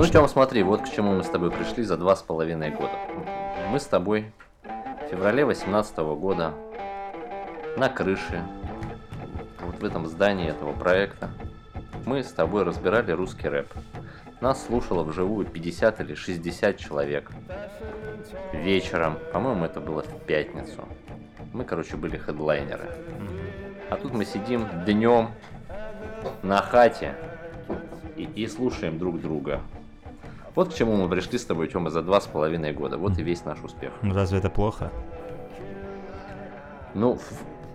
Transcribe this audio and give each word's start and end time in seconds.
Ну, 0.00 0.06
Тём, 0.06 0.26
смотри, 0.28 0.62
вот 0.62 0.80
к 0.80 0.90
чему 0.90 1.12
мы 1.12 1.22
с 1.22 1.28
тобой 1.28 1.50
пришли 1.50 1.82
за 1.82 1.98
два 1.98 2.16
с 2.16 2.22
половиной 2.22 2.70
года. 2.70 2.94
Мы 3.68 3.78
с 3.78 3.84
тобой 3.84 4.32
в 4.64 5.10
феврале 5.10 5.44
2018 5.44 5.98
года 5.98 6.54
на 7.76 7.90
крыше, 7.90 8.42
вот 9.60 9.78
в 9.78 9.84
этом 9.84 10.06
здании 10.06 10.48
этого 10.48 10.72
проекта, 10.72 11.28
мы 12.06 12.24
с 12.24 12.32
тобой 12.32 12.62
разбирали 12.62 13.12
русский 13.12 13.46
рэп. 13.46 13.68
Нас 14.40 14.64
слушало 14.64 15.02
вживую 15.02 15.44
50 15.44 16.00
или 16.00 16.14
60 16.14 16.78
человек. 16.78 17.30
Вечером, 18.54 19.18
по-моему, 19.34 19.66
это 19.66 19.82
было 19.82 20.02
в 20.02 20.24
пятницу. 20.24 20.88
Мы, 21.52 21.64
короче, 21.64 21.98
были 21.98 22.16
хедлайнеры. 22.16 22.90
А 23.90 23.96
тут 23.96 24.14
мы 24.14 24.24
сидим 24.24 24.66
днем 24.86 25.28
на 26.42 26.62
хате 26.62 27.16
и, 28.16 28.22
и 28.24 28.46
слушаем 28.46 28.98
друг 28.98 29.20
друга. 29.20 29.60
Вот 30.54 30.72
к 30.72 30.74
чему 30.74 30.96
мы 30.96 31.08
пришли 31.08 31.38
с 31.38 31.44
тобой, 31.44 31.68
Тёма, 31.68 31.90
за 31.90 32.02
два 32.02 32.20
с 32.20 32.26
половиной 32.26 32.72
года. 32.72 32.98
Вот 32.98 33.18
и 33.18 33.22
весь 33.22 33.44
наш 33.44 33.60
успех. 33.62 33.92
Ну 34.02 34.14
разве 34.14 34.38
это 34.38 34.50
плохо? 34.50 34.90
Ну, 36.94 37.18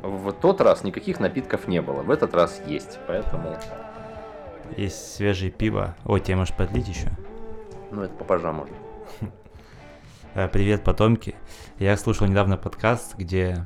в, 0.03 0.29
в 0.29 0.33
тот 0.33 0.59
раз 0.59 0.83
никаких 0.83 1.19
напитков 1.19 1.67
не 1.67 1.81
было. 1.81 2.01
В 2.01 2.11
этот 2.11 2.33
раз 2.33 2.61
есть, 2.67 2.99
поэтому... 3.07 3.57
Есть 4.75 5.15
свежее 5.15 5.51
пиво. 5.51 5.95
О, 6.03 6.19
тебе 6.19 6.35
можешь 6.35 6.55
подлить 6.55 6.87
еще? 6.87 7.09
Ну, 7.91 8.01
это 8.01 8.13
попозже 8.13 8.51
можно. 8.51 8.75
Э, 10.33 10.49
привет, 10.49 10.83
потомки. 10.83 11.33
Я 11.79 11.95
слушал 11.95 12.27
недавно 12.27 12.57
подкаст, 12.57 13.15
где 13.15 13.65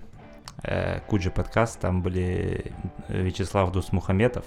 э, 0.61 0.99
Куджи 1.07 1.31
подкаст, 1.31 1.79
там 1.79 2.03
были 2.03 2.73
Вячеслав 3.07 3.71
Дусмухаметов. 3.71 4.45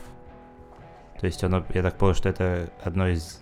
То 1.19 1.27
есть 1.27 1.43
он, 1.43 1.65
я 1.75 1.83
так 1.83 1.99
понял, 1.99 2.15
что 2.15 2.29
это 2.29 2.71
одно 2.85 3.09
из 3.09 3.41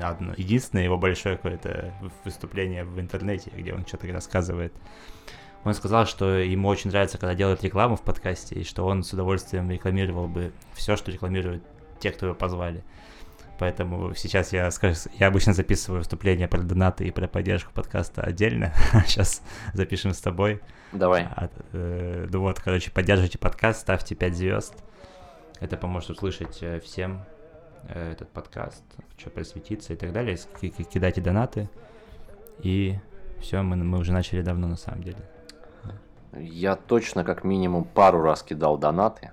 одно, 0.00 0.34
единственное 0.36 0.84
его 0.84 0.98
большое 0.98 1.36
какое-то 1.36 1.94
выступление 2.24 2.84
в 2.84 3.00
интернете, 3.00 3.50
где 3.54 3.72
он 3.72 3.86
что-то 3.86 4.06
рассказывает. 4.12 4.72
Он 5.64 5.74
сказал, 5.74 6.06
что 6.06 6.38
ему 6.38 6.68
очень 6.68 6.90
нравится, 6.90 7.18
когда 7.18 7.34
делают 7.34 7.62
рекламу 7.62 7.96
в 7.96 8.02
подкасте, 8.02 8.56
и 8.56 8.64
что 8.64 8.84
он 8.84 9.04
с 9.04 9.12
удовольствием 9.12 9.70
рекламировал 9.70 10.26
бы 10.26 10.52
все, 10.74 10.96
что 10.96 11.12
рекламируют 11.12 11.62
те, 12.00 12.10
кто 12.10 12.26
его 12.26 12.34
позвали. 12.34 12.82
Поэтому 13.58 14.12
сейчас 14.14 14.52
я 14.52 14.68
скажу, 14.72 14.96
я 15.20 15.28
обычно 15.28 15.52
записываю 15.52 16.00
выступления 16.00 16.48
про 16.48 16.60
донаты 16.62 17.06
и 17.06 17.12
про 17.12 17.28
поддержку 17.28 17.72
подкаста 17.72 18.22
отдельно. 18.22 18.72
сейчас 19.06 19.40
запишем 19.72 20.14
с 20.14 20.20
тобой. 20.20 20.60
Давай. 20.90 21.28
А, 21.30 21.48
э, 21.72 22.26
ну 22.28 22.40
вот, 22.40 22.58
короче, 22.58 22.90
поддерживайте 22.90 23.38
подкаст, 23.38 23.82
ставьте 23.82 24.16
5 24.16 24.36
звезд. 24.36 24.74
Это 25.60 25.76
поможет 25.76 26.10
услышать 26.10 26.58
э, 26.60 26.80
всем 26.80 27.24
этот 27.88 28.28
подкаст, 28.30 28.84
что 29.16 29.30
просветиться 29.30 29.92
и 29.92 29.96
так 29.96 30.12
далее. 30.12 30.38
Кидайте 30.60 31.20
донаты. 31.20 31.68
И 32.60 32.98
все, 33.40 33.62
мы, 33.62 33.76
мы 33.76 33.98
уже 33.98 34.12
начали 34.12 34.42
давно 34.42 34.68
на 34.68 34.76
самом 34.76 35.02
деле. 35.02 35.18
Я 36.34 36.76
точно 36.76 37.24
как 37.24 37.44
минимум 37.44 37.84
пару 37.84 38.22
раз 38.22 38.42
кидал 38.42 38.78
донаты. 38.78 39.32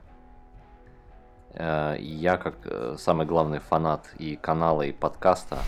Э, 1.53 1.95
я 2.00 2.38
как 2.38 2.56
э, 2.66 2.95
самый 2.97 3.25
главный 3.25 3.59
фанат 3.59 4.09
и 4.17 4.36
канала, 4.36 4.81
и 4.81 4.91
подкаста 4.91 5.59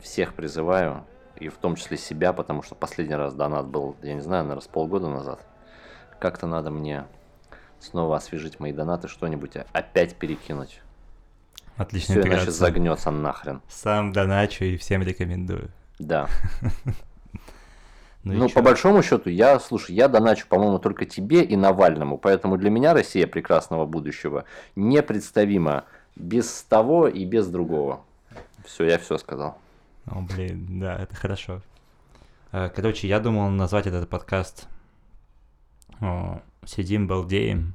всех 0.00 0.34
призываю, 0.34 1.04
и 1.36 1.48
в 1.48 1.56
том 1.56 1.76
числе 1.76 1.96
себя, 1.96 2.32
потому 2.32 2.62
что 2.62 2.74
последний 2.74 3.16
раз 3.16 3.34
донат 3.34 3.66
был, 3.66 3.96
я 4.02 4.14
не 4.14 4.20
знаю, 4.20 4.44
наверное, 4.44 4.62
с 4.62 4.68
полгода 4.68 5.08
назад. 5.08 5.44
Как-то 6.20 6.46
надо 6.46 6.70
мне 6.70 7.06
снова 7.80 8.16
освежить 8.16 8.60
мои 8.60 8.72
донаты, 8.72 9.08
что-нибудь 9.08 9.56
опять 9.72 10.14
перекинуть. 10.14 10.80
Отлично. 11.76 12.20
Все 12.20 12.28
иначе 12.28 12.50
загнется 12.50 13.10
нахрен. 13.10 13.60
Сам 13.68 14.12
доначу 14.12 14.64
и 14.64 14.76
всем 14.76 15.02
рекомендую. 15.02 15.70
Да. 15.98 16.28
Ну, 18.26 18.32
ну 18.32 18.48
по 18.48 18.62
большому 18.62 19.02
счету, 19.02 19.28
я, 19.28 19.60
слушай, 19.60 19.94
я 19.94 20.08
доначу, 20.08 20.46
по-моему, 20.48 20.78
только 20.78 21.04
тебе 21.04 21.44
и 21.44 21.56
Навальному, 21.56 22.16
поэтому 22.16 22.56
для 22.56 22.70
меня 22.70 22.94
Россия 22.94 23.26
прекрасного 23.26 23.84
будущего 23.84 24.46
непредставима 24.76 25.84
без 26.16 26.62
того 26.62 27.06
и 27.06 27.26
без 27.26 27.48
другого. 27.48 28.00
Все, 28.64 28.84
я 28.84 28.98
все 28.98 29.18
сказал. 29.18 29.58
О, 30.06 30.22
блин, 30.22 30.80
да, 30.80 30.96
это 30.96 31.14
хорошо. 31.14 31.60
Э, 32.50 32.70
короче, 32.74 33.08
я 33.08 33.20
думал 33.20 33.50
назвать 33.50 33.86
этот 33.86 34.08
подкаст 34.08 34.68
«Сидим, 36.64 37.06
балдеем», 37.06 37.74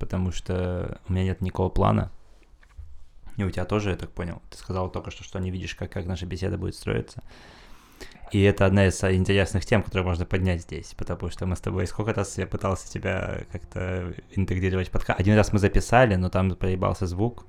потому 0.00 0.32
что 0.32 0.98
у 1.08 1.12
меня 1.12 1.24
нет 1.24 1.40
никакого 1.40 1.68
плана. 1.68 2.10
И 3.36 3.44
у 3.44 3.50
тебя 3.50 3.64
тоже, 3.64 3.90
я 3.90 3.96
так 3.96 4.10
понял. 4.10 4.42
Ты 4.50 4.58
сказал 4.58 4.90
только 4.90 5.10
что, 5.10 5.24
что 5.24 5.38
не 5.38 5.50
видишь, 5.50 5.74
как, 5.74 5.90
как 5.90 6.06
наша 6.06 6.26
беседа 6.26 6.56
будет 6.56 6.74
строиться. 6.74 7.22
И 8.30 8.42
это 8.42 8.66
одна 8.66 8.86
из 8.86 9.02
интересных 9.04 9.64
тем, 9.64 9.82
которые 9.82 10.04
можно 10.04 10.24
поднять 10.24 10.62
здесь, 10.62 10.94
потому 10.94 11.30
что 11.30 11.46
мы 11.46 11.56
с 11.56 11.60
тобой 11.60 11.86
сколько 11.86 12.12
раз 12.12 12.36
я 12.38 12.46
пытался 12.46 12.90
тебя 12.90 13.42
как-то 13.52 14.14
интегрировать 14.32 14.88
в 14.88 14.90
подкаст. 14.90 15.20
Один 15.20 15.36
раз 15.36 15.52
мы 15.52 15.58
записали, 15.58 16.16
но 16.16 16.30
там 16.30 16.50
проебался 16.56 17.06
звук, 17.06 17.46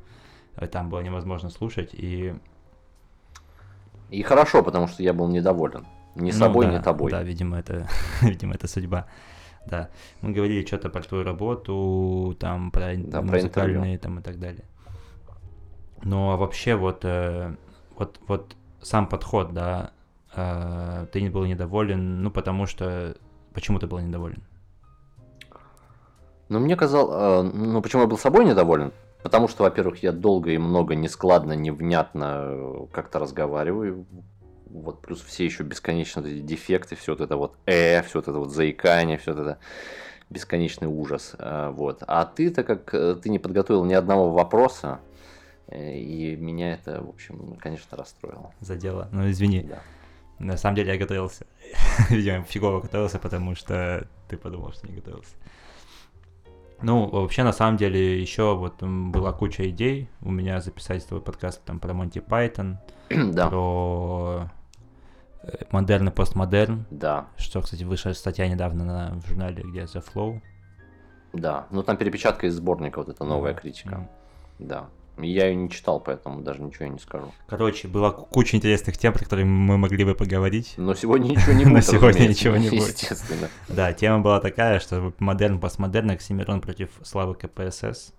там 0.71 0.89
было 0.89 0.99
невозможно 0.99 1.49
слушать, 1.49 1.89
и... 1.93 2.35
И 4.11 4.21
хорошо, 4.21 4.61
потому 4.61 4.87
что 4.87 5.01
я 5.01 5.13
был 5.13 5.27
недоволен. 5.27 5.87
Ни 6.15 6.31
ну, 6.31 6.37
собой, 6.37 6.67
да, 6.67 6.77
ни 6.77 6.81
тобой. 6.81 7.11
Да, 7.11 7.23
видимо, 7.23 7.57
это, 7.57 7.87
видимо, 8.21 8.53
это 8.53 8.67
судьба. 8.67 9.07
Да, 9.65 9.89
мы 10.21 10.31
говорили 10.31 10.63
что-то 10.65 10.89
про 10.89 11.01
твою 11.01 11.23
работу, 11.23 12.37
там, 12.39 12.69
про 12.69 12.95
да, 12.95 13.21
музыкальные, 13.23 13.97
про 13.97 14.03
там, 14.03 14.19
и 14.19 14.21
так 14.21 14.39
далее. 14.39 14.63
Ну, 16.03 16.31
а 16.31 16.37
вообще, 16.37 16.75
вот, 16.75 17.03
э, 17.03 17.55
вот, 17.97 18.19
вот 18.27 18.55
сам 18.81 19.07
подход, 19.07 19.53
да, 19.53 19.91
э, 20.35 21.07
ты 21.11 21.29
был 21.29 21.45
недоволен, 21.45 22.21
ну, 22.21 22.31
потому 22.31 22.65
что... 22.65 23.15
Почему 23.53 23.79
ты 23.79 23.87
был 23.87 23.99
недоволен? 23.99 24.43
Ну, 26.49 26.59
мне 26.59 26.75
казалось... 26.75 27.15
Э, 27.15 27.41
ну, 27.41 27.81
почему 27.81 28.03
я 28.03 28.07
был 28.07 28.17
собой 28.17 28.45
недоволен? 28.45 28.91
Потому 29.25 29.47
что, 29.47 29.63
во-первых, 29.63 30.03
я 30.03 30.11
долго 30.11 30.51
и 30.51 30.59
много 30.59 30.93
нескладно, 30.93 31.53
невнятно 31.53 32.41
э, 32.43 32.85
как-то 32.91 33.17
разговариваю. 33.17 34.05
Вот 34.67 35.01
плюс 35.01 35.19
все 35.21 35.45
еще 35.45 35.63
бесконечно 35.63 36.19
эти 36.19 36.41
дефекты, 36.41 36.95
все 36.95 37.13
вот 37.13 37.21
это 37.21 37.35
вот 37.35 37.55
э, 37.65 38.03
все 38.03 38.19
вот 38.19 38.27
это 38.27 38.37
вот 38.37 38.51
заикание, 38.51 39.17
все 39.17 39.33
вот 39.33 39.41
это 39.41 39.57
бесконечный 40.29 40.87
ужас. 40.87 41.35
Э, 41.39 41.71
вот. 41.71 42.03
А 42.05 42.25
ты-то 42.25 42.63
как 42.63 42.91
ты 42.91 43.29
не 43.29 43.39
подготовил 43.39 43.83
ни 43.83 43.95
одного 43.95 44.29
вопроса, 44.29 44.99
и 45.71 46.35
меня 46.35 46.73
это, 46.73 47.01
в 47.01 47.09
общем, 47.09 47.55
конечно, 47.59 47.97
расстроило. 47.97 48.53
Задело. 48.59 49.09
Ну, 49.11 49.29
извини. 49.29 49.61
Да. 49.61 49.79
На 50.39 50.57
самом 50.57 50.75
деле 50.75 50.93
я 50.93 50.99
готовился. 50.99 51.47
Видимо, 52.09 52.43
фигово 52.43 52.81
готовился, 52.81 53.19
потому 53.19 53.55
что 53.55 54.07
ты 54.27 54.37
подумал, 54.37 54.73
что 54.73 54.87
не 54.87 54.95
готовился. 54.95 55.35
Ну, 56.81 57.07
вообще, 57.07 57.43
на 57.43 57.53
самом 57.53 57.77
деле, 57.77 58.19
еще 58.21 58.55
вот 58.55 58.83
была 58.83 59.31
куча 59.31 59.69
идей 59.69 60.09
у 60.21 60.31
меня 60.31 60.59
записать 60.59 61.07
твой 61.07 61.21
подкаст 61.21 61.63
там 61.63 61.79
про 61.79 61.93
Монти 61.93 62.19
Пайтон, 62.19 62.79
да. 63.09 63.47
про 63.49 64.49
э, 65.41 65.63
модерн 65.71 66.09
и 66.09 66.11
постмодерн. 66.11 66.85
Да. 66.91 67.27
Что, 67.37 67.61
кстати, 67.61 67.83
вышла 67.83 68.11
статья 68.11 68.47
недавно 68.49 68.83
на, 68.83 69.15
в 69.15 69.25
журнале, 69.25 69.63
где 69.63 69.83
The 69.83 70.03
Flow. 70.03 70.41
Да, 71.31 71.67
ну 71.71 71.81
там 71.83 71.97
перепечатка 71.97 72.47
из 72.47 72.55
сборника, 72.55 72.99
вот 72.99 73.09
эта 73.09 73.23
новая 73.23 73.53
критика. 73.53 74.09
Да. 74.59 74.89
Я 75.17 75.47
ее 75.47 75.55
не 75.55 75.69
читал, 75.69 75.99
поэтому 75.99 76.41
даже 76.41 76.61
ничего 76.61 76.87
не 76.87 76.99
скажу. 76.99 77.31
Короче, 77.47 77.87
была 77.87 78.11
куча 78.11 78.57
интересных 78.57 78.97
тем, 78.97 79.13
про 79.13 79.23
которые 79.23 79.45
мы 79.45 79.77
могли 79.77 80.03
бы 80.03 80.13
поговорить. 80.13 80.73
Но 80.77 80.93
сегодня 80.93 81.29
ничего 81.29 81.53
не 81.53 81.63
будет. 81.65 81.73
Но 81.73 81.81
сегодня 81.81 82.27
ничего 82.27 82.57
не 82.57 82.69
будет. 82.69 82.97
Естественно. 82.97 83.49
Да, 83.69 83.93
тема 83.93 84.19
была 84.19 84.39
такая, 84.39 84.79
что 84.79 85.13
модерн, 85.19 85.59
постмодерн, 85.59 86.11
Оксимирон 86.11 86.61
против 86.61 86.89
славы 87.03 87.35
КПСС. 87.35 88.13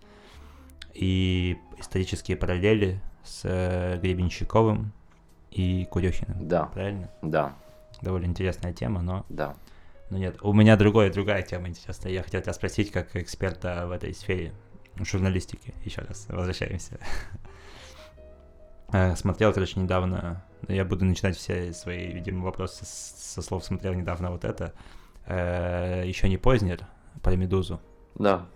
И 0.94 1.58
исторические 1.78 2.38
параллели 2.38 3.00
с 3.22 3.43
э, 3.44 3.98
Гребенщиковым 4.00 4.93
и 5.50 5.87
Курехиным. 5.90 6.48
Да. 6.48 6.66
Правильно? 6.66 7.10
Да. 7.20 7.56
Довольно 8.00 8.26
интересная 8.26 8.72
тема, 8.72 9.02
но... 9.02 9.26
Да. 9.28 9.56
Но 10.08 10.19
нет, 10.19 10.37
у 10.43 10.52
меня 10.52 10.76
другая, 10.76 11.12
другая 11.12 11.43
тема 11.43 11.69
интересная. 11.69 12.12
Я 12.12 12.22
хотел 12.22 12.40
тебя 12.40 12.52
спросить, 12.52 12.93
как 12.93 13.16
эксперта 13.16 13.87
в 13.88 13.90
этой 13.90 14.14
сфере 14.14 14.52
журналистики, 15.00 15.75
еще 15.84 16.02
раз, 16.02 16.26
возвращаемся. 16.28 16.98
Э, 18.93 19.16
смотрел, 19.16 19.52
короче, 19.52 19.81
недавно, 19.81 20.44
я 20.69 20.84
буду 20.84 21.04
начинать 21.04 21.37
все 21.37 21.72
свои, 21.72 22.12
видимо, 22.12 22.44
вопросы 22.44 22.84
со 22.84 23.43
слов 23.43 23.64
смотрел 23.64 23.94
недавно 23.94 24.31
вот 24.31 24.44
это. 24.44 24.72
Э, 25.26 26.04
еще 26.06 26.28
не 26.28 26.37
Познер, 26.37 26.87
про 27.20 27.34
Медузу. 27.34 27.81
Да. 28.14 28.46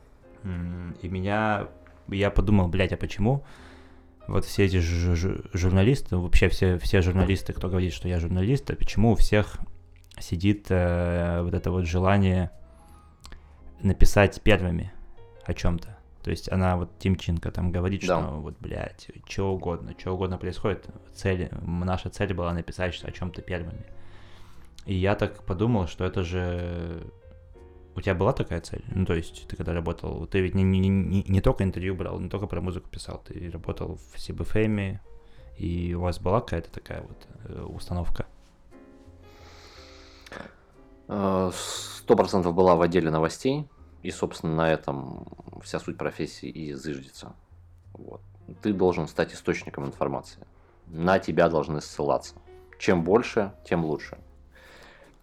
И 0.45 1.09
меня, 1.09 1.69
я 2.09 2.31
подумал, 2.31 2.69
блядь, 2.69 2.93
а 2.93 2.97
почему 2.97 3.45
вот 4.27 4.45
все 4.45 4.65
эти 4.65 4.79
журналисты, 4.79 6.17
вообще 6.17 6.49
все, 6.49 6.79
все 6.79 7.03
журналисты, 7.03 7.53
кто 7.53 7.69
говорит, 7.69 7.93
что 7.93 8.09
я 8.09 8.21
журналист, 8.21 8.71
а 8.71 8.77
почему 8.77 9.13
у 9.13 9.15
всех 9.17 9.59
сидит 10.19 10.67
э, 10.71 11.43
вот 11.43 11.53
это 11.53 11.71
вот 11.71 11.87
желание 11.87 12.51
написать 13.83 14.41
первыми 14.41 14.93
о 15.45 15.53
чем-то? 15.53 16.00
То 16.23 16.31
есть 16.31 16.51
она 16.53 16.77
вот 16.77 16.91
Тимченко 16.99 17.51
там 17.51 17.73
говорит, 17.73 18.03
Да. 18.07 18.21
что 18.21 18.41
вот, 18.41 18.55
блядь, 18.61 19.09
что 19.29 19.53
угодно, 19.55 19.95
что 19.99 20.13
угодно 20.13 20.37
происходит. 20.39 20.87
Цель, 21.15 21.49
наша 21.63 22.11
цель 22.11 22.35
была 22.35 22.53
написать 22.53 22.95
что- 22.95 23.09
о 23.09 23.13
чем-то 23.13 23.41
первыми. 23.43 23.85
И 24.87 24.95
я 24.95 25.15
так 25.15 25.45
подумал, 25.45 25.87
что 25.87 26.05
это 26.05 26.23
же... 26.23 27.03
У 27.97 28.01
тебя 28.01 28.15
была 28.15 28.33
такая 28.33 28.61
цель? 28.61 28.85
Ну, 28.95 29.05
то 29.05 29.15
есть, 29.15 29.47
ты 29.49 29.57
когда 29.57 29.73
работал, 29.73 30.27
ты 30.27 30.41
ведь 30.41 30.55
не, 30.55 30.63
не, 30.63 30.79
не, 30.89 31.23
не 31.27 31.41
только 31.41 31.65
интервью 31.65 31.95
брал, 31.95 32.21
не 32.21 32.29
только 32.29 32.47
про 32.47 32.61
музыку 32.61 32.89
писал, 32.89 33.23
ты 33.27 33.51
работал 33.51 33.97
в 33.97 34.17
CBFM, 34.17 34.99
и 35.59 35.95
у 35.95 36.01
вас 36.01 36.19
была 36.21 36.41
какая-то 36.41 36.71
такая 36.71 37.03
вот 37.03 37.27
э, 37.45 37.63
установка? 37.63 38.27
Э, 41.09 41.51
Сто 41.53 42.17
процентов 42.17 42.55
была 42.55 42.75
в 42.77 42.83
отделе 42.83 43.11
новостей, 43.11 43.67
и, 44.03 44.11
собственно, 44.11 44.55
на 44.55 44.73
этом 44.73 45.27
вся 45.63 45.79
суть 45.79 45.99
профессии 45.99 46.49
и 46.49 46.73
зыждется. 46.73 47.35
Вот. 47.93 48.21
Ты 48.63 48.73
должен 48.73 49.09
стать 49.09 49.35
источником 49.35 49.85
информации. 49.87 50.47
На 50.87 51.19
тебя 51.19 51.49
должны 51.49 51.81
ссылаться. 51.81 52.35
Чем 52.79 53.05
больше, 53.05 53.53
тем 53.65 53.85
лучше. 53.85 54.19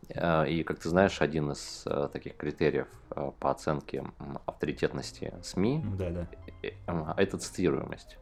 Э, 0.09 0.47
И, 0.47 0.63
как 0.63 0.79
ты 0.79 0.89
знаешь, 0.89 1.21
один 1.21 1.51
из 1.51 1.83
э, 1.85 2.09
таких 2.13 2.37
критериев 2.37 2.87
э, 3.11 3.31
по 3.39 3.51
оценке 3.51 4.05
авторитетности 4.45 5.33
СМИ 5.43 5.81
Ну 5.83 5.95
да, 5.97 6.09
да. 6.11 7.13
это 7.17 7.37
цитируемость. 7.37 8.17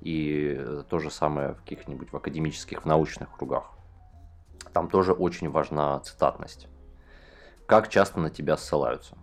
И 0.00 0.58
то 0.88 0.98
же 0.98 1.10
самое 1.10 1.52
в 1.52 1.58
каких-нибудь 1.60 2.10
в 2.12 2.16
академических, 2.16 2.82
в 2.82 2.86
научных 2.86 3.30
кругах. 3.36 3.70
Там 4.72 4.88
тоже 4.88 5.12
очень 5.12 5.50
важна 5.50 6.00
цитатность. 6.00 6.68
Как 7.66 7.88
часто 7.88 8.18
на 8.18 8.30
тебя 8.30 8.56
ссылаются. 8.56 9.16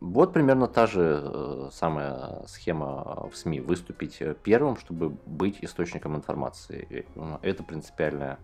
Вот 0.00 0.32
примерно 0.32 0.68
та 0.68 0.86
же 0.86 1.20
э, 1.24 1.68
самая 1.72 2.46
схема 2.46 3.28
в 3.30 3.36
СМИ. 3.36 3.60
Выступить 3.60 4.18
э, 4.20 4.34
первым, 4.42 4.76
чтобы 4.76 5.10
быть 5.26 5.58
источником 5.62 6.14
информации. 6.14 7.06
Э, 7.16 7.38
Это 7.42 7.64
принципиальная 7.64 8.38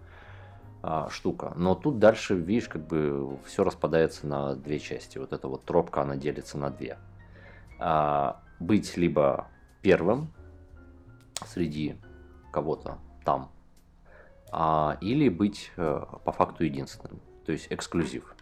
а, 0.86 1.08
штука. 1.08 1.54
Но 1.56 1.74
тут 1.74 1.98
дальше, 1.98 2.34
видишь, 2.34 2.68
как 2.68 2.86
бы 2.86 3.38
все 3.46 3.64
распадается 3.64 4.26
на 4.26 4.54
две 4.54 4.78
части. 4.78 5.16
Вот 5.16 5.32
эта 5.32 5.48
вот 5.48 5.64
тропка, 5.64 6.02
она 6.02 6.16
делится 6.16 6.58
на 6.58 6.68
две. 6.68 6.98
А, 7.78 8.42
быть 8.60 8.94
либо 8.98 9.46
первым 9.80 10.30
среди 11.46 11.96
кого-то 12.52 12.98
там, 13.24 13.50
а, 14.52 14.98
или 15.00 15.30
быть 15.30 15.72
по 15.76 16.32
факту 16.32 16.64
единственным, 16.64 17.18
то 17.46 17.52
есть 17.52 17.68
эксклюзив. 17.70 18.33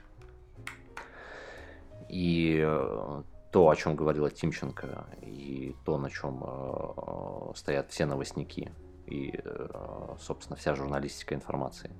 И 2.12 2.62
э, 2.62 3.22
то, 3.50 3.68
о 3.70 3.74
чем 3.74 3.96
говорила 3.96 4.30
Тимченко, 4.30 5.06
и 5.22 5.74
то, 5.86 5.96
на 5.96 6.10
чем 6.10 6.44
э, 6.46 7.52
стоят 7.54 7.90
все 7.90 8.04
новостники, 8.04 8.70
и, 9.06 9.40
э, 9.42 10.14
собственно, 10.20 10.56
вся 10.56 10.74
журналистика 10.74 11.34
информации, 11.34 11.90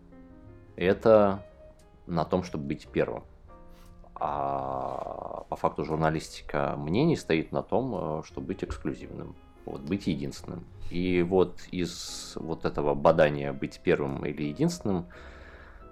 это 0.77 1.43
на 2.07 2.27
том, 2.27 2.43
чтобы 2.43 2.65
быть 2.67 2.89
первым. 2.89 3.25
А 4.15 5.45
по 5.49 5.57
факту 5.57 5.85
журналистика 5.87 6.75
мнений 6.77 7.17
стоит 7.17 7.51
на 7.51 7.63
том, 7.63 8.21
э, 8.21 8.23
чтобы 8.25 8.49
быть 8.49 8.63
эксклюзивным, 8.65 9.35
вот, 9.65 9.81
быть 9.81 10.07
единственным. 10.09 10.67
И 10.91 11.23
вот 11.23 11.59
из 11.71 12.35
вот 12.37 12.67
этого 12.67 12.95
бадания 12.95 13.55
быть 13.55 13.81
первым 13.83 14.27
или 14.27 14.43
единственным 14.43 15.07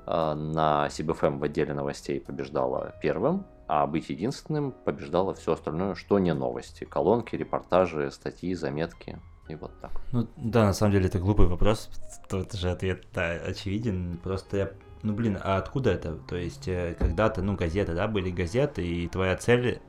э, 0.07 0.35
на 0.35 0.89
CBFM 0.89 1.39
в 1.39 1.45
отделе 1.45 1.73
новостей 1.73 2.21
побеждала 2.21 2.95
первым, 3.01 3.47
а 3.73 3.87
быть 3.87 4.11
единственным 4.11 4.73
побеждало 4.73 5.33
все 5.33 5.53
остальное, 5.53 5.95
что 5.95 6.19
не 6.19 6.35
новости. 6.35 6.83
Колонки, 6.83 7.37
репортажи, 7.37 8.11
статьи, 8.11 8.53
заметки. 8.55 9.21
И 9.49 9.55
вот 9.55 9.71
так. 9.81 9.93
Ну 10.11 10.27
да, 10.37 10.65
на 10.65 10.73
самом 10.73 10.93
деле 10.93 11.07
это 11.07 11.21
глупый 11.21 11.47
вопрос, 11.47 11.89
тут 12.29 12.53
же 12.55 12.69
ответ 12.69 13.07
очевиден. 13.17 14.19
Просто 14.25 14.57
я, 14.57 14.71
ну 15.03 15.13
блин, 15.13 15.39
а 15.41 15.57
откуда 15.57 15.93
это? 15.93 16.17
То 16.17 16.35
есть 16.35 16.67
э, 16.67 16.97
когда-то, 16.99 17.43
ну 17.43 17.55
газеты, 17.55 17.95
да, 17.95 18.09
были 18.09 18.31
газеты, 18.31 18.85
и 18.85 19.07
твоя 19.07 19.37
цель, 19.37 19.81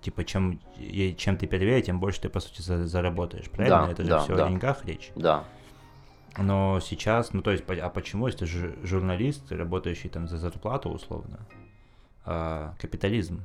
типа 0.00 0.24
чем, 0.24 0.58
чем 1.18 1.36
ты 1.36 1.46
первее, 1.46 1.82
тем 1.82 2.00
больше 2.00 2.22
ты 2.22 2.30
по 2.30 2.40
сути 2.40 2.62
за- 2.62 2.86
заработаешь, 2.86 3.50
правильно? 3.50 3.86
Да, 3.86 3.92
это 3.92 4.02
же 4.02 4.08
да, 4.08 4.18
все 4.20 4.34
да. 4.34 4.46
о 4.46 4.48
деньгах 4.48 4.82
речь. 4.86 5.12
Да. 5.14 5.44
Но 6.38 6.80
сейчас, 6.80 7.34
ну 7.34 7.42
то 7.42 7.50
есть, 7.50 7.64
а 7.68 7.90
почему, 7.90 8.28
если 8.28 8.40
ты 8.40 8.44
жу- 8.46 8.86
журналист, 8.86 9.52
работающий 9.52 10.08
там 10.08 10.26
за 10.26 10.38
зарплату 10.38 10.88
условно, 10.88 11.46
а, 12.26 12.74
капитализм 12.80 13.44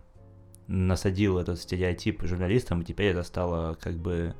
насадил 0.67 1.37
этот 1.37 1.59
стереотип 1.59 2.23
журналистам, 2.23 2.81
и 2.81 2.85
теперь 2.85 3.11
это 3.11 3.23
стало 3.23 3.75
как 3.75 3.95
бы 3.95 4.33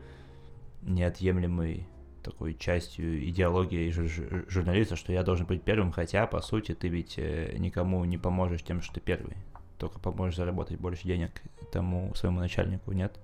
неотъемлемой 0.81 1.87
такой 2.23 2.55
частью 2.55 3.27
идеологии 3.29 3.89
жу- 3.91 4.05
жу- 4.05 4.49
журналиста, 4.49 4.95
что 4.95 5.11
я 5.11 5.23
должен 5.23 5.45
быть 5.45 5.63
первым, 5.63 5.91
хотя, 5.91 6.25
по 6.27 6.41
сути, 6.41 6.73
ты 6.73 6.87
ведь 6.87 7.15
э, 7.17 7.55
никому 7.57 8.03
не 8.05 8.17
поможешь 8.17 8.63
тем, 8.63 8.81
что 8.81 8.93
ты 8.95 8.99
первый. 8.99 9.37
Только 9.77 9.99
поможешь 9.99 10.37
заработать 10.37 10.79
больше 10.79 11.03
денег 11.03 11.31
тому 11.71 12.13
своему 12.15 12.39
начальнику, 12.39 12.91
нет? 12.91 13.19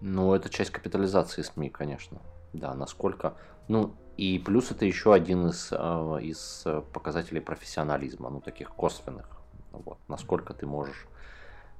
Ну, 0.00 0.34
это 0.34 0.48
часть 0.48 0.70
капитализации 0.70 1.42
СМИ, 1.42 1.70
конечно. 1.70 2.20
Да, 2.52 2.74
насколько. 2.74 3.34
Ну, 3.68 3.94
и 4.16 4.38
плюс 4.38 4.70
это 4.70 4.84
еще 4.84 5.14
один 5.14 5.46
из, 5.46 5.68
э, 5.70 6.18
из 6.22 6.62
э, 6.66 6.82
показателей 6.92 7.40
профессионализма, 7.40 8.30
ну, 8.30 8.40
таких 8.40 8.70
косвенных. 8.70 9.41
Вот, 9.72 9.98
насколько 10.08 10.54
ты 10.54 10.66
можешь 10.66 11.06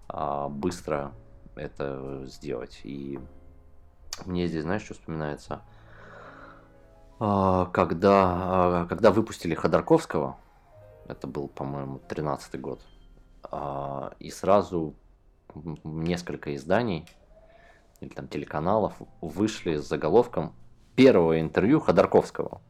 а, 0.08 0.48
быстро 0.48 1.12
это 1.54 2.24
сделать. 2.26 2.80
И 2.84 3.18
мне 4.26 4.46
здесь, 4.46 4.62
знаешь, 4.62 4.82
что 4.82 4.94
вспоминается? 4.94 5.62
А, 7.18 7.66
Когда, 7.66 8.12
а, 8.14 8.86
когда 8.88 9.10
выпустили 9.10 9.54
Ходорковского, 9.54 10.36
это 11.06 11.26
был, 11.26 11.48
по-моему, 11.48 12.00
13-й 12.08 12.58
год, 12.58 12.80
и 14.20 14.30
сразу 14.30 14.94
несколько 15.84 16.54
изданий 16.54 17.06
или 18.00 18.08
там 18.08 18.28
телеканалов 18.28 18.94
вышли 19.20 19.76
с 19.76 19.88
заголовком 19.88 20.54
первого 20.96 21.40
интервью 21.40 21.80
Ходорковского. 21.80 22.60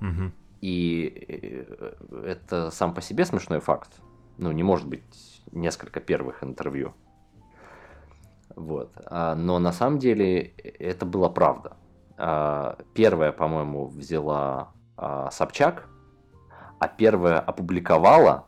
Мгм. 0.00 0.32
И 0.64 1.12
э, 1.28 1.92
это 2.24 2.70
сам 2.70 2.94
по 2.94 3.02
себе 3.02 3.26
смешной 3.26 3.60
факт. 3.60 4.00
Ну, 4.38 4.50
не 4.50 4.62
может 4.62 4.88
быть 4.88 5.42
несколько 5.52 6.00
первых 6.00 6.42
интервью. 6.42 6.94
Вот. 8.56 8.96
А, 9.04 9.34
Но 9.34 9.58
на 9.58 9.72
самом 9.72 9.98
деле 9.98 10.40
это 10.78 11.04
была 11.04 11.28
правда. 11.28 11.76
А, 12.16 12.78
Первая, 12.94 13.30
по-моему, 13.30 13.88
взяла 13.88 14.72
а, 14.96 15.30
Собчак, 15.30 15.86
а 16.80 16.88
первая 16.88 17.40
опубликовала, 17.40 18.46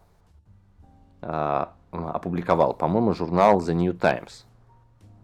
опубликовал, 1.21 2.73
по-моему, 2.73 3.13
журнал 3.13 3.59
The 3.59 3.75
New 3.75 3.93
Times. 3.93 4.47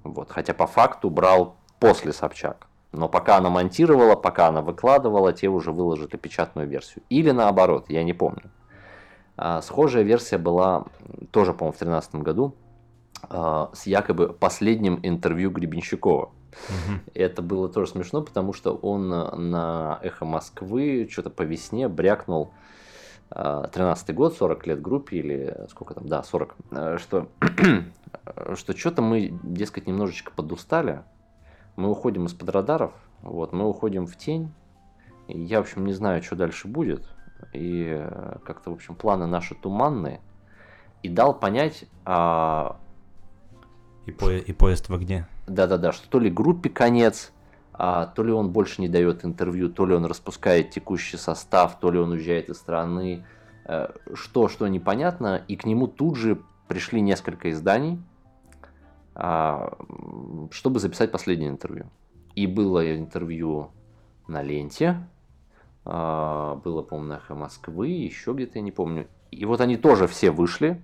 Вот. 0.05 0.31
Хотя 0.31 0.53
по 0.53 0.67
факту 0.67 1.09
брал 1.09 1.57
после 1.81 2.13
Собчак. 2.13 2.67
Но 2.93 3.09
пока 3.09 3.39
она 3.39 3.49
монтировала, 3.49 4.17
пока 4.17 4.49
она 4.49 4.61
выкладывала, 4.61 5.33
те 5.33 5.49
уже 5.49 5.73
выложили 5.73 6.17
печатную 6.17 6.69
версию. 6.69 7.03
Или 7.09 7.31
наоборот, 7.31 7.87
я 7.89 8.05
не 8.05 8.13
помню. 8.13 8.51
А, 9.37 9.63
схожая 9.63 10.03
версия 10.03 10.39
была 10.39 10.85
тоже, 11.31 11.55
по-моему, 11.55 11.73
в 11.73 11.79
2013 11.79 12.15
году 12.17 12.55
а, 13.23 13.71
с 13.73 13.87
якобы 13.87 14.29
последним 14.29 15.01
интервью 15.03 15.51
Гребенщикова. 15.51 16.31
Это 17.15 17.41
было 17.41 17.69
тоже 17.69 17.93
смешно, 17.93 18.23
потому 18.23 18.53
что 18.53 18.75
он 18.75 19.11
э, 19.11 19.37
на 19.37 19.99
«Эхо 20.03 20.27
Москвы» 20.27 21.09
что-то 21.11 21.31
по 21.31 21.41
весне 21.43 21.89
брякнул 21.89 22.53
13 23.31 24.15
год, 24.15 24.37
40 24.37 24.67
лет 24.67 24.83
группе 24.83 25.17
или 25.17 25.67
сколько 25.71 25.95
там, 25.95 26.07
да, 26.07 26.23
40, 26.23 26.55
э, 26.73 26.99
что 26.99 27.29
что 28.55 28.77
что-то 28.77 29.01
мы, 29.01 29.33
дескать, 29.43 29.87
немножечко 29.87 30.33
подустали, 30.35 31.03
мы 31.77 31.91
уходим 31.91 32.27
из-под 32.27 32.51
радаров, 32.51 32.93
вот, 33.23 33.53
мы 33.53 33.69
уходим 33.69 34.07
в 34.07 34.17
тень, 34.17 34.53
я, 35.29 35.59
в 35.59 35.63
общем, 35.63 35.87
не 35.87 35.93
знаю, 35.93 36.23
что 36.23 36.37
дальше 36.37 36.69
будет, 36.69 37.07
и 37.53 37.87
э, 37.91 38.37
как-то, 38.45 38.71
в 38.71 38.75
общем, 38.75 38.95
планы 38.95 39.27
наши 39.27 39.55
туманные, 39.55 40.21
и 41.03 41.09
дал 41.09 41.35
понять, 41.39 41.85
а, 42.05 42.77
И, 44.07 44.13
по- 44.13 44.31
и 44.31 44.53
поезд 44.53 44.89
в 44.89 44.95
огне. 44.95 45.27
да-да-да, 45.47 45.93
что 45.93 46.09
то 46.09 46.19
ли 46.19 46.31
группе 46.31 46.69
конец, 46.71 47.33
а, 47.73 48.07
то 48.07 48.23
ли 48.23 48.33
он 48.33 48.51
больше 48.51 48.81
не 48.81 48.89
дает 48.89 49.25
интервью, 49.25 49.69
то 49.71 49.87
ли 49.87 49.95
он 49.95 50.05
распускает 50.05 50.71
текущий 50.71 51.17
состав, 51.17 51.79
то 51.81 51.91
ли 51.91 51.99
он 51.99 52.11
уезжает 52.13 52.49
из 52.49 52.59
страны, 52.59 53.25
э, 53.65 53.89
что, 54.15 54.49
что 54.49 54.67
непонятно, 54.69 55.43
и 55.49 55.57
к 55.57 55.65
нему 55.65 55.87
тут 55.87 56.17
же 56.17 56.39
пришли 56.69 57.01
несколько 57.01 57.51
изданий, 57.51 57.99
чтобы 59.15 60.79
записать 60.81 61.13
последнее 61.13 61.51
интервью. 61.51 61.87
И 62.35 62.47
было 62.47 62.97
интервью 62.97 63.71
на 64.27 64.43
ленте, 64.43 65.07
а, 65.85 66.57
было, 66.57 66.83
по-моему, 66.83 67.09
на 67.11 67.17
«Эхо 67.17 67.35
Москвы», 67.35 67.89
еще 67.89 68.33
где-то, 68.33 68.59
я 68.59 68.63
не 68.63 68.71
помню. 68.71 69.09
И 69.31 69.45
вот 69.45 69.61
они 69.61 69.77
тоже 69.77 70.07
все 70.07 70.31
вышли, 70.31 70.81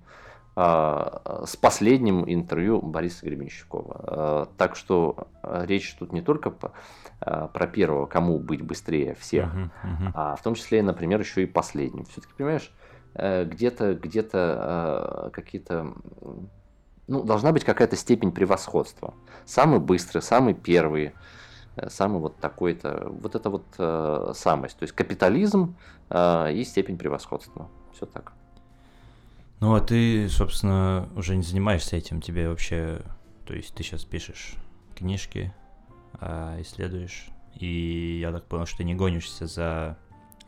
а, 0.56 1.44
с 1.47 1.56
последним 1.56 2.25
интервью 2.30 2.82
Бориса 2.82 3.25
Гребенщикова. 3.25 4.00
А, 4.02 4.49
Так 4.56 4.76
что 4.76 5.28
речь 5.42 5.94
тут 5.99 6.12
не 6.12 6.20
только 6.20 6.50
про 6.50 7.66
первого, 7.66 8.06
кому 8.06 8.38
быть 8.38 8.62
быстрее 8.62 9.14
всех, 9.14 9.52
Мгм, 9.54 9.70
мгм. 9.85 10.12
а 10.14 10.37
в 10.37 10.42
том 10.42 10.54
числе, 10.54 10.82
например, 10.82 11.20
еще 11.20 11.42
и 11.42 11.47
последним. 11.47 12.04
Все-таки, 12.04 12.32
понимаешь, 12.37 12.73
э, 13.14 13.44
где-то 13.44 13.94
где-то 13.94 15.30
какие-то... 15.32 15.94
Ну, 17.08 17.22
должна 17.24 17.52
быть 17.52 17.64
какая-то 17.64 17.96
степень 17.96 18.32
превосходства. 18.32 19.14
Самый 19.46 19.80
быстрый, 19.80 20.20
самый 20.20 20.54
первый, 20.54 21.14
э, 21.76 21.88
самый 21.90 22.20
вот 22.20 22.36
такой-то... 22.36 23.08
Вот 23.10 23.34
это 23.34 23.50
вот 23.50 23.64
э, 23.78 24.32
самость. 24.34 24.78
То 24.78 24.84
есть 24.84 24.94
капитализм 24.94 25.74
э, 26.10 26.52
и 26.52 26.64
степень 26.64 26.98
превосходства. 26.98 27.68
Все 27.94 28.06
так. 28.06 28.32
Ну, 29.60 29.74
а 29.74 29.80
ты, 29.80 30.28
собственно, 30.28 31.08
уже 31.16 31.34
не 31.34 31.42
занимаешься 31.42 31.96
этим, 31.96 32.20
тебе 32.20 32.48
вообще... 32.48 33.02
То 33.46 33.54
есть 33.54 33.74
ты 33.74 33.82
сейчас 33.82 34.04
пишешь 34.04 34.54
книжки, 34.94 35.52
а, 36.20 36.60
исследуешь, 36.60 37.28
и 37.54 38.18
я 38.20 38.30
так 38.32 38.44
понял, 38.44 38.66
что 38.66 38.78
ты 38.78 38.84
не 38.84 38.94
гонишься 38.94 39.46
за 39.46 39.96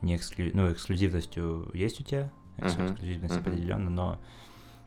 не 0.03 0.17
эксклю... 0.17 0.51
ну, 0.55 0.73
эксклюзивностью 0.73 1.71
есть 1.73 2.01
у 2.01 2.05
тебя, 2.05 2.31
эксклюзивность 2.59 3.35
мгм. 3.35 3.41
определенно, 3.41 3.91
но 3.91 4.21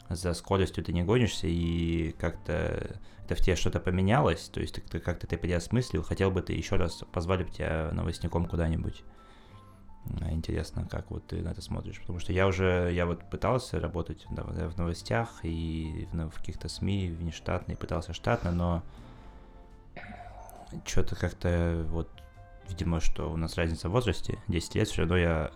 за 0.10 0.34
скоростью 0.34 0.84
ты 0.84 0.94
не 0.94 1.04
гонишься, 1.04 1.48
и 1.48 2.12
как-то 2.20 3.00
это 3.26 3.36
в 3.36 3.40
тебе 3.40 3.56
что-то 3.56 3.80
поменялось, 3.80 4.50
то 4.50 4.60
есть 4.60 4.84
ты, 4.84 5.00
как-то 5.00 5.28
ты 5.28 5.38
переосмыслил, 5.38 6.04
хотел 6.04 6.30
бы 6.32 6.42
ты 6.42 6.54
еще 6.54 6.76
раз 6.76 7.04
позвали 7.12 7.44
бы 7.44 7.52
тебя 7.52 7.90
новостником 7.94 8.46
куда-нибудь. 8.46 9.04
Интересно, 10.30 10.86
как 10.90 11.10
вот 11.12 11.28
ты 11.28 11.42
на 11.42 11.50
это 11.50 11.62
смотришь, 11.62 12.02
потому 12.02 12.20
что 12.20 12.34
я 12.34 12.46
уже, 12.48 12.92
я 12.94 13.06
вот 13.06 13.30
пытался 13.30 13.80
работать 13.80 14.26
да, 14.32 14.44
в 14.44 14.70
в 14.74 14.78
новостях 14.78 15.30
и 15.44 16.08
в, 16.12 16.30
в 16.30 16.36
каких-то 16.36 16.68
СМИ, 16.68 17.10
внештатно, 17.10 17.72
и 17.72 17.76
пытался 17.76 18.14
штатно, 18.14 18.52
но 18.52 18.84
что-то 20.86 21.16
как-то 21.16 21.86
вот, 21.90 22.10
видимо, 22.68 23.00
что 23.00 23.32
у 23.32 23.38
нас 23.38 23.58
разница 23.58 23.88
в 23.88 23.94
возрасте, 23.94 24.40
10 24.50 24.76
лет, 24.76 24.88
все 24.90 25.02
равно 25.02 25.18
я, 25.18 25.52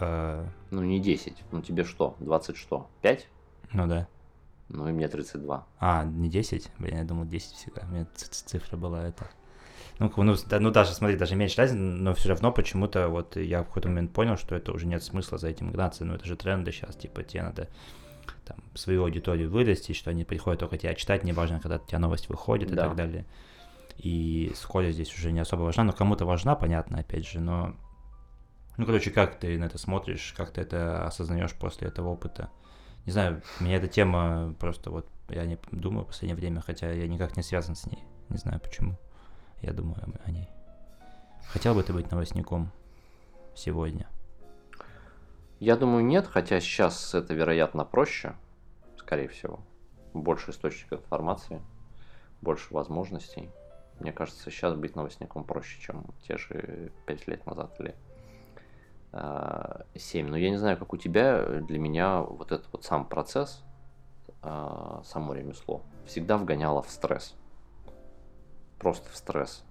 э, 0.00 0.46
Ну, 0.70 0.82
не 0.82 0.98
10. 0.98 1.36
Ну, 1.52 1.62
тебе 1.62 1.84
что? 1.84 2.16
20 2.18 2.56
что? 2.56 2.90
5? 3.02 3.28
Ну 3.72 3.86
да, 3.86 4.06
Ну, 4.68 4.88
и 4.88 4.92
мне 4.92 5.08
32. 5.08 5.66
А, 5.80 6.04
не 6.04 6.28
10? 6.30 6.70
Блин, 6.78 6.96
я 6.98 7.04
думал 7.04 7.26
10 7.26 7.52
всегда. 7.52 7.82
У 7.82 7.92
меня 7.92 8.06
цифра 8.14 8.76
была 8.76 9.06
это. 9.06 9.26
Ну, 9.98 10.10
ну, 10.16 10.34
да, 10.48 10.58
ну, 10.60 10.70
даже, 10.70 10.92
смотри, 10.94 11.16
даже 11.16 11.36
меньше 11.36 11.58
разницы, 11.58 11.78
но 11.80 12.14
все 12.14 12.30
равно 12.30 12.50
почему-то 12.52 13.08
вот 13.08 13.36
я 13.36 13.62
в 13.62 13.66
какой-то 13.66 13.88
момент 13.88 14.12
понял, 14.12 14.36
что 14.36 14.54
это 14.54 14.72
уже 14.72 14.86
нет 14.86 15.02
смысла 15.02 15.38
за 15.38 15.48
этим 15.48 15.70
гнаться. 15.70 16.04
Ну, 16.04 16.14
это 16.14 16.24
же 16.24 16.36
тренды 16.36 16.72
сейчас, 16.72 16.96
типа, 16.96 17.22
тебе 17.22 17.42
надо 17.42 17.68
там 18.44 18.58
свою 18.74 19.02
аудиторию 19.04 19.50
вырастить, 19.50 19.96
что 19.96 20.10
они 20.10 20.24
приходят 20.24 20.60
только 20.60 20.78
тебя 20.78 20.94
читать, 20.94 21.22
неважно, 21.24 21.60
когда 21.60 21.76
у 21.76 21.86
тебя 21.86 21.98
новость 21.98 22.28
выходит 22.28 22.70
и 22.72 22.74
Да. 22.74 22.86
так 22.88 22.96
далее. 22.96 23.26
И 23.98 24.52
скорость 24.56 24.94
здесь 24.94 25.14
уже 25.14 25.30
не 25.32 25.40
особо 25.40 25.62
важна, 25.62 25.84
но 25.84 25.92
кому-то 25.92 26.24
важна, 26.24 26.54
понятно, 26.56 26.98
опять 26.98 27.26
же, 27.28 27.40
но... 27.40 27.74
Ну, 28.78 28.86
короче, 28.86 29.10
как 29.10 29.38
ты 29.38 29.58
на 29.58 29.64
это 29.64 29.76
смотришь, 29.78 30.32
как 30.36 30.50
ты 30.50 30.62
это 30.62 31.06
осознаешь 31.06 31.52
после 31.52 31.88
этого 31.88 32.08
опыта? 32.08 32.48
Не 33.06 33.12
знаю, 33.12 33.42
меня 33.58 33.76
эта 33.76 33.88
тема 33.88 34.54
просто 34.58 34.90
вот, 34.90 35.08
я 35.28 35.44
не 35.44 35.58
думаю 35.72 36.04
в 36.04 36.08
последнее 36.08 36.36
время, 36.36 36.60
хотя 36.60 36.90
я 36.92 37.08
никак 37.08 37.36
не 37.36 37.42
связан 37.42 37.74
с 37.74 37.86
ней. 37.86 38.04
Не 38.28 38.36
знаю 38.38 38.60
почему. 38.60 38.96
Я 39.60 39.72
думаю 39.72 39.96
о- 40.24 40.30
ней. 40.30 40.48
Хотел 41.48 41.74
бы 41.74 41.82
ты 41.82 41.92
быть 41.92 42.10
новостником 42.10 42.70
сегодня? 43.54 44.08
Я 45.60 45.76
думаю, 45.76 46.04
нет, 46.04 46.26
хотя 46.26 46.60
сейчас 46.60 47.14
это, 47.14 47.34
вероятно, 47.34 47.84
проще, 47.84 48.34
скорее 48.96 49.28
всего. 49.28 49.60
Больше 50.14 50.50
источников 50.50 51.00
информации, 51.00 51.60
больше 52.40 52.72
возможностей. 52.72 53.50
Мне 54.00 54.12
кажется, 54.12 54.50
сейчас 54.50 54.74
быть 54.74 54.96
новостником 54.96 55.44
проще, 55.44 55.80
чем 55.80 56.06
те 56.26 56.36
же 56.36 56.90
5 57.06 57.28
лет 57.28 57.46
назад 57.46 57.74
или 57.78 57.94
7. 59.12 60.28
Но 60.28 60.36
я 60.36 60.50
не 60.50 60.56
знаю, 60.56 60.76
как 60.78 60.92
у 60.92 60.96
тебя, 60.96 61.44
для 61.60 61.78
меня 61.78 62.20
вот 62.22 62.50
этот 62.52 62.68
вот 62.72 62.84
сам 62.84 63.04
процесс, 63.04 63.62
а, 64.42 65.02
само 65.04 65.34
ремесло, 65.34 65.82
всегда 66.06 66.36
вгоняло 66.36 66.82
в 66.82 66.90
стресс. 66.90 67.34
Просто 68.78 69.08
в 69.10 69.16
стресс. 69.16 69.64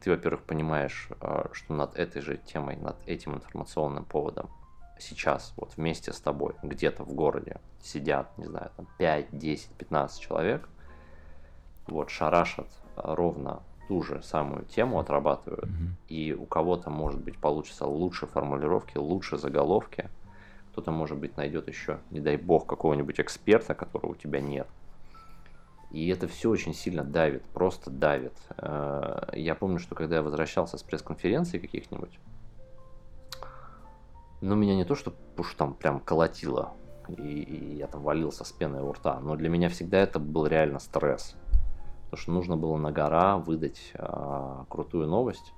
Ты, 0.00 0.10
во-первых, 0.10 0.44
понимаешь, 0.44 1.08
а, 1.20 1.48
что 1.52 1.74
над 1.74 1.96
этой 1.96 2.20
же 2.22 2.36
темой, 2.36 2.76
над 2.76 2.96
этим 3.06 3.34
информационным 3.34 4.04
поводом 4.04 4.50
сейчас 4.98 5.54
вот 5.56 5.76
вместе 5.76 6.12
с 6.12 6.20
тобой 6.20 6.54
где-то 6.62 7.04
в 7.04 7.14
городе 7.14 7.60
сидят, 7.80 8.36
не 8.36 8.46
знаю, 8.46 8.70
там 8.76 8.88
5, 8.98 9.38
10, 9.38 9.70
15 9.70 10.20
человек, 10.20 10.68
вот 11.86 12.10
шарашат 12.10 12.68
а, 12.96 13.14
ровно 13.14 13.62
ту 13.88 14.02
же 14.02 14.22
самую 14.22 14.64
тему, 14.66 15.00
отрабатывают, 15.00 15.70
Мгм. 15.70 15.96
и 16.08 16.32
у 16.34 16.44
кого-то, 16.44 16.90
может 16.90 17.20
быть, 17.20 17.38
получится 17.38 17.86
лучше 17.86 18.26
формулировки, 18.26 18.98
лучше 18.98 19.38
заголовки, 19.38 20.10
кто-то, 20.72 20.90
может 20.92 21.18
быть, 21.18 21.36
найдет 21.36 21.68
еще, 21.68 21.98
не 22.10 22.20
дай 22.20 22.36
бог, 22.36 22.66
какого-нибудь 22.66 23.18
эксперта, 23.18 23.74
которого 23.74 24.12
у 24.12 24.14
тебя 24.14 24.40
нет. 24.40 24.68
И 25.90 26.08
это 26.08 26.28
все 26.28 26.50
очень 26.50 26.74
сильно 26.74 27.02
давит, 27.02 27.42
просто 27.54 27.90
давит. 27.90 28.34
Э, 28.58 29.30
Я 29.32 29.54
помню, 29.54 29.78
что 29.78 29.94
когда 29.94 30.16
я 30.16 30.22
возвращался 30.22 30.76
с 30.76 30.82
пресс-конференций 30.82 31.58
каких-нибудь, 31.58 32.20
ну, 34.42 34.54
меня 34.54 34.76
не 34.76 34.84
то, 34.84 34.94
что 34.94 35.14
уж 35.38 35.54
там 35.54 35.72
прям 35.74 35.98
колотило, 36.00 36.72
и, 37.08 37.22
и 37.22 37.76
я 37.76 37.86
там 37.86 38.02
валился 38.02 38.44
с 38.44 38.52
пеной 38.52 38.82
у 38.82 38.92
рта, 38.92 39.18
но 39.20 39.34
для 39.34 39.48
меня 39.48 39.68
всегда 39.70 39.98
это 39.98 40.18
был 40.18 40.46
реально 40.46 40.78
стресс. 40.78 41.34
Потому 42.10 42.22
что 42.22 42.32
нужно 42.32 42.56
было 42.56 42.78
на 42.78 42.90
гора 42.90 43.36
выдать 43.36 43.92
а, 43.94 44.64
крутую 44.70 45.08
новость. 45.08 45.52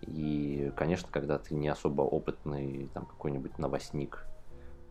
И, 0.00 0.72
конечно, 0.76 1.08
когда 1.10 1.38
ты 1.38 1.54
не 1.54 1.68
особо 1.68 2.02
опытный, 2.02 2.88
там 2.94 3.06
какой-нибудь 3.06 3.58
новостник, 3.58 4.26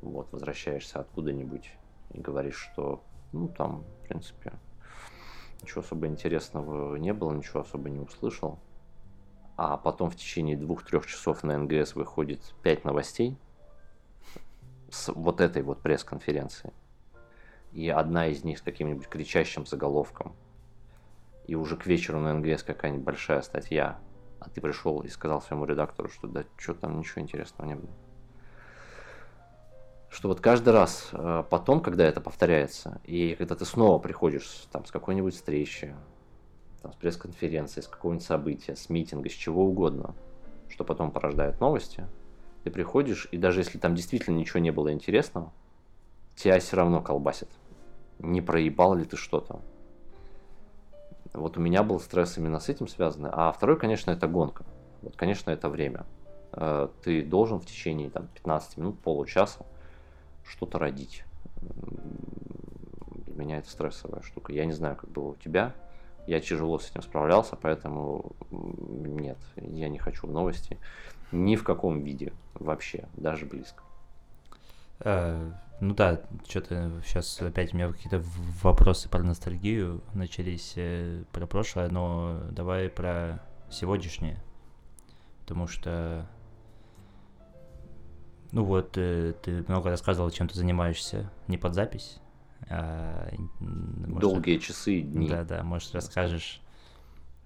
вот, 0.02 0.32
возвращаешься 0.32 1.00
откуда-нибудь 1.00 1.72
и 2.12 2.22
говоришь, 2.22 2.56
что, 2.56 3.04
ну, 3.34 3.50
там, 3.50 3.84
в 3.84 4.08
принципе, 4.08 4.54
ничего 5.62 5.82
особо 5.82 6.08
интересного 6.08 6.96
не 6.96 7.14
было, 7.14 7.34
ничего 7.34 7.62
особо 7.62 7.90
не 7.90 8.00
услышал. 8.00 8.60
А 9.58 9.76
потом 9.76 10.10
в 10.10 10.16
течение 10.16 10.56
двух-трех 10.56 11.06
часов 11.06 11.44
на 11.44 11.58
НГС 11.58 11.96
выходит 11.96 12.56
пять 12.62 12.86
новостей 12.86 13.38
с 14.90 15.12
вот 15.12 15.42
этой 15.42 15.64
вот 15.64 15.82
пресс-конференции. 15.82 16.72
И 17.74 17.90
одна 17.90 18.28
из 18.28 18.44
них 18.44 18.60
с 18.60 18.62
каким-нибудь 18.62 19.08
кричащим 19.08 19.66
заголовком. 19.66 20.36
И 21.48 21.56
уже 21.56 21.78
к 21.78 21.86
вечеру 21.86 22.20
на 22.20 22.34
НГС 22.34 22.64
какая-нибудь 22.64 23.06
большая 23.06 23.42
статья. 23.42 24.00
А 24.40 24.50
ты 24.50 24.62
пришел 24.62 25.02
и 25.02 25.08
сказал 25.08 25.42
своему 25.42 25.66
редактору, 25.66 26.10
что 26.10 26.28
да 26.28 26.44
что 26.58 26.74
там 26.74 27.00
ничего 27.00 27.22
интересного 27.22 27.68
не 27.68 27.76
было. 27.76 27.90
Что 30.10 30.30
вот 30.30 30.40
каждый 30.40 30.74
раз 30.74 31.10
э, 31.12 31.44
потом, 31.50 31.82
когда 31.82 32.06
это 32.06 32.22
повторяется, 32.22 33.02
и 33.04 33.36
когда 33.36 33.56
ты 33.56 33.66
снова 33.66 34.00
приходишь 34.00 34.68
там, 34.72 34.86
с 34.86 34.92
какой-нибудь 34.92 35.36
встречи, 35.36 35.96
там, 36.82 36.94
с 36.94 36.96
пресс-конференции, 36.96 37.82
с 37.82 37.88
какого-нибудь 37.88 38.26
события, 38.26 38.76
с 38.76 38.90
митинга, 38.90 39.30
с 39.30 39.34
чего 39.34 39.66
угодно, 39.66 40.16
что 40.70 40.84
потом 40.84 41.12
порождает 41.12 41.60
новости, 41.60 42.06
ты 42.64 42.72
приходишь, 42.72 43.28
и 43.32 43.38
даже 43.38 43.62
если 43.62 43.78
там 43.78 43.96
действительно 43.96 44.38
ничего 44.38 44.60
не 44.60 44.72
было 44.72 44.92
интересного, 44.92 45.52
тебя 46.36 46.60
все 46.60 46.78
равно 46.78 47.02
колбасит. 47.02 47.50
Не 48.20 48.42
проебал 48.42 48.96
ли 48.96 49.06
ты 49.06 49.18
что-то. 49.18 49.62
Вот 51.34 51.58
у 51.58 51.60
меня 51.60 51.84
был 51.84 52.00
стресс 52.00 52.38
именно 52.38 52.60
с 52.60 52.70
этим 52.70 52.88
связанный. 52.88 53.30
А 53.32 53.52
второй, 53.52 53.78
конечно, 53.78 54.12
это 54.12 54.28
гонка. 54.28 54.66
Вот, 55.02 55.16
конечно, 55.16 55.52
это 55.52 55.70
время. 55.70 56.06
Э, 56.54 56.88
Ты 57.04 57.24
должен 57.24 57.60
в 57.60 57.66
течение 57.66 58.10
там, 58.10 58.28
15 58.28 58.78
минут, 58.78 59.00
получаса 59.00 59.66
что-то 60.46 60.80
родить. 60.80 61.24
Для 61.62 63.36
меня 63.36 63.58
это 63.58 63.70
стрессовая 63.70 64.22
штука. 64.22 64.54
Я 64.54 64.66
не 64.66 64.72
знаю, 64.72 64.96
как 64.96 65.10
было 65.10 65.30
у 65.30 65.36
тебя. 65.36 65.74
Я 66.26 66.42
тяжело 66.42 66.78
с 66.78 66.90
этим 66.90 67.02
справлялся, 67.02 67.56
поэтому 67.56 68.34
нет, 68.52 69.38
я 69.56 69.88
не 69.88 69.98
хочу 69.98 70.28
в 70.28 70.32
новости. 70.32 70.78
Ни 71.32 71.56
в 71.56 71.64
каком 71.64 72.02
виде 72.02 72.34
вообще, 72.54 73.08
даже 73.16 73.46
близко. 73.46 73.84
Ну 75.80 75.94
да, 75.94 76.22
что-то 76.48 76.92
сейчас 77.06 77.40
опять 77.42 77.74
у 77.74 77.78
меня 77.78 77.92
какие-то 77.92 78.22
вопросы 78.64 79.10
про 79.10 79.22
ностальгию 79.22 80.02
начались 80.16 80.74
э, 80.76 81.24
про 81.32 81.46
прошлое, 81.46 81.90
но 81.90 82.42
давай 82.52 82.90
про 82.90 83.44
сегодняшнее. 83.70 84.42
Потому 85.42 85.68
что, 85.68 86.26
ну 88.52 88.64
вот, 88.64 88.98
э, 88.98 89.34
ты 89.44 89.64
много 89.68 89.92
рассказывал, 89.92 90.32
чем 90.32 90.48
ты 90.48 90.56
занимаешься 90.56 91.30
не 91.48 91.58
под 91.60 91.76
запись. 91.76 92.18
а, 92.70 93.30
может, 93.60 94.22
Долгие 94.22 94.58
часы 94.58 94.96
и 94.96 95.02
дни. 95.04 95.30
Да, 95.30 95.44
да, 95.44 95.62
может, 95.64 95.94
расскажешь. 95.94 96.60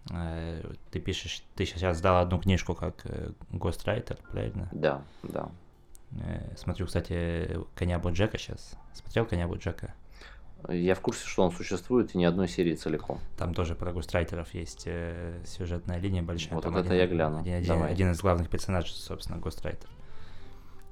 э, 0.10 0.72
Ты 0.90 1.00
пишешь, 1.02 1.44
ты 1.56 1.66
сейчас 1.66 1.98
сдал 1.98 2.22
одну 2.24 2.40
книжку 2.40 2.76
как 2.76 3.02
э, 3.04 3.32
гострайтер, 3.52 4.18
правильно? 4.32 4.70
Да, 4.72 5.02
да. 5.24 5.52
Э, 6.14 6.56
Смотрю, 6.58 6.86
кстати, 6.88 7.60
коня 7.76 8.00
Боджека 8.00 8.38
сейчас. 8.38 8.74
Смотрел 8.94 9.26
коня 9.26 9.48
Боджека? 9.48 9.94
Я 10.70 10.94
в 10.94 11.00
курсе, 11.00 11.26
что 11.26 11.44
он 11.44 11.52
существует, 11.52 12.14
и 12.14 12.18
ни 12.20 12.24
одной 12.24 12.48
серии 12.48 12.76
целиком. 12.76 13.20
Там 13.38 13.54
тоже 13.56 13.74
про 13.74 13.92
гострайтеров 13.94 14.54
есть 14.54 14.84
э, 14.86 15.42
сюжетная 15.46 15.98
линия 15.98 16.22
большая. 16.22 16.54
Вот 16.54 16.64
Там 16.64 16.76
это 16.78 16.90
один- 16.90 17.00
я 17.00 17.08
гляну. 17.08 17.40
Один, 17.40 17.54
один- 17.56 17.82
один 17.84 18.12
из 18.12 18.22
главных 18.22 18.48
персонажей, 18.50 18.92
собственно, 18.94 19.40
гострайтер. 19.40 19.90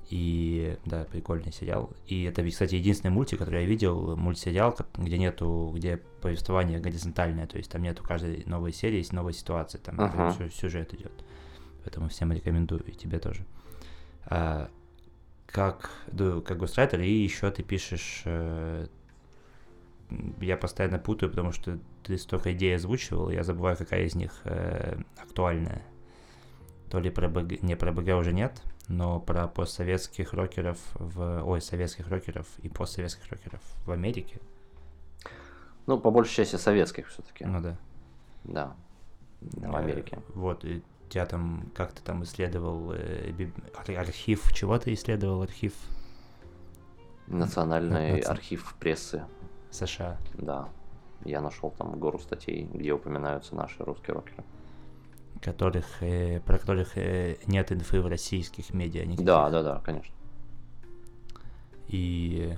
И 0.10 0.76
да, 0.86 1.04
прикольный 1.04 1.52
сериал. 1.52 1.92
И 2.08 2.24
это, 2.24 2.44
кстати, 2.50 2.74
единственный 2.74 3.12
мультик, 3.12 3.38
который 3.40 3.62
я 3.62 3.68
видел, 3.68 4.18
мультсериал, 4.18 4.76
где 4.98 5.20
нету, 5.20 5.72
где 5.76 5.98
повествование 5.98 6.80
горизонтальное, 6.80 7.46
то 7.46 7.58
есть 7.58 7.70
там 7.70 7.84
нету 7.84 8.04
каждой 8.04 8.44
новой 8.48 8.74
серии, 8.74 8.98
есть 8.98 9.14
новая 9.14 9.34
ситуация, 9.34 9.80
там 9.80 10.34
сю- 10.36 10.50
сюжет 10.50 10.96
идет. 10.96 11.12
Поэтому 11.84 12.10
всем 12.10 12.32
рекомендую, 12.32 12.84
и 12.86 12.92
тебе 12.94 13.20
тоже. 13.20 13.46
А, 14.26 14.70
как, 15.52 15.92
да, 16.08 16.42
как 16.42 16.58
гострайтер, 16.58 17.02
и 17.02 17.10
еще 17.10 17.50
ты 17.52 17.64
пишешь 17.64 18.22
э, 18.26 18.88
я 20.42 20.58
постоянно 20.58 21.00
путаю, 21.00 21.30
потому 21.30 21.52
что 21.52 21.80
ты 22.04 22.18
столько 22.18 22.54
идей 22.54 22.76
озвучивал, 22.76 23.30
я 23.30 23.44
забываю, 23.44 23.78
какая 23.78 24.04
из 24.06 24.16
них 24.16 24.32
э, 24.46 24.98
актуальная. 25.18 25.84
То 26.90 27.00
ли 27.00 27.10
про 27.10 27.30
БГ, 27.30 27.62
не 27.62 27.76
про 27.76 27.92
БГ 27.92 28.18
уже 28.18 28.34
нет, 28.34 28.62
но 28.88 29.20
про 29.20 29.48
постсоветских 29.48 30.34
рокеров 30.34 30.80
в... 30.96 31.44
Ой, 31.44 31.62
советских 31.62 32.08
рокеров 32.08 32.48
и 32.60 32.70
постсоветских 32.70 33.28
рокеров 33.30 33.62
в 33.86 33.92
Америке. 33.92 34.40
Ну, 35.86 36.00
по 36.00 36.10
большей 36.10 36.36
части 36.36 36.56
советских 36.56 37.08
все-таки. 37.10 37.46
Ну 37.46 37.62
да. 37.62 37.78
Да. 38.44 38.76
В 39.42 39.76
Э, 39.76 39.78
Америке. 39.78 40.20
Вот, 40.34 40.66
и 40.66 40.82
тебя 41.10 41.26
там, 41.26 41.72
как 41.76 41.92
ты 41.94 42.02
там 42.04 42.24
исследовал 42.24 42.92
э, 42.94 43.32
биб- 43.32 43.54
архив, 43.98 44.52
чего 44.54 44.78
ты 44.78 44.94
исследовал 44.94 45.42
архив 45.42 45.74
Национальный 47.28 48.20
наци- 48.20 48.26
архив 48.26 48.76
прессы. 48.80 49.24
США? 49.72 50.18
Да. 50.36 50.70
Я 51.26 51.42
нашел 51.42 51.70
там 51.72 52.00
гору 52.00 52.18
статей, 52.20 52.64
где 52.74 52.92
упоминаются 52.94 53.56
наши 53.56 53.84
русские 53.84 54.16
рокеры. 54.16 54.44
которых, 55.42 55.86
э, 56.02 56.40
про 56.42 56.58
которых 56.58 56.98
э, 56.98 57.38
нет 57.48 57.72
инфы 57.72 58.02
в 58.02 58.08
российских 58.08 58.74
медиа. 58.74 59.06
никаких. 59.06 59.26
Да, 59.26 59.50
да, 59.50 59.64
да, 59.64 59.80
конечно. 59.86 60.14
И... 61.88 62.58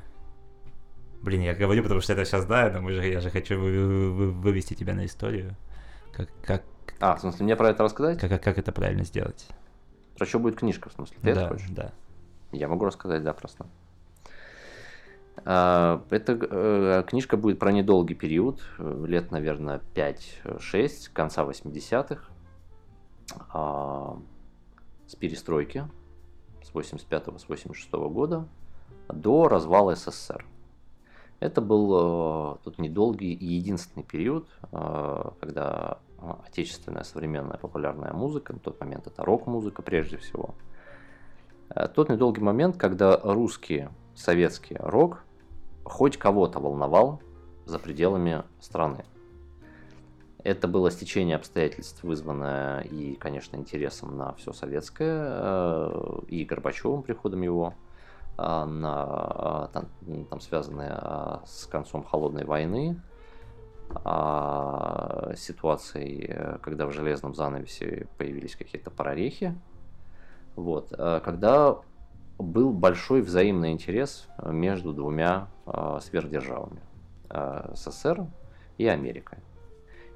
Блин, 1.22 1.42
я 1.42 1.54
говорю, 1.54 1.84
потому 1.84 2.02
что 2.02 2.14
это 2.14 2.26
сейчас 2.26 2.46
знаю, 2.46 2.74
но 2.74 2.82
мы 2.82 2.94
же, 2.94 3.06
я 3.08 3.20
же 3.22 3.30
хочу 3.30 3.60
вы- 3.60 4.12
вы- 4.12 4.32
вывести 4.32 4.74
тебя 4.74 4.94
на 4.96 5.06
историю. 5.06 5.56
Как, 6.14 6.30
как, 6.42 6.64
А, 7.00 7.16
в 7.16 7.22
смысле, 7.22 7.46
мне 7.46 7.56
про 7.56 7.70
это 7.70 7.84
рассказать? 7.84 8.20
как, 8.20 8.44
как 8.44 8.58
это 8.58 8.72
правильно 8.72 9.04
сделать? 9.04 9.48
Про 10.18 10.26
что 10.26 10.40
будет 10.40 10.56
книжка, 10.58 10.90
в 10.90 10.94
смысле? 10.94 11.18
Ты 11.22 11.30
это 11.32 11.42
да, 11.42 11.48
хочешь? 11.48 11.70
да. 11.72 11.92
Я 12.52 12.68
могу 12.68 12.86
рассказать, 12.86 13.24
да, 13.24 13.34
просто. 13.34 13.66
А, 15.46 16.04
Эта 16.10 16.34
э, 16.40 17.04
книжка 17.08 17.38
будет 17.38 17.60
про 17.60 17.72
недолгий 17.72 18.16
период, 18.16 18.62
э, 18.78 19.06
лет, 19.08 19.32
наверное, 19.32 19.82
5-6, 19.96 21.12
конца 21.14 21.44
80-х, 21.44 22.26
а, 23.54 24.20
с 25.08 25.16
перестройки, 25.16 25.88
с 26.62 26.72
85-го, 26.72 27.38
с 27.38 27.48
86 27.48 27.92
года, 27.92 28.48
до 29.08 29.48
развала 29.48 29.96
СССР. 29.96 30.46
Это 31.40 31.62
был 31.62 32.56
э, 32.56 32.58
тот 32.64 32.78
недолгий 32.78 33.34
и 33.34 33.46
единственный 33.46 34.04
период, 34.04 34.48
когда 34.70 35.98
отечественная 36.46 37.04
современная 37.04 37.58
популярная 37.58 38.14
музыка, 38.14 38.54
на 38.54 38.60
тот 38.60 38.80
момент 38.80 39.08
это 39.08 39.24
рок-музыка 39.24 39.82
прежде 39.82 40.18
всего, 40.18 40.56
Э, 41.76 41.88
тот 41.88 42.10
недолгий 42.10 42.44
момент, 42.44 42.78
когда 42.78 43.18
русский 43.18 43.88
советский 44.16 44.76
рок 44.80 45.24
хоть 45.84 46.18
кого-то 46.18 46.60
волновал 46.60 47.22
за 47.66 47.80
пределами 47.80 48.44
страны. 48.60 49.06
Это 50.44 50.68
было 50.68 50.90
стечение 50.90 51.36
обстоятельств, 51.36 52.04
вызванное 52.04 52.82
и, 52.82 53.14
конечно, 53.16 53.58
интересом 53.58 54.18
на 54.18 54.34
все 54.34 54.54
советское, 54.54 55.28
э, 55.30 56.20
и 56.28 56.44
Горбачевым 56.46 57.04
приходом 57.04 57.42
его, 57.42 57.76
а, 58.38 58.66
на, 58.66 59.68
там, 59.68 59.86
там 60.30 60.40
связанное 60.40 60.98
а, 61.00 61.44
с 61.46 61.68
концом 61.68 62.04
холодной 62.04 62.46
войны, 62.46 63.00
а, 63.96 65.34
ситуацией, 65.36 66.26
э, 66.30 66.58
когда 66.62 66.86
в 66.86 66.92
железном 66.92 67.36
занавесе 67.36 68.08
появились 68.18 68.56
какие-то 68.56 68.92
прорехи, 68.92 69.56
вот, 70.56 70.94
э, 70.98 71.22
когда 71.24 71.78
был 72.38 72.72
большой 72.72 73.22
взаимный 73.22 73.72
интерес 73.72 74.28
между 74.44 74.94
двумя 74.94 75.48
э, 75.66 76.00
сверхдержавами 76.02 76.82
э, 77.30 77.74
СССР 77.76 78.26
и 78.78 78.88
Америкой. 78.88 79.40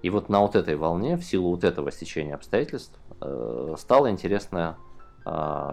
И 0.01 0.09
вот 0.09 0.29
на 0.29 0.41
вот 0.41 0.55
этой 0.55 0.75
волне, 0.75 1.17
в 1.17 1.23
силу 1.23 1.51
вот 1.51 1.63
этого 1.63 1.91
стечения 1.91 2.35
обстоятельств, 2.35 2.99
стало 3.77 4.11
интересно 4.11 4.77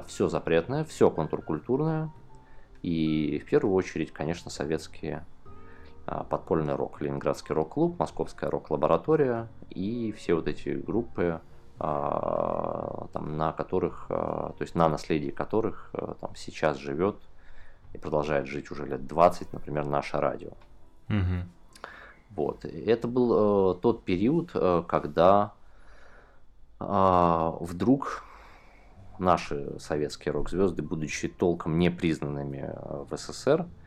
все 0.06 0.28
запретное, 0.28 0.84
все 0.84 1.10
контркультурное, 1.10 2.10
и 2.82 3.42
в 3.44 3.50
первую 3.50 3.74
очередь, 3.74 4.10
конечно, 4.10 4.50
советские 4.50 5.26
а, 5.41 5.41
подпольный 6.04 6.74
рок, 6.74 7.00
Ленинградский 7.00 7.54
рок-клуб, 7.54 7.98
Московская 7.98 8.50
рок-лаборатория 8.50 9.48
и 9.70 10.12
все 10.12 10.34
вот 10.34 10.48
эти 10.48 10.70
группы, 10.70 11.40
а, 11.78 13.06
там, 13.12 13.36
на 13.36 13.52
которых, 13.52 14.06
а, 14.08 14.52
то 14.56 14.62
есть 14.62 14.74
на 14.74 14.88
наследии 14.88 15.30
которых 15.30 15.90
а, 15.92 16.14
там 16.20 16.34
сейчас 16.34 16.76
живет 16.76 17.16
и 17.92 17.98
продолжает 17.98 18.46
жить 18.46 18.70
уже 18.70 18.86
лет 18.86 19.06
20, 19.06 19.52
например, 19.52 19.86
наше 19.86 20.18
радио. 20.18 20.50
Мгм. 21.08 21.50
Вот. 22.30 22.64
Это 22.64 23.08
был 23.08 23.74
э, 23.74 23.80
тот 23.80 24.04
период, 24.04 24.52
э, 24.54 24.82
когда 24.88 25.52
а, 26.78 27.56
вдруг 27.60 28.24
наши 29.18 29.78
советские 29.78 30.32
рок-звезды, 30.32 30.82
будучи 30.82 31.28
толком 31.28 31.78
не 31.78 31.90
признанными 31.90 32.72
э, 32.72 33.04
в 33.08 33.16
СССР, 33.16 33.62
э, 33.62 33.81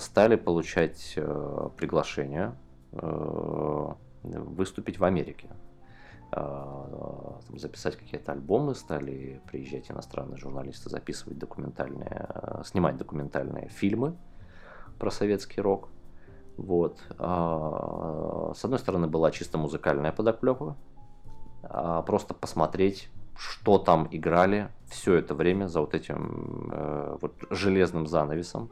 стали 0.00 0.36
получать 0.36 1.14
э, 1.16 1.68
приглашение 1.76 2.54
э, 2.92 3.94
выступить 4.22 4.98
в 4.98 5.04
Америке. 5.04 5.48
Э, 6.32 7.38
записать 7.56 7.96
какие-то 7.96 8.32
альбомы, 8.32 8.74
стали 8.74 9.40
приезжать 9.50 9.90
иностранные 9.90 10.36
журналисты, 10.36 10.90
записывать 10.90 11.38
документальные, 11.38 12.28
э, 12.28 12.62
снимать 12.64 12.96
документальные 12.96 13.68
фильмы 13.68 14.16
про 14.98 15.10
советский 15.10 15.60
рок. 15.60 15.88
Вот. 16.56 17.00
А, 17.18 18.52
С 18.54 18.64
одной 18.64 18.78
стороны, 18.78 19.06
была 19.06 19.30
чисто 19.30 19.56
музыкальная 19.56 20.12
подоплека, 20.12 20.76
а, 21.62 22.02
просто 22.02 22.34
посмотреть, 22.34 23.08
что 23.36 23.78
там 23.78 24.06
играли 24.10 24.68
все 24.88 25.14
это 25.14 25.34
время 25.34 25.68
за 25.68 25.80
вот 25.80 25.94
этим 25.94 26.70
э, 26.70 27.16
вот 27.20 27.32
железным 27.48 28.06
занавесом. 28.06 28.70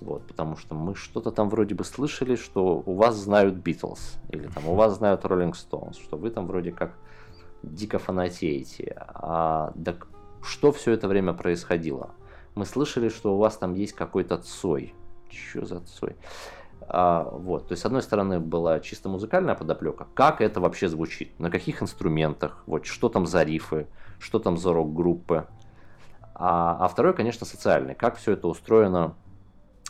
Вот, 0.00 0.26
потому 0.26 0.56
что 0.56 0.74
мы 0.74 0.94
что-то 0.94 1.32
там 1.32 1.50
вроде 1.50 1.74
бы 1.74 1.84
слышали, 1.84 2.36
что 2.36 2.82
у 2.86 2.94
вас 2.94 3.16
знают 3.16 3.56
Битлз, 3.56 4.16
или 4.28 4.46
там 4.46 4.68
у 4.68 4.74
вас 4.74 4.96
знают 4.96 5.24
Роллинг 5.24 5.56
Стоунс, 5.56 5.96
что 5.98 6.16
вы 6.16 6.30
там 6.30 6.46
вроде 6.46 6.70
как 6.70 6.92
дико 7.62 7.98
фанатеете. 7.98 8.96
А 9.08 9.72
так 9.84 10.06
что 10.42 10.70
все 10.70 10.92
это 10.92 11.08
время 11.08 11.32
происходило? 11.32 12.10
Мы 12.54 12.64
слышали, 12.64 13.08
что 13.08 13.34
у 13.34 13.38
вас 13.38 13.56
там 13.56 13.74
есть 13.74 13.92
какой-то 13.92 14.38
Цой. 14.38 14.94
Что 15.30 15.64
за 15.64 15.80
Цой? 15.80 16.16
А, 16.80 17.28
вот, 17.30 17.68
то 17.68 17.72
есть, 17.72 17.82
с 17.82 17.86
одной 17.86 18.02
стороны, 18.02 18.40
была 18.40 18.80
чисто 18.80 19.08
музыкальная 19.08 19.54
подоплека, 19.54 20.06
как 20.14 20.40
это 20.40 20.60
вообще 20.60 20.88
звучит, 20.88 21.38
на 21.38 21.50
каких 21.50 21.82
инструментах, 21.82 22.62
вот, 22.66 22.86
что 22.86 23.08
там 23.08 23.26
за 23.26 23.42
рифы, 23.42 23.88
что 24.18 24.38
там 24.38 24.56
за 24.56 24.72
рок-группы. 24.72 25.46
А, 26.34 26.78
а 26.80 26.88
второй, 26.88 27.14
конечно, 27.14 27.44
социальный, 27.44 27.94
как 27.94 28.16
все 28.16 28.32
это 28.32 28.48
устроено 28.48 29.14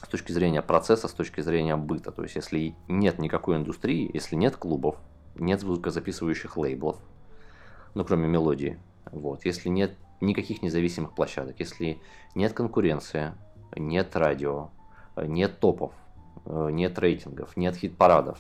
с 0.03 0.09
точки 0.09 0.33
зрения 0.33 0.63
процесса, 0.63 1.09
с 1.09 1.13
точки 1.13 1.41
зрения 1.41 1.77
быта. 1.77 2.13
То 2.13 2.23
есть, 2.23 2.37
если 2.37 2.75
нет 2.89 3.19
никакой 3.19 3.57
индустрии, 3.57 4.11
если 4.13 4.37
нет 4.37 4.57
клубов, 4.57 4.97
нет 5.35 5.61
звукозаписывающих 5.61 6.57
лейблов, 6.57 6.99
ну, 7.95 8.05
кроме 8.05 8.29
мелодии, 8.29 8.79
вот, 9.11 9.45
если 9.45 9.69
нет 9.69 9.97
никаких 10.21 10.63
независимых 10.63 11.15
площадок, 11.15 11.59
если 11.59 12.01
нет 12.35 12.53
конкуренции, 12.53 13.33
нет 13.77 14.15
радио, 14.17 14.71
нет 15.17 15.61
топов, 15.61 15.93
э, 16.45 16.69
нет 16.71 16.99
рейтингов, 16.99 17.57
нет 17.57 17.77
хит-парадов. 17.77 18.39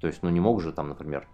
То 0.00 0.06
есть, 0.06 0.22
ну 0.22 0.30
не 0.30 0.40
мог 0.40 0.60
же 0.60 0.72
там, 0.72 0.88
например, 0.88 1.28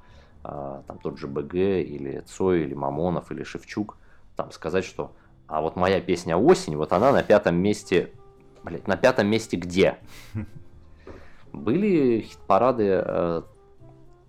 а, 0.44 0.82
там 0.86 0.98
тот 0.98 1.18
же 1.18 1.26
БГ 1.26 1.54
или 1.54 2.20
Цой, 2.20 2.62
или 2.62 2.74
Мамонов, 2.74 3.32
или 3.32 3.42
Шевчук 3.42 3.96
там 4.36 4.52
сказать, 4.52 4.84
что 4.84 5.12
а 5.46 5.62
вот 5.62 5.76
моя 5.76 6.00
песня 6.00 6.36
«Осень», 6.36 6.76
вот 6.76 6.92
она 6.92 7.10
на 7.10 7.22
пятом 7.22 7.56
месте, 7.56 8.12
блядь, 8.62 8.86
на 8.86 8.96
пятом 8.96 9.26
месте 9.28 9.56
где? 9.56 9.98
Были 11.52 12.20
хит-парады 12.20 13.02
э, 13.04 13.42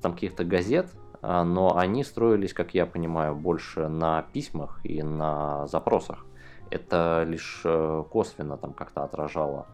там 0.02 0.14
каких-то 0.14 0.44
газет, 0.44 0.88
а, 1.22 1.44
но 1.44 1.78
они 1.78 2.04
строились, 2.04 2.54
как 2.54 2.74
я 2.74 2.86
понимаю, 2.86 3.36
больше 3.36 3.88
на 3.88 4.24
письмах 4.34 4.80
и 4.84 5.04
на 5.04 5.68
запросах. 5.68 6.26
Это 6.70 7.24
лишь 7.28 7.62
э, 7.66 8.04
косвенно 8.10 8.58
там 8.58 8.74
как-то 8.74 9.04
отражало 9.04 9.68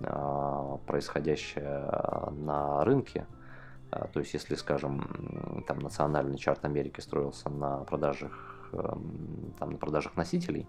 а, 0.00 0.78
происходящее 0.86 1.88
на 2.30 2.84
рынке. 2.84 3.26
А, 3.90 4.06
то 4.06 4.20
есть, 4.20 4.34
если, 4.34 4.54
скажем, 4.54 5.64
там 5.66 5.80
национальный 5.80 6.38
чарт 6.38 6.64
Америки 6.64 7.00
строился 7.00 7.48
на 7.50 7.78
продажах, 7.78 8.68
эм, 8.72 9.54
там, 9.58 9.70
на 9.72 9.78
продажах 9.78 10.16
носителей, 10.16 10.66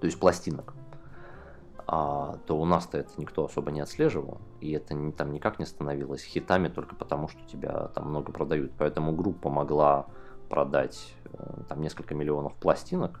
то 0.00 0.06
есть 0.06 0.18
пластинок, 0.18 0.74
а, 1.92 2.38
то 2.46 2.56
у 2.56 2.64
нас-то 2.64 2.98
это 2.98 3.10
никто 3.16 3.44
особо 3.44 3.72
не 3.72 3.80
отслеживал, 3.80 4.40
и 4.60 4.70
это 4.70 4.94
не, 4.94 5.10
там 5.10 5.32
никак 5.32 5.58
не 5.58 5.66
становилось 5.66 6.22
хитами 6.22 6.68
только 6.68 6.94
потому, 6.94 7.26
что 7.26 7.42
тебя 7.48 7.88
там 7.88 8.10
много 8.10 8.30
продают. 8.30 8.70
Поэтому 8.78 9.10
группа 9.10 9.50
могла 9.50 10.06
продать 10.48 11.12
э, 11.24 11.62
там 11.68 11.80
несколько 11.80 12.14
миллионов 12.14 12.54
пластинок, 12.54 13.20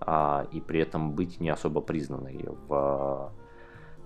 а, 0.00 0.46
и 0.50 0.62
при 0.62 0.80
этом 0.80 1.12
быть 1.12 1.40
не 1.40 1.50
особо 1.50 1.82
признанной 1.82 2.48
в 2.68 3.34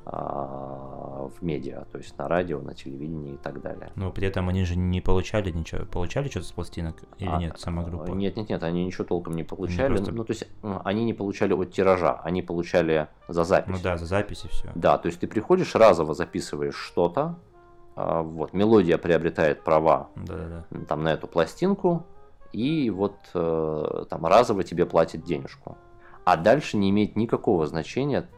в 0.06 1.32
медиа, 1.40 1.86
то 1.90 1.98
есть 1.98 2.16
на 2.18 2.28
радио, 2.28 2.60
на 2.60 2.74
телевидении 2.74 3.34
и 3.34 3.36
так 3.38 3.62
далее. 3.62 3.90
Но 3.94 4.10
при 4.10 4.28
этом 4.28 4.48
они 4.48 4.64
же 4.64 4.76
не 4.76 5.00
получали 5.00 5.50
ничего, 5.50 5.86
получали 5.86 6.28
что-то 6.28 6.46
с 6.46 6.52
пластинок 6.52 6.96
или 7.18 7.28
а, 7.28 7.38
нет, 7.38 7.58
сама 7.58 7.82
группа? 7.84 8.10
Нет, 8.10 8.36
нет, 8.36 8.50
нет, 8.50 8.62
они 8.62 8.84
ничего 8.84 9.04
толком 9.04 9.34
не 9.34 9.44
получали. 9.44 9.94
Просто... 9.96 10.12
Ну, 10.12 10.24
то 10.24 10.32
есть 10.32 10.46
они 10.62 11.04
не 11.04 11.14
получали 11.14 11.54
от 11.54 11.72
тиража, 11.72 12.20
они 12.22 12.42
получали 12.42 13.08
за 13.28 13.44
запись. 13.44 13.74
Ну 13.74 13.82
да, 13.82 13.96
за 13.96 14.06
запись 14.06 14.44
и 14.44 14.48
все. 14.48 14.70
Да, 14.74 14.98
то 14.98 15.06
есть 15.06 15.20
ты 15.20 15.26
приходишь, 15.26 15.74
разово 15.74 16.12
записываешь 16.12 16.76
что-то, 16.76 17.38
а, 17.96 18.22
вот, 18.22 18.52
мелодия 18.52 18.98
приобретает 18.98 19.62
права 19.62 20.10
да, 20.16 20.34
да, 20.34 20.64
да. 20.70 20.80
там 20.86 21.02
на 21.02 21.12
эту 21.12 21.28
пластинку, 21.28 22.04
и 22.52 22.90
вот 22.90 23.16
э, 23.34 24.04
там 24.10 24.26
разово 24.26 24.64
тебе 24.64 24.86
платят 24.86 25.24
денежку. 25.24 25.76
А 26.24 26.36
дальше 26.36 26.76
не 26.76 26.90
имеет 26.90 27.16
никакого 27.16 27.66
значения 27.66 28.28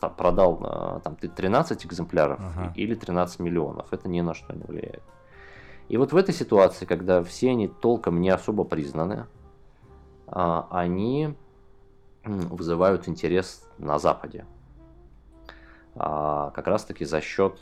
там, 0.00 0.14
продал 0.14 0.60
э, 0.62 1.00
там, 1.02 1.16
ты 1.16 1.28
13 1.28 1.86
экземпляров 1.86 2.40
ага. 2.40 2.72
или 2.74 2.94
13 2.94 3.40
миллионов. 3.40 3.92
Это 3.92 4.08
ни 4.08 4.20
на 4.20 4.34
что 4.34 4.54
не 4.54 4.62
влияет. 4.62 5.02
И 5.88 5.96
вот 5.96 6.12
в 6.12 6.16
этой 6.16 6.34
ситуации, 6.34 6.84
когда 6.84 7.22
все 7.22 7.50
они 7.50 7.68
толком 7.68 8.20
не 8.20 8.30
особо 8.30 8.64
признаны, 8.64 9.26
а, 10.26 10.66
они 10.70 11.34
вызывают 12.24 13.08
интерес 13.08 13.64
на 13.78 13.98
Западе. 13.98 14.46
А, 15.94 16.50
как 16.50 16.66
раз 16.66 16.84
таки 16.84 17.04
за 17.04 17.20
счет 17.20 17.60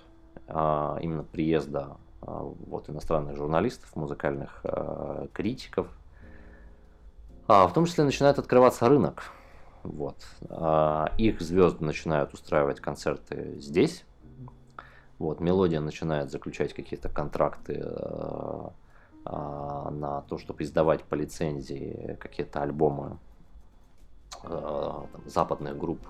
а, 0.49 0.99
именно 1.01 1.23
приезда 1.23 1.97
вот, 2.23 2.89
иностранных 2.89 3.37
журналистов, 3.37 3.95
музыкальных 3.95 4.65
критиков. 5.35 5.89
В 7.47 7.71
том 7.75 7.85
числе 7.85 8.05
начинает 8.05 8.39
открываться 8.39 8.89
рынок 8.89 9.25
вот. 9.85 10.17
А 10.49 11.13
их 11.19 11.41
звезды 11.41 11.85
начинают 11.85 12.33
устраивать 12.33 12.81
концерты 12.81 13.61
здесь. 13.61 14.05
Вот, 15.19 15.41
мелодия 15.41 15.81
начинает 15.81 16.31
заключать 16.31 16.75
какие-то 16.75 17.09
контракты 17.09 17.81
э, 17.85 18.69
э, 19.27 19.31
на 19.31 20.23
то, 20.23 20.39
чтобы 20.39 20.65
издавать 20.65 21.05
по 21.05 21.15
лицензии 21.15 22.17
какие-то 22.21 22.63
альбомы 22.63 23.19
э, 24.43 24.49
там, 24.49 25.23
западных 25.27 25.79
групп, 25.79 26.01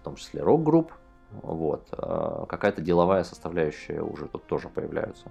в 0.00 0.04
том 0.04 0.16
числе 0.16 0.42
рок-групп. 0.42 0.92
Вот. 1.42 1.88
Какая-то 2.48 2.82
деловая 2.82 3.22
составляющая 3.22 4.00
уже 4.00 4.26
тут 4.26 4.46
тоже 4.46 4.68
появляется. 4.68 5.30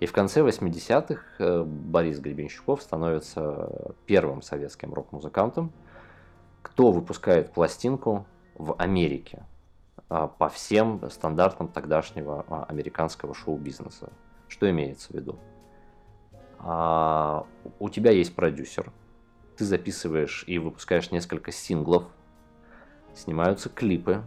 И 0.00 0.06
в 0.06 0.12
конце 0.12 0.40
80-х 0.40 1.62
Борис 1.62 2.18
Гребенщиков 2.18 2.82
становится 2.82 3.94
первым 4.06 4.42
советским 4.42 4.92
рок-музыкантом, 4.92 5.70
кто 6.66 6.90
выпускает 6.90 7.52
пластинку 7.52 8.26
в 8.56 8.74
Америке 8.76 9.44
а, 10.08 10.26
по 10.26 10.48
всем 10.48 11.00
стандартам 11.10 11.68
тогдашнего 11.68 12.44
а, 12.48 12.64
американского 12.64 13.34
шоу-бизнеса. 13.34 14.10
Что 14.48 14.68
имеется 14.68 15.12
в 15.12 15.14
виду? 15.14 15.38
А, 16.58 17.46
у 17.78 17.88
тебя 17.88 18.10
есть 18.10 18.34
продюсер, 18.34 18.92
ты 19.56 19.64
записываешь 19.64 20.42
и 20.48 20.58
выпускаешь 20.58 21.12
несколько 21.12 21.52
синглов, 21.52 22.02
снимаются 23.14 23.68
клипы, 23.68 24.24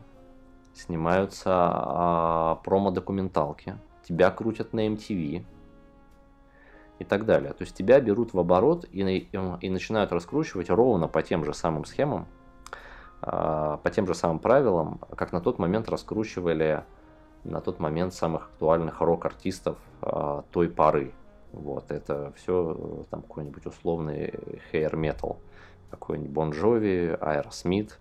снимаются 0.73 2.57
промо-документалки, 2.63 3.75
тебя 4.07 4.31
крутят 4.31 4.71
на 4.71 4.87
MTV, 4.87 5.43
и 6.99 7.05
так 7.05 7.25
далее. 7.25 7.53
То 7.53 7.63
есть 7.63 7.75
тебя 7.75 7.99
берут 7.99 8.33
в 8.33 8.39
оборот 8.39 8.85
и, 8.91 9.01
и 9.01 9.69
начинают 9.69 10.11
раскручивать 10.11 10.69
ровно 10.69 11.07
по 11.07 11.23
тем 11.23 11.45
же 11.45 11.53
самым 11.53 11.85
схемам, 11.85 12.27
а, 13.21 13.77
по 13.77 13.89
тем 13.89 14.05
же 14.05 14.13
самым 14.13 14.39
правилам, 14.39 14.99
как 15.15 15.31
на 15.31 15.41
тот 15.41 15.59
момент 15.59 15.89
раскручивали 15.89 16.83
на 17.45 17.61
тот 17.61 17.79
момент 17.79 18.13
самых 18.13 18.43
актуальных 18.43 18.99
рок-артистов 18.99 19.77
а, 20.01 20.43
той 20.51 20.69
поры. 20.69 21.13
Вот, 21.53 21.89
это 21.89 22.31
все 22.35 23.05
там 23.09 23.21
какой-нибудь 23.21 23.65
условный 23.65 24.33
hair 24.71 24.91
metal, 24.91 25.37
какой-нибудь 25.89 26.31
Bon 26.31 26.51
Jovi, 26.51 27.17
Aerosmith, 27.17 27.93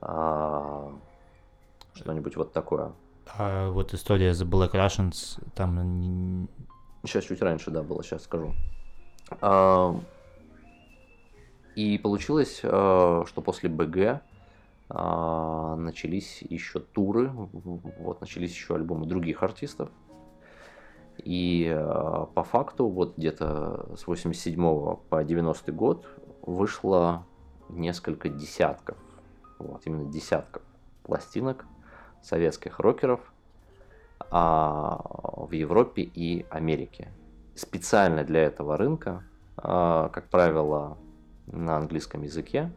а, 0.00 0.92
что-нибудь 1.94 2.36
вот 2.36 2.52
такое. 2.52 2.92
А 3.38 3.70
вот 3.70 3.94
история 3.94 4.32
The 4.32 4.44
Black 4.44 4.72
Russians, 4.72 5.42
там 5.54 6.48
Сейчас 7.04 7.24
чуть 7.24 7.42
раньше, 7.42 7.70
да, 7.70 7.82
было, 7.82 8.02
сейчас 8.02 8.24
скажу. 8.24 8.54
А, 9.40 9.94
и 11.74 11.98
получилось, 11.98 12.60
а, 12.62 13.24
что 13.26 13.42
после 13.42 13.68
БГ 13.68 14.22
а, 14.88 15.76
начались 15.76 16.40
еще 16.42 16.80
туры, 16.80 17.30
вот 17.30 18.20
начались 18.20 18.52
еще 18.52 18.74
альбомы 18.74 19.06
других 19.06 19.42
артистов. 19.42 19.90
И 21.18 21.72
по 22.34 22.42
факту 22.42 22.88
вот 22.88 23.16
где-то 23.16 23.94
с 23.96 24.06
87 24.06 24.96
по 25.08 25.22
90 25.22 25.72
год 25.72 26.08
вышло 26.42 27.24
несколько 27.68 28.28
десятков, 28.28 28.98
вот 29.60 29.82
именно 29.84 30.10
десятков 30.10 30.62
пластинок 31.04 31.66
советских 32.22 32.80
рокеров– 32.80 33.20
в 34.30 35.48
Европе 35.52 36.02
и 36.02 36.44
Америке. 36.50 37.08
Специально 37.54 38.24
для 38.24 38.42
этого 38.42 38.76
рынка, 38.76 39.22
а, 39.56 40.08
как 40.08 40.28
правило, 40.28 40.98
на 41.46 41.76
английском 41.76 42.22
языке, 42.22 42.72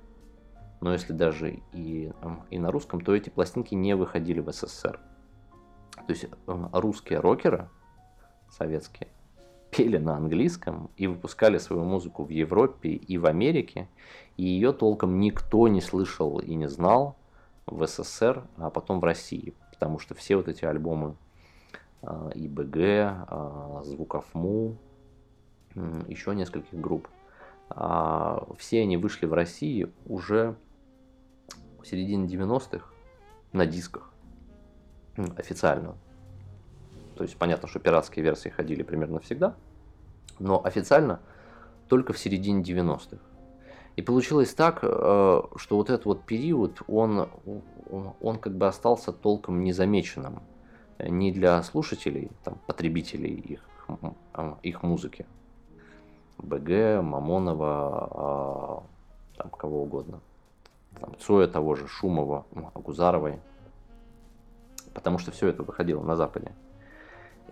но 0.81 0.93
если 0.93 1.13
даже 1.13 1.61
и, 1.73 2.11
и 2.51 2.59
на 2.59 2.71
русском, 2.71 3.01
то 3.01 3.15
эти 3.15 3.29
пластинки 3.29 3.73
не 3.73 3.95
выходили 3.95 4.39
в 4.39 4.51
СССР. 4.51 4.99
То 5.95 6.13
есть 6.13 6.25
русские 6.45 7.19
рокеры, 7.19 7.69
советские, 8.49 9.07
пели 9.71 9.97
на 9.97 10.15
английском 10.15 10.91
и 10.95 11.07
выпускали 11.07 11.57
свою 11.57 11.83
музыку 11.83 12.23
в 12.23 12.29
Европе 12.29 12.89
и 12.89 13.17
в 13.17 13.25
Америке, 13.25 13.87
и 14.37 14.43
ее 14.43 14.73
толком 14.73 15.19
никто 15.19 15.67
не 15.67 15.81
слышал 15.81 16.39
и 16.39 16.53
не 16.53 16.67
знал 16.67 17.17
в 17.65 17.85
СССР, 17.85 18.43
а 18.57 18.69
потом 18.69 18.99
в 18.99 19.03
России, 19.03 19.55
потому 19.71 19.99
что 19.99 20.13
все 20.13 20.35
вот 20.37 20.47
эти 20.47 20.63
альбомы 20.63 21.09
а, 21.09 21.26
ИБГ, 22.03 22.77
а, 23.27 23.81
Звуков.му, 23.83 24.77
еще 26.07 26.33
нескольких 26.35 26.79
групп. 26.79 27.07
А, 27.69 28.47
все 28.57 28.81
они 28.81 28.97
вышли 28.97 29.25
в 29.25 29.33
России 29.33 29.91
уже 30.05 30.55
в 31.81 31.85
середине 31.85 32.27
90-х 32.27 32.85
на 33.51 33.65
дисках 33.65 34.11
официально. 35.35 35.95
То 37.15 37.23
есть 37.23 37.37
понятно, 37.37 37.67
что 37.67 37.79
пиратские 37.79 38.23
версии 38.23 38.49
ходили 38.49 38.83
примерно 38.83 39.19
всегда, 39.19 39.55
но 40.39 40.63
официально 40.63 41.19
только 41.87 42.13
в 42.13 42.19
середине 42.19 42.61
90-х. 42.61 43.17
И 43.95 44.01
получилось 44.03 44.53
так, 44.53 44.79
э, 44.83 44.85
что 45.55 45.75
вот 45.75 45.89
этот 45.89 46.05
вот 46.05 46.23
период, 46.23 46.83
он, 46.87 47.27
он 48.21 48.37
как 48.37 48.55
бы 48.55 48.67
остался 48.67 49.11
толком 49.11 49.63
незамеченным 49.63 50.43
не 50.99 51.31
для 51.31 51.61
слушателей, 51.63 52.31
там, 52.43 52.57
потребителей 52.65 53.33
их, 53.33 53.61
а, 54.33 54.57
их 54.63 54.83
музыки. 54.83 55.25
БГ, 56.37 57.01
Мамонова, 57.01 58.09
а, 58.11 58.83
там, 59.37 59.49
кого 59.51 59.83
угодно. 59.83 60.19
Там, 60.99 61.15
Цоя 61.19 61.47
того 61.47 61.75
же, 61.75 61.87
Шумова, 61.87 62.45
Агузаровой. 62.73 63.39
Потому 64.93 65.19
что 65.19 65.31
все 65.31 65.47
это 65.47 65.63
выходило 65.63 66.01
на 66.01 66.15
Западе. 66.15 66.51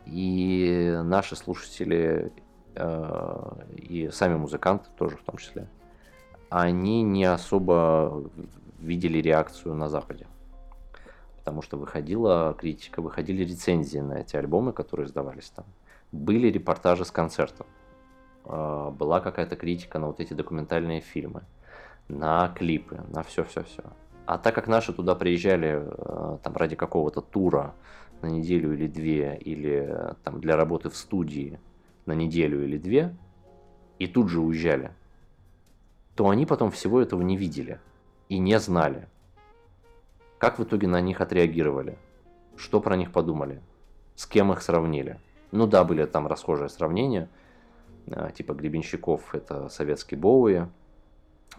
И 0.06 1.00
наши 1.04 1.36
слушатели 1.36 2.32
э, 2.76 3.52
и 3.76 4.10
сами 4.12 4.36
музыканты 4.36 4.88
тоже 4.98 5.18
в 5.18 5.24
том 5.24 5.38
числе, 5.38 5.68
они 6.50 7.02
не 7.02 7.26
особо 7.26 8.24
видели 8.80 9.20
реакцию 9.20 9.74
на 9.74 9.90
Западе 9.90 10.28
потому 11.46 11.62
что 11.62 11.78
выходила 11.78 12.56
критика, 12.58 13.04
выходили 13.04 13.44
рецензии 13.44 14.00
на 14.00 14.14
эти 14.14 14.36
альбомы, 14.36 14.74
которые 14.74 15.06
издавались 15.06 15.52
там. 15.52 15.66
Были 16.12 16.48
репортажи 16.48 17.06
с 17.06 17.12
концертов, 17.12 17.68
а, 18.46 18.90
была 18.90 19.20
какая-то 19.20 19.56
критика 19.56 20.00
на 20.00 20.08
вот 20.08 20.20
эти 20.20 20.34
документальные 20.34 21.02
фильмы, 21.02 21.44
на 22.08 22.48
клипы, 22.48 23.00
на 23.14 23.22
все-все-все. 23.22 23.84
А 24.26 24.40
так 24.40 24.56
как 24.56 24.68
наши 24.68 24.92
туда 24.92 25.14
приезжали 25.14 25.84
э, 25.86 26.38
там 26.42 26.56
ради 26.56 26.76
какого-то 26.76 27.22
тура 27.22 27.76
на 28.24 28.28
неделю 28.28 28.74
или 28.74 28.88
две, 28.88 29.38
или 29.38 30.16
там 30.24 30.42
для 30.42 30.56
работы 30.56 30.90
в 30.90 30.96
студии 30.96 31.60
на 32.08 32.14
неделю 32.14 32.64
или 32.64 32.80
две, 32.80 33.16
и 34.00 34.08
тут 34.08 34.30
же 34.30 34.42
уезжали, 34.42 34.90
то 36.16 36.28
они 36.28 36.48
потом 36.48 36.72
всего 36.72 37.00
этого 37.00 37.22
не 37.22 37.38
видели 37.38 37.80
и 38.30 38.40
не 38.40 38.60
знали. 38.60 39.08
Как 40.46 40.60
в 40.60 40.64
итоге 40.64 40.88
на 40.88 41.02
них 41.02 41.22
отреагировали? 41.22 41.98
Что 42.56 42.80
про 42.80 42.96
них 42.96 43.12
подумали? 43.12 43.64
С 44.14 44.28
кем 44.28 44.54
их 44.54 44.62
сравнили? 44.62 45.20
Ну 45.52 45.66
да, 45.66 45.84
были 45.84 46.06
там 46.06 46.28
расхожие 46.28 46.70
сравнения, 46.70 47.30
э, 48.06 48.30
типа 48.32 48.54
Гребенщиков 48.54 49.34
это 49.34 49.70
советский 49.70 50.16
Боуи, 50.16 50.68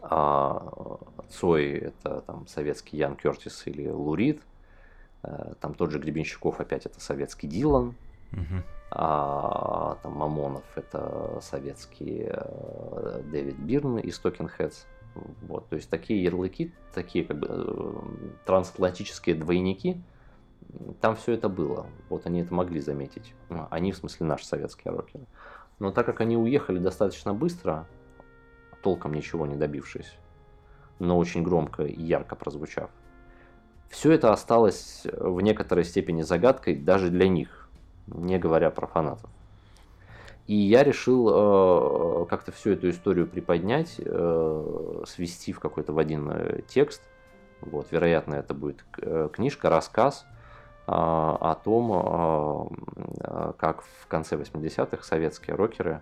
а 0.03 1.01
Цой 1.29 1.73
это 1.73 2.21
там 2.21 2.47
советский 2.47 2.97
Ян 2.99 3.17
Кертис 3.17 3.67
или 3.67 3.89
Лурид, 3.89 4.41
э, 5.25 5.55
там 5.61 5.75
тот 5.75 5.91
же 5.91 5.99
Гребенщиков 5.99 6.61
опять 6.61 6.87
это 6.87 7.01
советский 7.01 7.49
Дилан, 7.49 7.97
Мгм. 8.31 8.63
а 8.93 9.99
там 10.01 10.13
Мамонов 10.13 10.63
это 10.77 11.41
советский 11.43 12.29
э, 12.29 13.23
Дэвид 13.33 13.59
Бирн 13.59 13.99
из 13.99 14.21
Talking 14.21 14.49
Heads. 14.57 14.87
Вот, 15.43 15.69
то 15.69 15.77
есть 15.77 15.91
такие 15.91 16.23
ярлыки, 16.23 16.73
такие 16.95 17.25
как 17.25 17.39
бы 17.39 17.49
э, 17.51 17.93
трансатлантические 18.45 19.37
двойники, 19.37 20.01
там 21.01 21.17
все 21.17 21.33
это 21.33 21.49
было. 21.49 21.87
Вот 22.09 22.27
они 22.27 22.41
это 22.41 22.53
могли 22.55 22.81
заметить. 22.81 23.35
Ну, 23.49 23.67
Они, 23.71 23.93
в 23.93 23.97
смысле, 23.97 24.27
наши 24.27 24.47
советские 24.47 24.93
рокеры. 24.93 25.25
Но 25.79 25.91
так 25.91 26.07
как 26.07 26.21
они 26.21 26.37
уехали 26.37 26.79
достаточно 26.79 27.35
быстро, 27.35 27.87
толком 28.83 29.15
ничего 29.15 29.47
не 29.47 29.57
добившись, 29.57 30.17
но 30.99 31.19
очень 31.19 31.43
громко 31.43 31.83
и 31.85 32.03
ярко 32.03 32.35
прозвучав, 32.35 32.91
все 33.89 34.13
это 34.13 34.33
осталось 34.33 35.07
в 35.13 35.41
некоторой 35.41 35.85
степени 35.85 36.23
загадкой 36.23 36.77
даже 36.77 37.11
для 37.11 37.29
них, 37.29 37.69
не 38.07 38.39
говоря 38.39 38.71
про 38.71 38.87
фанатов. 38.87 39.31
И 40.47 40.55
я 40.55 40.85
решил 40.85 41.29
э, 41.29 42.27
как-то 42.27 42.53
всю 42.53 42.71
эту 42.71 42.89
историю 42.91 43.27
приподнять, 43.27 43.97
э, 43.99 45.03
свести 45.07 45.53
в 45.53 45.59
какой-то 45.61 45.93
в 45.93 45.99
один 45.99 46.31
э, 46.31 46.63
текст. 46.69 47.03
Вот, 47.61 47.89
вероятно, 47.91 48.35
это 48.35 48.55
будет 48.55 48.85
э, 48.99 49.29
книжка, 49.33 49.71
рассказ 49.71 50.25
э, 50.25 50.93
о 50.93 51.59
том, 51.65 52.71
э, 53.21 53.53
как 53.59 53.83
в 53.83 54.07
конце 54.07 54.37
80-х 54.37 55.03
советские 55.03 55.57
рокеры 55.57 56.01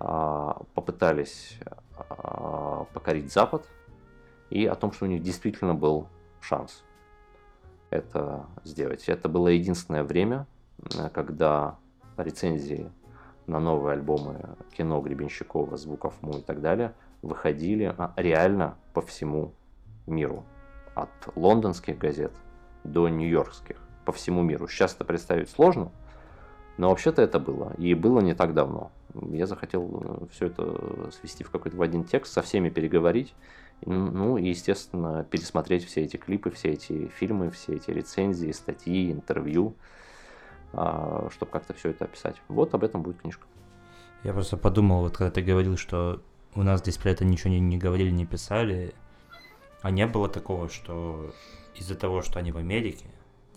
э, 0.00 0.52
попытались 0.74 1.58
э, 1.60 2.84
покорить 2.94 3.30
Запад, 3.30 3.66
и 4.48 4.66
о 4.66 4.76
том, 4.76 4.92
что 4.92 5.04
у 5.04 5.08
них 5.08 5.22
действительно 5.22 5.74
был 5.74 6.08
шанс 6.40 6.84
это 7.94 8.46
сделать. 8.64 9.08
Это 9.08 9.28
было 9.28 9.48
единственное 9.48 10.04
время, 10.04 10.46
э, 10.96 11.08
когда 11.10 11.76
рецензии 12.16 12.90
на 13.46 13.60
новые 13.60 13.94
альбомы 13.94 14.40
кино 14.76 15.00
Гребенщикова, 15.00 15.76
Звуков 15.76 16.20
Му 16.22 16.38
и 16.38 16.40
так 16.40 16.60
далее 16.60 16.94
выходили 17.22 17.94
а, 17.96 18.12
реально 18.16 18.76
по 18.92 19.00
всему 19.00 19.52
миру. 20.06 20.44
От 20.94 21.10
лондонских 21.34 21.98
газет 21.98 22.32
до 22.84 23.08
нью-йоркских. 23.08 23.76
По 24.04 24.12
всему 24.12 24.42
миру. 24.42 24.68
Сейчас 24.68 24.94
это 24.94 25.04
представить 25.04 25.50
сложно, 25.50 25.90
но 26.76 26.90
вообще-то 26.90 27.22
это 27.22 27.40
было. 27.40 27.72
И 27.78 27.94
было 27.94 28.20
не 28.20 28.34
так 28.34 28.54
давно. 28.54 28.92
Я 29.14 29.46
захотел 29.46 30.28
все 30.30 30.46
это 30.46 31.10
свести 31.12 31.44
в 31.44 31.50
какой-то 31.50 31.76
в 31.76 31.82
один 31.82 32.04
текст, 32.04 32.32
со 32.32 32.42
всеми 32.42 32.68
переговорить. 32.68 33.34
Ну 33.86 34.36
и, 34.36 34.48
естественно, 34.48 35.24
пересмотреть 35.24 35.84
все 35.84 36.02
эти 36.02 36.16
клипы, 36.16 36.50
все 36.50 36.72
эти 36.72 37.08
фильмы, 37.08 37.50
все 37.50 37.74
эти 37.74 37.90
рецензии, 37.90 38.50
статьи, 38.52 39.12
интервью 39.12 39.74
чтобы 41.30 41.52
как-то 41.52 41.74
все 41.74 41.90
это 41.90 42.04
описать. 42.04 42.36
Вот 42.48 42.74
об 42.74 42.84
этом 42.84 43.02
будет 43.02 43.20
книжка. 43.20 43.46
Я 44.22 44.32
просто 44.32 44.56
подумал, 44.56 45.02
вот 45.02 45.16
когда 45.16 45.30
ты 45.30 45.42
говорил, 45.42 45.76
что 45.76 46.22
у 46.54 46.62
нас 46.62 46.80
здесь 46.80 46.96
про 46.96 47.10
это 47.10 47.24
ничего 47.24 47.50
не, 47.50 47.60
не 47.60 47.78
говорили, 47.78 48.10
не 48.10 48.26
писали, 48.26 48.94
а 49.82 49.90
не 49.90 50.06
было 50.06 50.28
такого, 50.28 50.68
что 50.68 51.34
из-за 51.74 51.94
того, 51.94 52.22
что 52.22 52.38
они 52.38 52.52
в 52.52 52.56
Америке, 52.56 53.06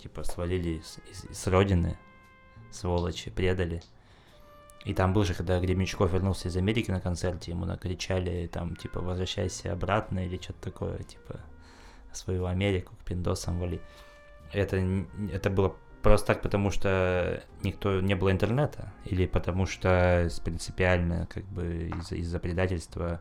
типа 0.01 0.23
свалили 0.23 0.81
с, 0.81 0.99
из, 1.09 1.37
с 1.37 1.47
родины, 1.47 1.97
сволочи, 2.71 3.31
предали. 3.31 3.81
И 4.83 4.93
там 4.93 5.13
был 5.13 5.23
же, 5.23 5.33
когда 5.33 5.59
Гребенщиков 5.59 6.11
вернулся 6.11 6.47
из 6.47 6.57
Америки 6.57 6.91
на 6.91 7.01
концерте, 7.01 7.51
ему 7.51 7.65
накричали 7.65 8.47
там, 8.47 8.75
типа, 8.75 9.01
возвращайся 9.01 9.73
обратно 9.73 10.25
или 10.25 10.37
что-то 10.41 10.71
такое, 10.71 10.99
типа, 10.99 11.39
свою 12.13 12.45
Америку 12.45 12.95
к 12.95 13.05
пиндосам 13.05 13.59
вали. 13.59 13.81
Это, 14.53 14.77
это 15.31 15.49
было 15.49 15.75
Просто 16.07 16.27
так, 16.27 16.41
потому 16.41 16.71
что 16.71 17.43
никто 17.63 17.99
не 17.99 18.15
было 18.15 18.31
интернета, 18.31 18.93
или 19.03 19.25
потому 19.25 19.65
что 19.65 20.29
принципиально, 20.41 21.27
как 21.29 21.43
бы 21.43 21.91
из-за 21.99 22.15
из 22.15 22.31
предательства 22.39 23.19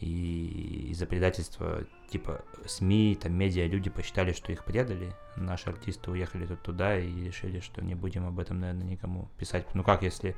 и 0.00 0.88
из-за 0.90 1.06
предательства, 1.06 1.84
типа, 2.10 2.44
СМИ, 2.66 3.16
там, 3.22 3.34
медиа, 3.34 3.68
люди 3.68 3.90
посчитали, 3.90 4.32
что 4.32 4.50
их 4.50 4.64
предали, 4.64 5.12
наши 5.36 5.70
артисты 5.70 6.10
уехали 6.10 6.46
тут 6.46 6.60
туда 6.62 6.98
и 6.98 7.26
решили, 7.26 7.60
что 7.60 7.80
не 7.80 7.94
будем 7.94 8.26
об 8.26 8.40
этом, 8.40 8.58
наверное, 8.58 8.88
никому 8.88 9.28
писать. 9.38 9.72
Ну 9.74 9.84
как, 9.84 10.02
если 10.02 10.34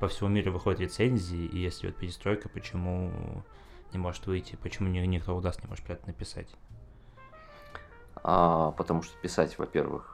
по 0.00 0.08
всему 0.08 0.28
миру 0.28 0.52
выходят 0.52 0.80
рецензии, 0.80 1.46
и 1.46 1.60
если 1.60 1.86
вот 1.86 1.96
перестройка, 1.96 2.50
почему 2.50 3.10
не 3.94 3.98
может 3.98 4.26
выйти, 4.26 4.58
почему 4.62 4.90
никто 4.90 5.34
у 5.34 5.40
нас 5.40 5.62
не 5.62 5.66
может 5.66 5.82
про 5.86 5.94
это 5.94 6.06
написать? 6.08 6.54
А, 8.16 8.72
потому 8.72 9.00
что 9.00 9.16
писать, 9.22 9.58
во-первых, 9.58 10.13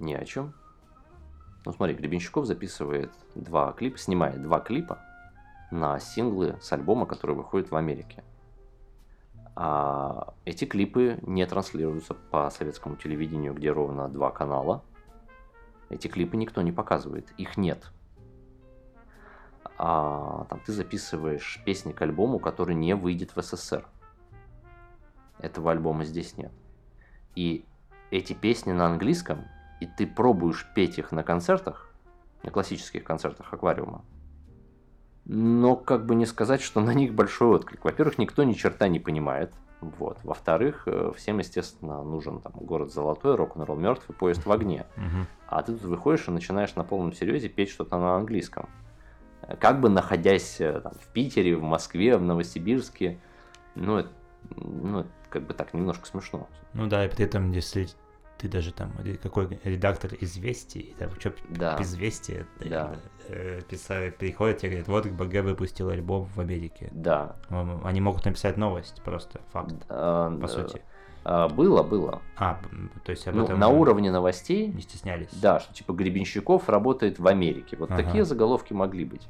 ни 0.00 0.14
о 0.14 0.24
чем. 0.24 0.54
Ну 1.64 1.72
смотри, 1.72 1.94
Гребенщиков 1.94 2.46
записывает 2.46 3.12
два 3.34 3.72
клипа, 3.72 3.98
снимает 3.98 4.42
два 4.42 4.60
клипа 4.60 4.98
на 5.70 5.98
синглы 6.00 6.58
с 6.60 6.72
альбома, 6.72 7.06
который 7.06 7.36
выходит 7.36 7.70
в 7.70 7.76
Америке. 7.76 8.24
А 9.54 10.32
эти 10.44 10.64
клипы 10.64 11.18
не 11.22 11.44
транслируются 11.46 12.14
по 12.14 12.48
советскому 12.50 12.96
телевидению, 12.96 13.52
где 13.54 13.70
ровно 13.70 14.08
два 14.08 14.30
канала. 14.30 14.82
Эти 15.90 16.08
клипы 16.08 16.36
никто 16.36 16.62
не 16.62 16.72
показывает, 16.72 17.30
их 17.36 17.56
нет. 17.56 17.92
А 19.76 20.46
там 20.48 20.60
ты 20.60 20.72
записываешь 20.72 21.60
песни 21.64 21.92
к 21.92 22.00
альбому, 22.02 22.38
который 22.38 22.74
не 22.74 22.94
выйдет 22.94 23.34
в 23.36 23.42
СССР. 23.42 23.86
Этого 25.38 25.72
альбома 25.72 26.04
здесь 26.04 26.36
нет. 26.36 26.52
И 27.34 27.64
эти 28.10 28.32
песни 28.32 28.72
на 28.72 28.86
английском 28.86 29.44
и 29.80 29.86
ты 29.86 30.06
пробуешь 30.06 30.66
петь 30.74 30.98
их 30.98 31.12
на 31.12 31.22
концертах, 31.22 31.90
на 32.42 32.50
классических 32.50 33.04
концертах 33.04 33.52
аквариума, 33.52 34.04
но 35.24 35.76
как 35.76 36.06
бы 36.06 36.14
не 36.14 36.26
сказать, 36.26 36.60
что 36.60 36.80
на 36.80 36.92
них 36.94 37.14
большой 37.14 37.56
отклик. 37.56 37.84
Во-первых, 37.84 38.18
никто 38.18 38.42
ни 38.42 38.52
черта 38.52 38.88
не 38.88 38.98
понимает. 38.98 39.52
Вот. 39.80 40.18
Во-вторых, 40.24 40.82
э, 40.86 41.12
всем, 41.16 41.38
естественно, 41.38 42.02
нужен 42.02 42.40
там 42.40 42.52
город 42.54 42.92
золотой, 42.92 43.34
рок-н-ролл 43.34 43.76
мертвый, 43.76 44.16
поезд 44.16 44.44
в 44.44 44.52
огне. 44.52 44.86
Угу. 44.96 45.26
А 45.48 45.62
ты 45.62 45.72
тут 45.72 45.82
выходишь 45.82 46.28
и 46.28 46.30
начинаешь 46.30 46.74
на 46.74 46.84
полном 46.84 47.12
серьезе 47.12 47.48
петь 47.48 47.70
что-то 47.70 47.98
на 47.98 48.16
английском. 48.16 48.68
Как 49.58 49.80
бы 49.80 49.88
находясь 49.88 50.60
э, 50.60 50.80
там, 50.80 50.92
в 51.00 51.06
Питере, 51.08 51.56
в 51.56 51.62
Москве, 51.62 52.16
в 52.16 52.22
Новосибирске, 52.22 53.18
ну, 53.74 53.98
это, 53.98 54.10
ну, 54.56 55.06
как 55.30 55.44
бы 55.44 55.54
так 55.54 55.72
немножко 55.72 56.06
смешно. 56.06 56.48
Ну 56.74 56.86
да, 56.86 57.06
и 57.06 57.08
при 57.08 57.24
этом, 57.24 57.50
если 57.52 57.88
ты 58.40 58.48
даже 58.48 58.72
там, 58.72 58.92
какой 59.22 59.60
редактор 59.64 60.12
известий, 60.20 60.94
там, 60.98 61.10
что, 61.18 61.34
да. 61.50 61.76
известия, 61.80 62.46
да. 62.58 62.96
э, 63.28 63.60
писали, 63.68 64.10
приходят 64.10 64.64
и 64.64 64.68
говорят, 64.68 64.88
вот 64.88 65.06
БГ 65.06 65.44
выпустил 65.44 65.90
альбом 65.90 66.24
в 66.34 66.40
Америке. 66.40 66.88
Да. 66.90 67.36
Они 67.84 68.00
могут 68.00 68.24
написать 68.24 68.56
новость, 68.56 69.02
просто 69.04 69.40
факт, 69.52 69.74
а, 69.90 70.34
по 70.40 70.46
сути. 70.46 70.80
А, 71.22 71.48
было, 71.50 71.82
было. 71.82 72.22
А, 72.38 72.58
то 73.04 73.10
есть 73.10 73.28
об 73.28 73.34
ну, 73.34 73.44
этом 73.44 73.58
на 73.58 73.68
уровне 73.68 74.10
новостей 74.10 74.68
не 74.68 74.80
стеснялись. 74.80 75.28
Да, 75.32 75.60
что 75.60 75.74
типа 75.74 75.92
Гребенщиков 75.92 76.66
работает 76.68 77.18
в 77.18 77.26
Америке. 77.26 77.76
Вот 77.76 77.90
Ага. 77.90 78.04
такие 78.04 78.24
заголовки 78.24 78.72
могли 78.72 79.04
быть. 79.04 79.28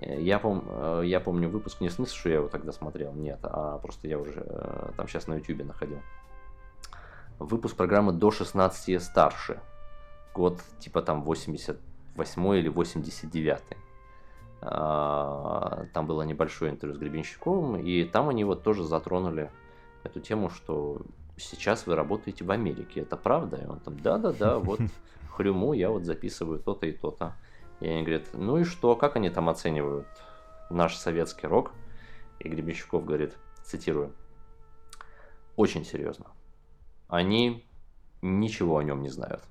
Э, 0.00 0.20
Я, 0.20 0.36
пом- 0.36 0.64
э, 1.00 1.06
я 1.06 1.18
помню 1.20 1.48
выпуск 1.48 1.80
не 1.80 1.88
в 1.88 1.92
смысле, 1.92 2.14
что 2.14 2.28
я 2.28 2.34
его 2.36 2.48
тогда 2.48 2.72
смотрел, 2.72 3.12
нет, 3.14 3.38
а 3.42 3.78
просто 3.78 4.06
я 4.06 4.18
уже 4.18 4.44
э, 4.46 4.90
там 4.96 5.08
сейчас 5.08 5.26
на 5.26 5.36
ютубе 5.36 5.64
находил. 5.64 5.98
Выпуск 7.38 7.76
программы 7.76 8.12
до 8.12 8.30
16 8.30 8.88
и 8.88 8.98
старше. 8.98 9.60
Год 10.34 10.60
типа 10.80 11.02
там 11.02 11.22
88 11.22 12.54
или 12.56 12.68
89. 12.68 13.62
А, 14.60 15.86
Там 15.94 16.06
было 16.06 16.22
небольшое 16.22 16.72
интервью 16.72 16.96
с 16.96 16.98
Гребенщиковым, 16.98 17.76
и 17.76 18.04
там 18.04 18.28
они 18.28 18.44
вот 18.44 18.62
тоже 18.62 18.84
затронули 18.84 19.50
эту 20.02 20.20
тему, 20.20 20.50
что 20.50 21.00
сейчас 21.36 21.86
вы 21.86 21.94
работаете 21.94 22.44
в 22.44 22.50
Америке, 22.50 23.02
это 23.02 23.16
правда? 23.16 23.56
И 23.56 23.66
он 23.66 23.78
там, 23.80 23.98
да-да-да, 24.00 24.58
вот 24.58 24.80
хрюму 25.30 25.72
я 25.74 25.90
вот 25.90 26.04
записываю 26.04 26.58
то-то 26.58 26.86
и 26.86 26.92
то-то. 26.92 27.36
И 27.80 27.86
они 27.86 28.02
говорят, 28.02 28.26
ну 28.32 28.58
и 28.58 28.64
что, 28.64 28.96
как 28.96 29.14
они 29.14 29.30
там 29.30 29.48
оценивают 29.48 30.08
наш 30.70 30.96
советский 30.96 31.46
рок? 31.46 31.70
И 32.40 32.48
Гребенщиков 32.48 33.04
говорит, 33.04 33.36
цитирую, 33.62 34.12
очень 35.56 35.84
серьезно. 35.84 36.26
Они 37.08 37.64
ничего 38.22 38.78
о 38.78 38.84
нем 38.84 39.02
не 39.02 39.08
знают. 39.08 39.42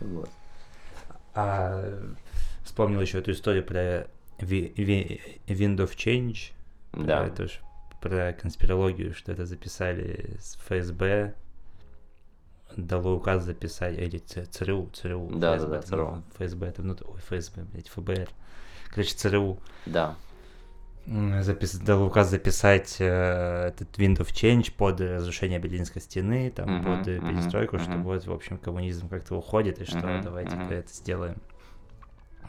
Вот. 0.00 0.30
А 1.34 1.82
вспомнил 2.64 3.00
еще 3.00 3.18
эту 3.18 3.32
историю 3.32 3.64
про 3.64 4.06
Wind 4.38 5.76
of 5.76 5.96
Change. 5.96 6.52
Да. 6.92 7.26
Это 7.26 7.48
ж 7.48 7.60
про 8.00 8.32
конспирологию, 8.32 9.14
что 9.14 9.32
это 9.32 9.46
записали 9.46 10.36
с 10.40 10.56
ФСБ, 10.56 11.34
дало 12.76 13.16
указ 13.16 13.44
записать, 13.44 13.98
или 13.98 14.18
ЦРУ, 14.18 14.90
ЦРУ, 14.92 15.30
да, 15.32 15.56
ФСБ, 15.56 15.68
да, 15.68 15.76
да, 15.76 15.82
ЦРУ. 15.82 16.22
ФСБ, 16.38 16.66
это 16.66 16.82
внутри, 16.82 17.06
ой, 17.08 17.18
ФСБ, 17.20 17.64
блядь, 17.64 17.88
ФБР. 17.88 18.28
Короче, 18.90 19.14
ЦРУ. 19.14 19.58
Да. 19.86 20.16
Запис... 21.40 21.74
Дал 21.78 22.02
указ 22.02 22.28
записать 22.28 22.96
э, 22.98 23.68
этот 23.68 23.98
Wind 23.98 24.18
of 24.18 24.28
Change 24.28 24.72
под 24.76 25.00
разрушение 25.00 25.58
Берлинской 25.58 26.02
стены, 26.02 26.50
там, 26.50 26.68
uh-huh, 26.68 26.98
под 26.98 27.08
uh-huh, 27.08 27.20
перестройку, 27.20 27.76
uh-huh. 27.76 27.82
что 27.82 27.96
вот, 27.98 28.26
в 28.26 28.32
общем, 28.32 28.58
коммунизм 28.58 29.08
как-то 29.08 29.36
уходит, 29.36 29.80
и 29.80 29.84
что 29.84 29.98
uh-huh, 29.98 30.22
давайте-ка 30.22 30.62
uh-huh. 30.62 30.78
это 30.80 30.92
сделаем. 30.92 31.36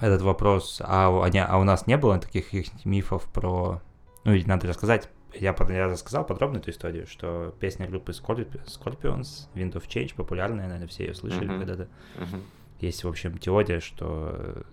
Этот 0.01 0.21
вопрос, 0.21 0.81
а, 0.83 1.07
а, 1.07 1.45
а 1.47 1.57
у 1.57 1.63
нас 1.63 1.87
не 1.87 1.97
было 1.97 2.19
таких 2.19 2.51
мифов 2.83 3.23
про... 3.31 3.81
Ну, 4.25 4.33
ведь 4.33 4.47
надо 4.47 4.67
рассказать, 4.67 5.09
я, 5.33 5.55
я 5.69 5.87
рассказал 5.87 6.25
подробно 6.25 6.57
эту 6.57 6.71
историю, 6.71 7.07
что 7.07 7.55
песня 7.61 7.87
группы 7.87 8.11
Scorpions, 8.11 9.47
Wind 9.55 9.73
of 9.73 9.87
Change, 9.87 10.15
популярная, 10.15 10.65
наверное, 10.65 10.87
все 10.87 11.05
ее 11.05 11.13
слышали 11.13 11.49
uh-huh. 11.49 11.59
когда-то. 11.59 11.87
Uh-huh. 12.17 12.41
Есть, 12.81 13.05
в 13.05 13.07
общем, 13.07 13.37
теория, 13.37 13.79
что... 13.79 14.63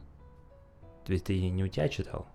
Ведь 1.06 1.24
ты 1.24 1.50
не 1.50 1.62
у 1.62 1.68
тебя 1.68 1.88
читал? 1.88 2.26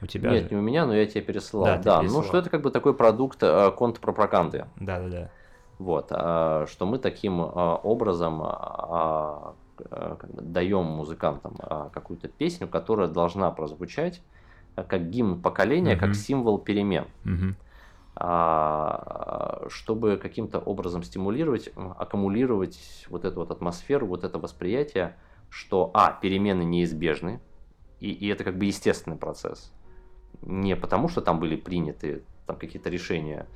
У 0.00 0.06
тебя 0.06 0.30
Нет, 0.30 0.44
же? 0.44 0.50
не 0.50 0.56
у 0.56 0.60
меня, 0.60 0.86
но 0.86 0.94
я 0.94 1.06
тебе 1.06 1.22
пересылал. 1.22 1.66
Да, 1.66 1.78
да 1.78 2.02
ну 2.02 2.22
что 2.22 2.38
это 2.38 2.50
как 2.50 2.62
бы 2.62 2.70
такой 2.70 2.94
продукт 2.94 3.42
э, 3.42 3.70
контрпропаганды. 3.72 4.66
Да, 4.76 5.00
да, 5.00 5.08
да. 5.08 5.30
Вот, 5.78 6.08
э, 6.10 6.66
что 6.68 6.86
мы 6.86 6.98
таким 6.98 7.40
э, 7.40 7.44
образом 7.44 8.42
э, 8.42 9.52
э, 9.90 10.16
как 10.18 10.30
бы 10.30 10.42
даем 10.42 10.84
музыкантам 10.84 11.56
какую-то 11.92 12.28
песню, 12.28 12.68
которая 12.68 13.08
должна 13.08 13.50
прозвучать 13.50 14.22
э, 14.76 14.84
как 14.84 15.10
гимн 15.10 15.40
поколения, 15.40 15.94
mm-hmm. 15.94 16.00
как 16.00 16.14
символ 16.14 16.58
перемен. 16.58 17.06
Mm-hmm 17.24 17.54
чтобы 19.68 20.16
каким-то 20.20 20.58
образом 20.58 21.04
стимулировать, 21.04 21.70
аккумулировать 21.76 23.06
вот 23.08 23.24
эту 23.24 23.38
вот 23.38 23.52
атмосферу, 23.52 24.08
вот 24.08 24.24
это 24.24 24.40
восприятие, 24.40 25.14
что, 25.50 25.92
а, 25.94 26.10
перемены 26.20 26.64
неизбежны, 26.64 27.40
и, 28.00 28.10
и 28.10 28.26
это 28.26 28.42
как 28.42 28.58
бы 28.58 28.64
естественный 28.64 29.16
процесс 29.16 29.72
не 30.42 30.76
потому, 30.76 31.08
что 31.08 31.20
там 31.20 31.40
были 31.40 31.56
приняты 31.56 32.22
там 32.46 32.56
какие-то 32.56 32.90
решения 32.90 33.46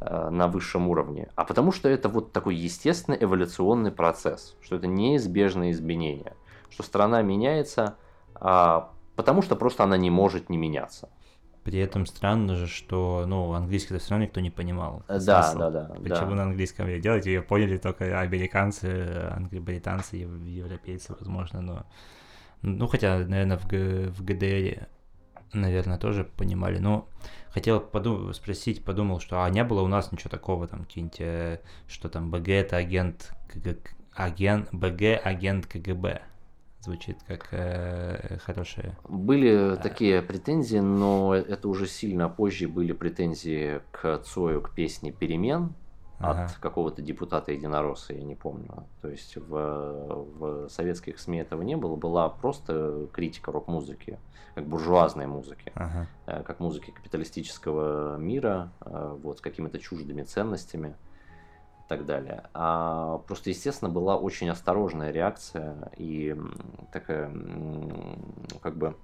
э, 0.00 0.28
на 0.30 0.48
высшем 0.48 0.88
уровне, 0.88 1.28
а 1.34 1.44
потому 1.44 1.72
что 1.72 1.88
это 1.88 2.08
вот 2.08 2.32
такой 2.32 2.56
естественный 2.56 3.18
эволюционный 3.20 3.92
процесс, 3.92 4.56
что 4.60 4.76
это 4.76 4.86
неизбежное 4.86 5.70
изменение, 5.70 6.34
что 6.70 6.82
страна 6.82 7.22
меняется, 7.22 7.96
а, 8.34 8.90
потому 9.16 9.42
что 9.42 9.56
просто 9.56 9.84
она 9.84 9.96
не 9.96 10.10
может 10.10 10.50
не 10.50 10.56
меняться. 10.56 11.08
При 11.64 11.78
этом 11.78 12.04
странно 12.04 12.56
же, 12.56 12.66
что, 12.66 13.24
ну, 13.26 13.54
английский 13.54 13.96
все 13.96 14.10
равно 14.10 14.26
никто 14.26 14.40
не 14.40 14.50
понимал. 14.50 15.02
Да, 15.08 15.42
смысл. 15.44 15.58
да, 15.58 15.70
да. 15.70 15.94
Почему 15.94 16.30
да. 16.30 16.36
на 16.36 16.42
английском 16.42 16.86
ее 16.86 17.00
делать? 17.00 17.24
Ее 17.24 17.40
поняли 17.40 17.78
только 17.78 18.20
американцы, 18.20 19.30
англо-британцы, 19.34 20.16
европейцы, 20.16 21.16
возможно, 21.18 21.62
но... 21.62 21.86
Ну, 22.60 22.86
хотя, 22.86 23.18
наверное, 23.18 23.56
в, 23.56 23.66
Г... 23.66 24.08
в 24.08 24.22
ГДР 24.24 24.88
наверное, 25.60 25.98
тоже 25.98 26.24
понимали. 26.24 26.78
Но 26.78 27.08
хотел 27.50 27.80
подум- 27.80 28.32
спросить, 28.32 28.84
подумал, 28.84 29.20
что 29.20 29.42
а 29.42 29.50
не 29.50 29.64
было 29.64 29.82
у 29.82 29.88
нас 29.88 30.12
ничего 30.12 30.30
такого, 30.30 30.66
там, 30.66 30.84
какие-нибудь, 30.84 31.20
э, 31.20 31.60
что 31.88 32.08
там, 32.08 32.30
БГ 32.30 32.48
это 32.48 32.76
агент, 32.76 33.32
КГ, 33.48 33.76
агент, 34.12 34.68
БГ 34.72 35.20
агент 35.22 35.66
КГБ. 35.66 36.22
Звучит 36.80 37.16
как 37.26 37.48
э, 37.52 38.36
хорошее. 38.44 38.94
Были 39.08 39.76
такие 39.82 40.20
претензии, 40.20 40.78
но 40.78 41.34
это 41.34 41.66
уже 41.68 41.86
сильно 41.86 42.28
позже 42.28 42.68
были 42.68 42.92
претензии 42.92 43.80
к 43.90 44.18
Цою, 44.18 44.60
к 44.60 44.74
песне 44.74 45.10
«Перемен», 45.10 45.72
ага. 46.18 46.44
от 46.44 46.52
какого-то 46.52 47.02
депутата 47.02 47.52
единоросса, 47.52 48.14
я 48.14 48.22
не 48.22 48.34
помню. 48.34 48.86
То 49.00 49.08
есть 49.08 49.36
в, 49.36 49.48
в 50.38 50.68
советских 50.68 51.18
СМИ 51.18 51.38
этого 51.38 51.62
не 51.62 51.76
было, 51.76 51.96
была 51.96 52.28
просто 52.28 53.08
критика 53.12 53.52
рок-музыки, 53.52 54.18
как 54.54 54.66
буржуазной 54.66 55.26
музыки, 55.26 55.72
ага. 55.74 56.06
Э, 56.26 56.42
как 56.42 56.60
музыки 56.60 56.90
капиталистического 56.90 58.16
мира, 58.16 58.70
э, 58.80 59.18
вот, 59.22 59.38
с 59.38 59.40
какими-то 59.40 59.78
чуждыми 59.78 60.22
ценностями 60.22 60.96
и 61.84 61.88
так 61.88 62.06
далее. 62.06 62.44
А 62.54 63.18
просто, 63.26 63.50
естественно, 63.50 63.90
была 63.90 64.16
очень 64.16 64.48
осторожная 64.48 65.10
реакция 65.10 65.90
и 65.96 66.36
такая, 66.92 67.30
как 68.62 68.76
бы, 68.76 68.96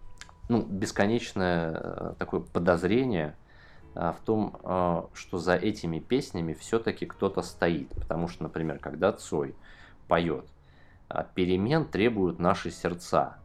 ну, 0.48 0.62
бесконечное 0.62 1.72
э, 1.72 2.14
такое 2.18 2.40
подозрение– 2.40 3.34
в 4.00 4.24
том, 4.24 4.56
а, 4.62 5.10
что 5.12 5.38
за 5.38 5.56
этими 5.56 5.98
песнями 5.98 6.54
все-таки 6.54 7.04
кто-то 7.04 7.42
стоит. 7.42 7.90
Потому 7.90 8.28
что, 8.28 8.44
например, 8.44 8.78
когда 8.78 9.12
Цой 9.12 9.54
поет 10.08 10.46
а, 11.08 11.24
«Перемен 11.24 11.84
требуют 11.84 12.38
наши 12.38 12.70
сердца», 12.70 13.36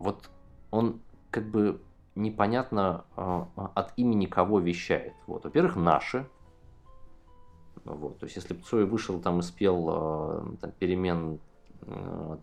вот 0.00 0.28
он 0.72 1.00
как 1.30 1.48
бы 1.48 1.80
непонятно 2.16 3.04
от 3.14 3.92
имени 3.96 4.26
кого 4.26 4.58
вещает. 4.58 5.14
Вот, 5.26 5.44
во-первых, 5.44 5.76
наши. 5.76 6.28
Вот, 7.84 8.18
то 8.18 8.24
есть, 8.24 8.36
если 8.36 8.54
бы 8.54 8.62
Цой 8.62 8.84
вышел 8.84 9.20
там 9.20 9.38
и 9.38 9.42
спел 9.42 10.56
там, 10.60 10.72
«Перемен 10.78 11.38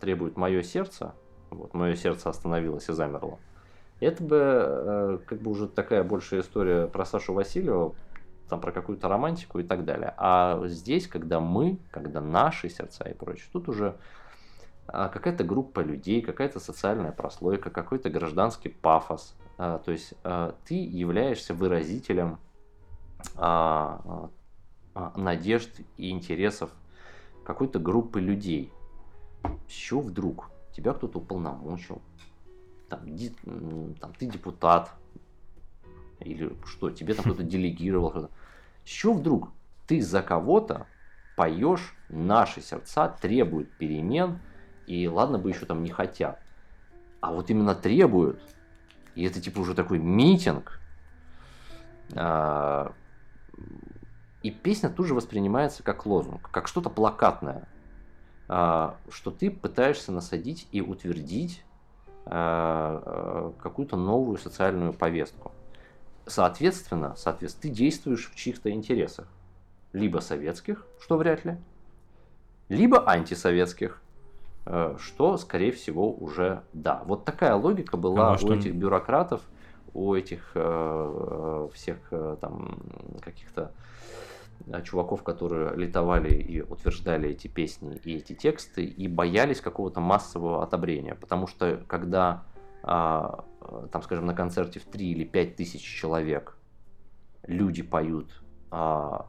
требует 0.00 0.36
мое 0.36 0.62
сердце», 0.62 1.14
вот, 1.50 1.74
мое 1.74 1.94
сердце 1.94 2.30
остановилось 2.30 2.88
и 2.88 2.92
замерло, 2.92 3.38
это 4.00 4.22
бы 4.22 4.36
э, 4.38 5.18
как 5.26 5.40
бы 5.40 5.50
уже 5.50 5.68
такая 5.68 6.02
большая 6.04 6.40
история 6.40 6.86
про 6.86 7.04
Сашу 7.04 7.34
Васильева, 7.34 7.94
там 8.48 8.60
про 8.60 8.72
какую-то 8.72 9.08
романтику 9.08 9.60
и 9.60 9.62
так 9.62 9.84
далее. 9.84 10.14
А 10.16 10.60
здесь, 10.66 11.06
когда 11.06 11.40
мы, 11.40 11.78
когда 11.90 12.20
наши 12.20 12.68
сердца 12.68 13.04
и 13.04 13.14
прочее, 13.14 13.46
тут 13.52 13.68
уже 13.68 13.96
а, 14.88 15.08
какая-то 15.08 15.44
группа 15.44 15.80
людей, 15.80 16.20
какая-то 16.20 16.58
социальная 16.60 17.12
прослойка, 17.12 17.70
какой-то 17.70 18.10
гражданский 18.10 18.68
пафос. 18.68 19.36
А, 19.56 19.78
то 19.78 19.92
есть 19.92 20.14
а, 20.24 20.54
ты 20.64 20.74
являешься 20.74 21.54
выразителем 21.54 22.38
надежд 25.14 25.70
и 25.96 26.10
интересов 26.10 26.70
какой-то 27.44 27.78
группы 27.78 28.20
людей. 28.20 28.72
С 29.68 29.92
вдруг 29.92 30.50
тебя 30.74 30.92
кто-то 30.94 31.18
уполномочил, 31.18 32.02
там, 32.90 33.16
ди, 33.16 33.30
там, 34.00 34.12
ты 34.18 34.26
депутат, 34.26 34.90
или 36.18 36.54
что, 36.66 36.90
тебе 36.90 37.14
там 37.14 37.24
кто-то 37.24 37.42
делегировал. 37.42 38.10
Что-то. 38.10 38.30
С 38.84 38.88
чего 38.88 39.14
вдруг 39.14 39.50
ты 39.86 40.02
за 40.02 40.22
кого-то 40.22 40.86
поешь, 41.36 41.94
наши 42.08 42.60
сердца 42.60 43.08
требуют 43.08 43.70
перемен, 43.78 44.40
и 44.86 45.06
ладно 45.08 45.38
бы 45.38 45.48
еще 45.48 45.64
там 45.64 45.82
не 45.82 45.90
хотят, 45.90 46.38
а 47.20 47.32
вот 47.32 47.48
именно 47.48 47.74
требуют, 47.74 48.42
и 49.14 49.24
это 49.24 49.40
типа 49.40 49.60
уже 49.60 49.74
такой 49.74 49.98
митинг, 49.98 50.80
а, 52.14 52.92
и 54.42 54.50
песня 54.50 54.90
тут 54.90 55.06
же 55.06 55.14
воспринимается 55.14 55.82
как 55.82 56.04
лозунг, 56.04 56.50
как 56.50 56.66
что-то 56.66 56.90
плакатное, 56.90 57.68
а, 58.48 58.98
что 59.08 59.30
ты 59.30 59.50
пытаешься 59.50 60.12
насадить 60.12 60.66
и 60.72 60.80
утвердить 60.80 61.64
какую-то 62.30 63.96
новую 63.96 64.38
социальную 64.38 64.92
повестку. 64.92 65.50
Соответственно, 66.26 67.14
соответственно, 67.16 67.62
ты 67.62 67.76
действуешь 67.76 68.30
в 68.30 68.36
чьих-то 68.36 68.70
интересах. 68.70 69.26
Либо 69.92 70.20
советских, 70.20 70.86
что 71.00 71.16
вряд 71.16 71.44
ли, 71.44 71.56
либо 72.68 73.08
антисоветских, 73.10 74.00
э, 74.66 74.96
что, 75.00 75.36
скорее 75.38 75.72
всего, 75.72 76.12
уже 76.12 76.62
да. 76.72 77.02
Вот 77.04 77.24
такая 77.24 77.56
логика 77.56 77.96
была 77.96 78.34
а 78.34 78.38
у 78.40 78.52
этих 78.52 78.74
бюрократов, 78.76 79.40
у 79.92 80.14
этих 80.14 80.50
всех 81.74 81.98
там 82.40 82.78
каких-то 83.20 83.72
Э, 83.72 83.89
чуваков, 84.84 85.22
которые 85.22 85.74
литовали 85.76 86.32
и 86.34 86.60
утверждали 86.60 87.30
эти 87.30 87.48
песни 87.48 88.00
и 88.04 88.16
эти 88.16 88.34
тексты, 88.34 88.84
и 88.84 89.08
боялись 89.08 89.60
какого-то 89.60 90.00
массового 90.00 90.62
отобрения. 90.62 91.14
Потому 91.14 91.46
что 91.46 91.82
когда, 91.86 92.44
а, 92.82 93.44
там, 93.92 94.02
скажем, 94.02 94.26
на 94.26 94.34
концерте 94.34 94.80
в 94.80 94.84
3 94.84 95.10
или 95.10 95.24
5 95.24 95.56
тысяч 95.56 95.82
человек 95.82 96.56
люди 97.46 97.82
поют 97.82 98.42
а, 98.70 99.26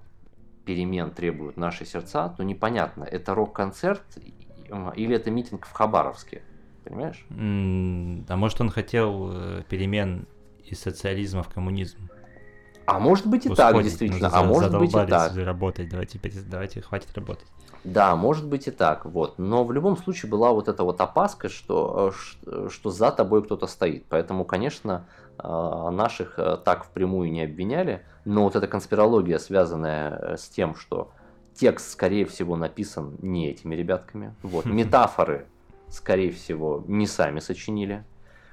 перемен 0.65 1.11
требуют 1.11 1.57
наши 1.57 1.85
сердца, 1.85 2.29
то 2.29 2.43
непонятно, 2.43 3.03
это 3.03 3.33
рок-концерт 3.33 4.03
или 4.95 5.15
это 5.15 5.31
митинг 5.31 5.65
в 5.65 5.71
Хабаровске. 5.71 6.43
Понимаешь? 6.83 7.25
А 7.29 8.35
может 8.37 8.61
он 8.61 8.69
хотел 8.69 9.31
э, 9.31 9.63
перемен 9.69 10.27
из 10.63 10.79
социализма 10.79 11.43
в 11.43 11.49
коммунизм? 11.49 12.09
А 12.85 12.99
может 12.99 13.27
быть 13.27 13.45
и 13.45 13.49
так, 13.53 13.81
действительно. 13.83 14.29
Ну, 14.29 14.35
А 14.35 14.43
может 14.43 14.77
быть 14.77 14.89
и 14.89 15.05
так. 15.05 15.35
работать, 15.35 15.89
давайте, 15.89 16.19
давайте, 16.49 16.81
хватит 16.81 17.09
работать. 17.15 17.47
Да, 17.83 18.15
может 18.15 18.47
быть 18.47 18.67
и 18.67 18.71
так, 18.71 19.05
вот. 19.05 19.39
Но 19.39 19.63
в 19.63 19.71
любом 19.71 19.97
случае 19.97 20.29
была 20.29 20.51
вот 20.51 20.67
эта 20.67 20.83
вот 20.83 21.01
опаска, 21.01 21.49
что, 21.49 22.13
э, 22.45 22.67
что 22.69 22.91
за 22.91 23.11
тобой 23.11 23.43
кто-то 23.43 23.65
стоит. 23.65 24.05
Поэтому, 24.07 24.45
конечно, 24.45 25.07
э, 25.39 25.89
наших 25.91 26.37
э, 26.37 26.57
так 26.63 26.85
впрямую 26.85 27.31
не 27.31 27.41
обвиняли, 27.41 28.05
но 28.23 28.43
вот 28.43 28.55
эта 28.55 28.67
конспирология, 28.67 29.39
связанная 29.39 30.37
с 30.37 30.47
тем, 30.47 30.75
что 30.75 31.11
текст, 31.55 31.91
скорее 31.91 32.25
всего, 32.25 32.55
написан 32.55 33.15
не 33.21 33.49
этими 33.49 33.73
ребятками, 33.73 34.35
вот, 34.43 34.65
метафоры, 34.65 35.47
скорее 35.89 36.31
всего, 36.31 36.83
не 36.87 37.07
сами 37.07 37.39
сочинили. 37.39 38.05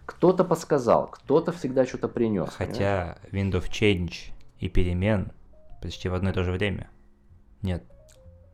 Кто-то 0.08 0.42
подсказал, 0.42 1.08
кто-то 1.08 1.52
всегда 1.52 1.84
что-то 1.84 2.08
принес. 2.08 2.48
Хотя 2.54 3.18
Windows 3.30 3.68
Change 3.68 4.32
и 4.58 4.70
перемен 4.70 5.32
почти 5.82 6.08
в 6.08 6.14
одно 6.14 6.30
и 6.30 6.32
то 6.32 6.44
же 6.44 6.52
время. 6.52 6.88
Нет, 7.60 7.84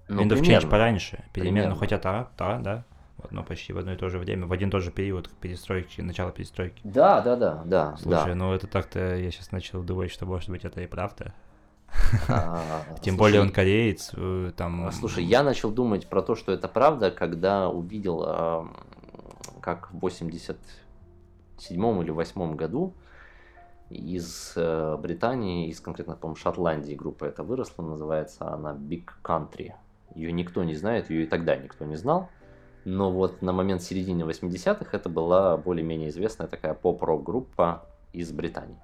Ну, 0.09 0.23
Windows 0.23 0.41
Change 0.41 0.41
примерно. 0.41 0.69
пораньше. 0.69 1.25
Перемен, 1.33 1.71
ну 1.71 1.77
Примерно. 1.77 1.77
хотя 1.77 1.99
да, 1.99 2.29
да, 2.37 2.59
да. 2.59 2.85
Одно 3.23 3.45
почти 3.45 3.73
в 3.73 3.79
одно 3.79 3.93
и 3.93 3.97
то 3.97 4.09
же 4.09 4.19
время, 4.19 4.49
в 4.49 4.53
один 4.53 4.69
и 4.69 4.73
тот 4.73 4.83
же 4.83 4.91
период 4.91 5.31
перестройки, 5.41 6.01
начала 6.01 6.33
перестройки. 6.33 6.81
Да, 6.83 7.21
да, 7.21 7.37
да, 7.37 7.63
да. 7.65 7.97
Слушай, 7.99 8.31
да. 8.31 8.35
ну 8.35 8.53
это 8.53 8.67
так-то 8.67 9.15
я 9.15 9.31
сейчас 9.31 9.53
начал 9.53 9.85
думать, 9.85 10.11
что 10.11 10.27
может 10.27 10.51
быть 10.51 10.65
это 10.65 10.81
и 10.81 10.89
правда. 10.89 11.35
А, 12.29 12.83
Тем 13.01 13.17
более 13.17 13.41
он 13.41 13.51
кореец, 13.51 14.11
э, 14.17 14.51
там... 14.57 14.89
А, 14.89 14.91
Слушай, 14.93 15.23
я 15.23 15.45
начал 15.45 15.71
думать 15.71 16.09
про 16.09 16.21
то, 16.21 16.35
что 16.35 16.51
это 16.51 16.67
правда, 16.67 17.13
когда 17.13 17.69
увидел, 17.69 18.25
а, 18.27 18.69
как 19.61 19.93
в 19.93 20.05
87 21.57 22.03
или 22.03 22.11
8 22.11 22.57
году 22.57 22.95
из 23.91 24.55
э, 24.57 24.97
Британии, 24.97 25.69
из 25.69 25.81
конкретно, 25.81 26.17
по-моему, 26.17 26.37
Шотландии 26.37 26.95
группа 26.95 27.25
эта 27.25 27.43
выросла, 27.43 27.83
называется 27.83 28.49
она 28.49 28.73
Big 28.73 29.09
Country. 29.23 29.73
Ее 30.15 30.33
никто 30.33 30.65
не 30.65 30.75
знает, 30.75 31.11
ее 31.11 31.25
и 31.25 31.27
тогда 31.27 31.57
никто 31.57 31.85
не 31.85 31.97
знал. 31.97 32.29
Но 32.85 33.11
вот 33.11 33.41
на 33.43 33.53
момент 33.53 33.83
середины 33.83 34.23
80-х 34.23 34.97
это 34.97 35.09
была 35.09 35.57
более-менее 35.57 36.11
известная 36.11 36.47
такая 36.47 36.75
поп-рок 36.75 37.23
группа 37.23 37.87
из 38.13 38.31
Британии. 38.33 38.77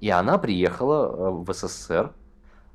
И 0.00 0.10
она 0.10 0.38
приехала 0.38 1.06
э, 1.06 1.30
в 1.30 1.52
СССР 1.52 2.12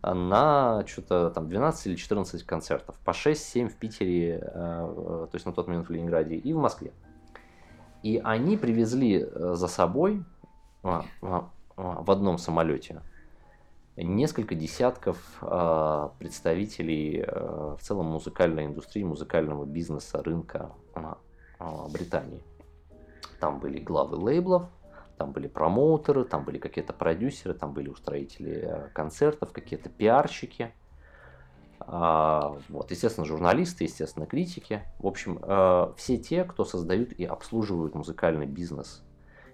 на 0.02 0.86
что-то 0.86 1.30
там 1.30 1.48
12 1.48 1.88
или 1.88 1.96
14 1.96 2.44
концертов, 2.44 2.96
по 3.06 3.12
6-7 3.12 3.70
в 3.70 3.76
Питере, 3.76 4.40
э, 4.42 4.48
то 4.52 5.30
есть 5.34 5.46
на 5.46 5.54
тот 5.54 5.68
момент 5.68 5.88
в 5.88 5.92
Ленинграде, 5.92 6.36
и 6.36 6.54
в 6.54 6.58
Москве. 6.58 6.92
И 8.04 8.22
они 8.24 8.58
привезли 8.58 9.24
э, 9.24 9.54
за 9.56 9.68
собой 9.68 10.24
а, 10.84 11.06
а, 11.22 11.50
а, 11.76 12.02
в 12.04 12.12
одном 12.12 12.38
самолете 12.38 13.02
несколько 13.96 14.56
десятков 14.56 15.18
э, 15.42 16.10
представителей 16.18 17.24
э, 17.26 17.76
в 17.80 17.82
целом 17.82 18.08
музыкальной 18.08 18.66
индустрии, 18.66 19.04
музыкального 19.04 19.66
бизнеса, 19.66 20.24
рынка 20.24 20.72
а, 20.96 21.18
а, 21.60 21.88
Британии. 21.90 22.42
Там 23.40 23.60
были 23.60 23.80
главы 23.80 24.18
лейблов, 24.18 24.64
там 25.18 25.32
были 25.32 25.48
промоутеры, 25.48 26.24
там 26.24 26.44
были 26.44 26.58
какие-то 26.58 26.94
продюсеры, 26.94 27.54
там 27.54 27.74
были 27.74 27.90
устроители 27.90 28.64
э, 28.64 28.90
концертов, 28.94 29.52
какие-то 29.52 29.90
пиарщики. 29.90 30.74
А, 31.88 32.56
Вот, 32.70 32.92
естественно, 32.92 33.26
журналисты, 33.26 33.84
естественно, 33.84 34.26
критики. 34.26 34.82
В 35.00 35.08
общем, 35.08 35.40
э, 35.42 35.94
все 35.98 36.18
те, 36.18 36.44
кто 36.44 36.66
создают 36.66 37.12
и 37.14 37.26
обслуживают 37.26 37.96
музыкальный 37.96 38.46
бизнес, 38.46 39.04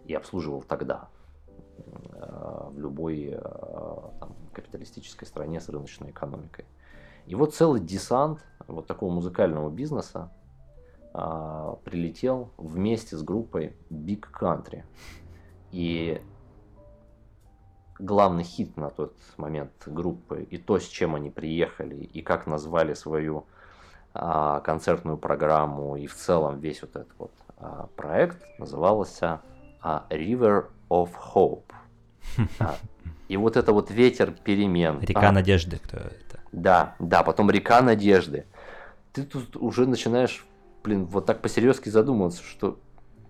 и 0.05 0.13
обслуживал 0.13 0.61
тогда 0.61 1.09
э, 1.77 2.67
в 2.71 2.79
любой 2.79 3.29
э, 3.31 3.41
там, 4.19 4.35
капиталистической 4.53 5.25
стране 5.25 5.59
с 5.59 5.69
рыночной 5.69 6.11
экономикой. 6.11 6.65
И 7.25 7.35
вот 7.35 7.53
целый 7.53 7.79
десант 7.79 8.43
вот 8.67 8.87
такого 8.87 9.11
музыкального 9.11 9.69
бизнеса 9.69 10.31
а, 11.13 11.77
прилетел 11.83 12.51
вместе 12.57 13.17
с 13.17 13.23
группой 13.23 13.75
Big 13.89 14.25
Country. 14.31 14.83
И 15.71 16.21
главный 17.99 18.43
хит 18.43 18.77
на 18.77 18.89
тот 18.89 19.13
момент 19.37 19.71
группы, 19.85 20.47
и 20.49 20.57
то, 20.57 20.79
с 20.79 20.87
чем 20.87 21.15
они 21.15 21.29
приехали, 21.29 21.95
и 21.95 22.21
как 22.21 22.47
назвали 22.47 22.93
свою 22.93 23.45
а, 24.13 24.61
концертную 24.61 25.17
программу, 25.17 25.95
и 25.97 26.07
в 26.07 26.15
целом 26.15 26.59
весь 26.59 26.81
вот 26.81 26.95
этот 26.95 27.11
вот 27.17 27.31
а, 27.57 27.87
проект 27.95 28.43
назывался 28.57 29.41
а, 29.81 30.05
River 30.09 30.67
of 30.89 31.09
Hope. 31.33 31.63
А, 32.59 32.75
И 33.27 33.37
вот 33.37 33.57
это 33.57 33.73
вот 33.73 33.91
ветер 33.91 34.31
перемен. 34.31 34.99
Река 35.01 35.29
а, 35.29 35.31
Надежды, 35.31 35.77
кто 35.77 35.97
это? 35.97 36.39
да, 36.51 36.95
да, 36.99 37.23
потом 37.23 37.51
река 37.51 37.81
надежды. 37.81 38.45
Ты 39.13 39.23
тут 39.23 39.55
уже 39.55 39.85
начинаешь, 39.85 40.45
блин, 40.83 41.05
вот 41.05 41.25
так 41.25 41.41
по-серьезки 41.41 41.89
задумываться, 41.89 42.43
что, 42.43 42.79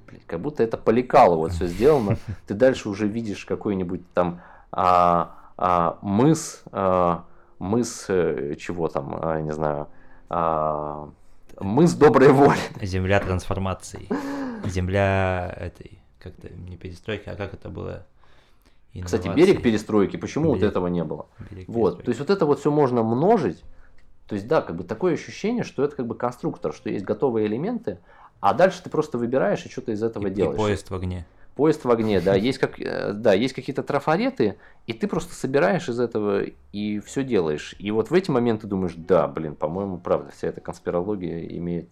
блин, 0.08 0.22
как 0.26 0.40
будто 0.40 0.64
это 0.64 0.78
по 0.78 0.90
лекалу 0.92 1.38
вот 1.38 1.52
все 1.52 1.68
сделано. 1.68 2.18
Ты 2.48 2.54
дальше 2.54 2.90
уже 2.90 3.08
видишь 3.08 3.46
какой-нибудь 3.46 4.14
там 4.14 4.42
а, 4.72 5.36
а, 5.58 5.98
мыс, 6.02 6.64
а, 6.72 7.24
мыс 7.60 8.06
э, 8.10 8.56
чего 8.58 8.88
там, 8.88 9.18
а, 9.22 9.42
не 9.42 9.52
знаю, 9.52 9.88
а, 10.30 11.10
мыс 11.60 11.94
доброй 11.94 12.30
воли. 12.32 12.58
Земля 12.82 13.20
трансформации. 13.20 14.08
Земля 14.66 15.54
этой, 15.58 16.00
как-то 16.20 16.50
не 16.54 16.78
перестройки, 16.78 17.30
а 17.30 17.36
как 17.36 17.54
это 17.54 17.70
было? 17.70 18.06
Кстати, 19.04 19.28
Инновации. 19.28 19.46
берег 19.46 19.62
перестройки, 19.64 20.18
почему 20.18 20.50
вот 20.50 20.58
Берег. 20.58 20.72
этого 20.72 20.88
не 20.88 21.04
было? 21.04 21.28
Берег 21.52 21.68
Вот, 21.70 22.04
то 22.04 22.10
есть 22.10 22.20
вот 22.20 22.30
это 22.32 22.46
вот 22.46 22.60
все 22.60 22.72
можно 22.72 23.04
множить. 23.04 23.64
То 24.28 24.36
есть, 24.36 24.48
да, 24.48 24.62
как 24.62 24.76
бы 24.76 24.84
такое 24.84 25.14
ощущение, 25.14 25.64
что 25.64 25.84
это 25.84 25.96
как 25.96 26.08
бы 26.08 26.16
конструктор, 26.16 26.74
что 26.74 26.90
есть 26.90 27.06
готовые 27.06 27.46
элементы, 27.48 28.00
а 28.40 28.54
дальше 28.54 28.82
ты 28.84 28.90
просто 28.90 29.18
выбираешь 29.18 29.66
и 29.66 29.70
что-то 29.70 29.92
из 29.92 30.02
этого 30.04 30.28
И- 30.28 30.32
и 30.32 30.34
делаешь. 30.34 30.58
поезд 30.58 30.90
в 30.90 30.96
огне. 30.96 31.26
Поезд 31.60 31.84
в 31.84 31.92
огне, 31.92 32.22
да, 32.22 32.36
есть 32.36 32.58
как, 32.58 32.80
э, 32.80 33.12
да, 33.12 33.34
есть 33.34 33.54
какие-то 33.54 33.84
трафареты, 33.84 34.56
и 34.88 34.94
ты 34.94 35.10
просто 35.10 35.34
собираешь 35.34 35.90
из 35.90 36.00
этого 36.00 36.46
и 36.72 37.00
все 37.02 37.22
делаешь. 37.22 37.76
И 37.80 37.92
вот 37.92 38.12
в 38.12 38.14
эти 38.14 38.32
моменты 38.32 38.66
думаешь, 38.66 38.94
да, 38.96 39.28
блин, 39.28 39.56
по-моему, 39.56 39.98
правда, 39.98 40.32
вся 40.32 40.48
эта 40.48 40.62
конспирология 40.62 41.46
имеет 41.58 41.90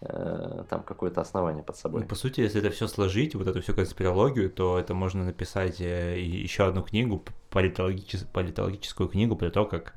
э, 0.00 0.62
там 0.70 0.84
какое-то 0.84 1.20
основание 1.20 1.64
под 1.64 1.76
собой. 1.76 2.02
Ну, 2.02 2.06
по 2.06 2.14
сути, 2.14 2.40
если 2.40 2.60
это 2.60 2.70
все 2.70 2.86
сложить, 2.86 3.34
вот 3.34 3.48
эту 3.48 3.62
всю 3.62 3.74
конспирологию, 3.74 4.48
то 4.48 4.78
это 4.78 4.94
можно 4.94 5.24
написать 5.24 5.80
э, 5.80 6.20
еще 6.20 6.68
одну 6.68 6.84
книгу, 6.84 7.18
п- 7.18 7.32
политологичес- 7.50 8.28
политологическую 8.32 9.08
книгу 9.08 9.34
про 9.34 9.50
то, 9.50 9.64
как 9.64 9.94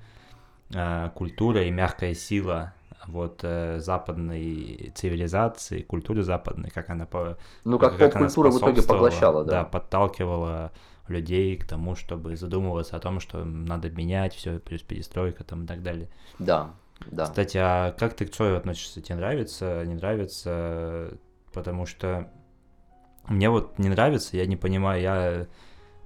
э, 0.74 1.12
культура 1.14 1.66
и 1.66 1.70
мягкая 1.70 2.16
сила 2.16 2.74
вот 3.08 3.39
э, 3.43 3.80
западной 3.80 4.91
цивилизации, 4.95 5.82
культуры 5.82 6.24
западной, 6.24 6.70
как 6.70 6.89
она 6.89 7.06
по 7.06 7.38
Ну, 7.64 7.80
как 7.80 7.93
она 7.93 8.10
поп-культура 8.10 8.52
в 8.52 8.58
итоге 8.58 8.82
поглощала, 8.82 9.43
да, 9.43 9.52
да. 9.52 9.64
подталкивала 9.66 10.72
людей 11.08 11.58
к 11.58 11.68
тому, 11.68 11.95
чтобы 11.95 12.36
задумываться 12.36 12.95
о 12.95 12.99
том, 12.99 13.20
что 13.20 13.43
надо 13.43 13.89
менять 13.89 14.34
все, 14.34 14.60
плюс 14.60 14.82
перестройка 14.82 15.43
там 15.43 15.64
и 15.64 15.68
так 15.68 15.84
далее. 15.84 16.10
Да, 16.39 16.72
да. 17.08 17.26
Кстати, 17.26 17.58
а 17.58 17.91
как 17.91 18.14
ты 18.14 18.26
к 18.26 18.32
Цою 18.32 18.58
относишься? 18.58 19.02
Тебе 19.02 19.16
нравится, 19.16 19.84
не 19.86 19.95
нравится? 19.95 21.18
Потому 21.54 21.86
что 21.86 22.32
мне 23.28 23.49
вот 23.49 23.78
не 23.80 23.89
нравится, 23.89 24.38
я 24.38 24.45
не 24.45 24.56
понимаю, 24.56 25.02
я 25.02 25.47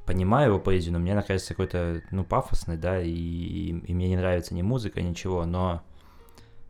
понимаю 0.05 0.51
его 0.51 0.59
поэзию, 0.59 0.93
но 0.93 0.99
мне 0.99 1.13
она 1.13 1.21
кажется 1.21 1.49
какой-то, 1.49 2.01
ну, 2.11 2.23
пафосной, 2.23 2.77
да, 2.77 3.01
и, 3.01 3.09
и 3.09 3.93
мне 3.93 4.07
не 4.07 4.17
нравится 4.17 4.53
ни 4.53 4.61
музыка, 4.61 5.01
ничего, 5.01 5.45
но 5.45 5.81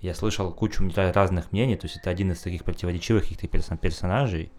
я 0.01 0.13
слышал 0.13 0.53
кучу 0.53 0.83
разных 0.95 1.51
мнений, 1.51 1.75
то 1.75 1.85
есть 1.85 1.97
это 1.97 2.09
один 2.09 2.31
из 2.31 2.41
таких 2.41 2.63
противоречивых 2.63 3.23
каких-то 3.23 3.47
персон- 3.47 3.77
персонажей, 3.77 4.51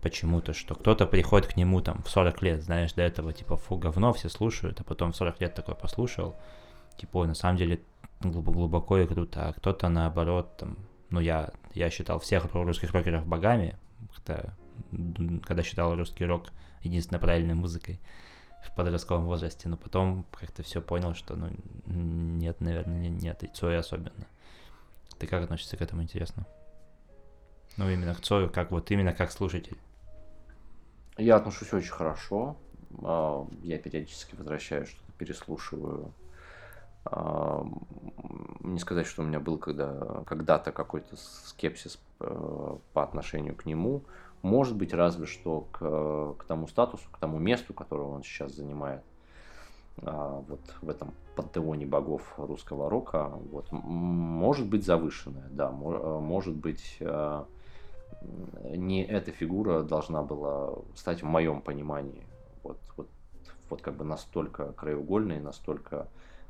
почему-то, 0.00 0.52
что 0.52 0.74
кто-то 0.74 1.06
приходит 1.06 1.52
к 1.52 1.56
нему 1.56 1.80
там 1.80 2.02
в 2.02 2.10
40 2.10 2.42
лет, 2.42 2.62
знаешь, 2.62 2.92
до 2.92 3.02
этого 3.02 3.32
типа 3.32 3.56
фу, 3.56 3.76
говно, 3.76 4.12
все 4.12 4.28
слушают, 4.28 4.80
а 4.80 4.84
потом 4.84 5.12
в 5.12 5.16
40 5.16 5.40
лет 5.40 5.54
такой 5.54 5.74
послушал, 5.74 6.36
типа, 6.98 7.18
ой, 7.18 7.28
на 7.28 7.34
самом 7.34 7.56
деле 7.56 7.80
глубоко, 8.20 8.52
глубоко 8.52 8.98
и 8.98 9.06
круто, 9.06 9.48
а 9.48 9.52
кто-то 9.52 9.88
наоборот, 9.88 10.56
там, 10.56 10.76
ну 11.10 11.20
я, 11.20 11.52
я 11.74 11.90
считал 11.90 12.18
всех 12.18 12.52
русских 12.52 12.92
рокеров 12.92 13.26
богами, 13.26 13.76
когда, 14.24 14.54
когда 15.44 15.62
считал 15.62 15.94
русский 15.96 16.24
рок 16.24 16.48
единственной 16.82 17.20
правильной 17.20 17.54
музыкой 17.54 18.00
в 18.64 18.74
подростковом 18.74 19.26
возрасте, 19.26 19.68
но 19.68 19.76
потом 19.76 20.24
как-то 20.32 20.62
все 20.62 20.80
понял, 20.80 21.14
что 21.14 21.34
ну 21.36 21.48
нет, 21.86 22.60
наверное, 22.60 23.08
нет, 23.08 23.42
и 23.42 23.48
Цой 23.48 23.78
особенно. 23.78 24.26
Ты 25.22 25.28
как 25.28 25.44
относишься 25.44 25.76
к 25.76 25.80
этому, 25.80 26.02
интересно? 26.02 26.44
Ну, 27.76 27.88
именно 27.88 28.12
к 28.12 28.20
Цою, 28.22 28.50
как 28.50 28.72
вот 28.72 28.90
именно 28.90 29.12
как 29.12 29.30
слушатель. 29.30 29.78
Я 31.16 31.36
отношусь 31.36 31.72
очень 31.72 31.92
хорошо. 31.92 32.56
А, 33.04 33.46
Я 33.62 33.78
периодически 33.78 34.34
возвращаюсь, 34.34 34.88
что-то 34.88 35.12
переслушиваю. 35.18 36.12
А, 37.04 37.64
Не 38.62 38.80
сказать, 38.80 39.06
что 39.06 39.22
у 39.22 39.24
меня 39.24 39.38
был 39.38 39.58
когда, 39.58 40.24
когда-то 40.26 40.72
какой-то 40.72 41.14
скепсис 41.16 42.00
э, 42.18 42.76
по 42.92 43.04
отношению 43.04 43.54
к 43.54 43.64
нему. 43.64 44.02
Может 44.42 44.74
быть, 44.74 44.92
разве 44.92 45.26
что 45.26 45.68
к, 45.70 46.42
к 46.42 46.44
тому 46.48 46.66
статусу, 46.66 47.08
к 47.12 47.18
тому 47.18 47.38
месту, 47.38 47.74
которое 47.74 48.08
он 48.08 48.24
сейчас 48.24 48.56
занимает. 48.56 49.04
А, 49.98 50.42
вот 50.48 50.60
в 50.80 50.88
этом 50.88 51.14
пантеоне 51.36 51.86
богов 51.86 52.34
русского 52.36 52.90
рока, 52.90 53.28
вот, 53.50 53.70
может 53.72 54.66
быть 54.66 54.84
завышенная, 54.84 55.48
да, 55.50 55.70
может 55.70 56.54
быть 56.54 56.98
не 58.64 59.04
эта 59.04 59.32
фигура 59.32 59.82
должна 59.82 60.22
была 60.22 60.74
стать 60.94 61.22
в 61.22 61.26
моем 61.26 61.60
понимании 61.60 62.24
вот, 62.62 62.78
вот, 62.96 63.08
вот 63.68 63.82
как 63.82 63.96
бы 63.96 64.04
настолько 64.04 64.72
краеугольной, 64.72 65.40
настолько 65.40 66.08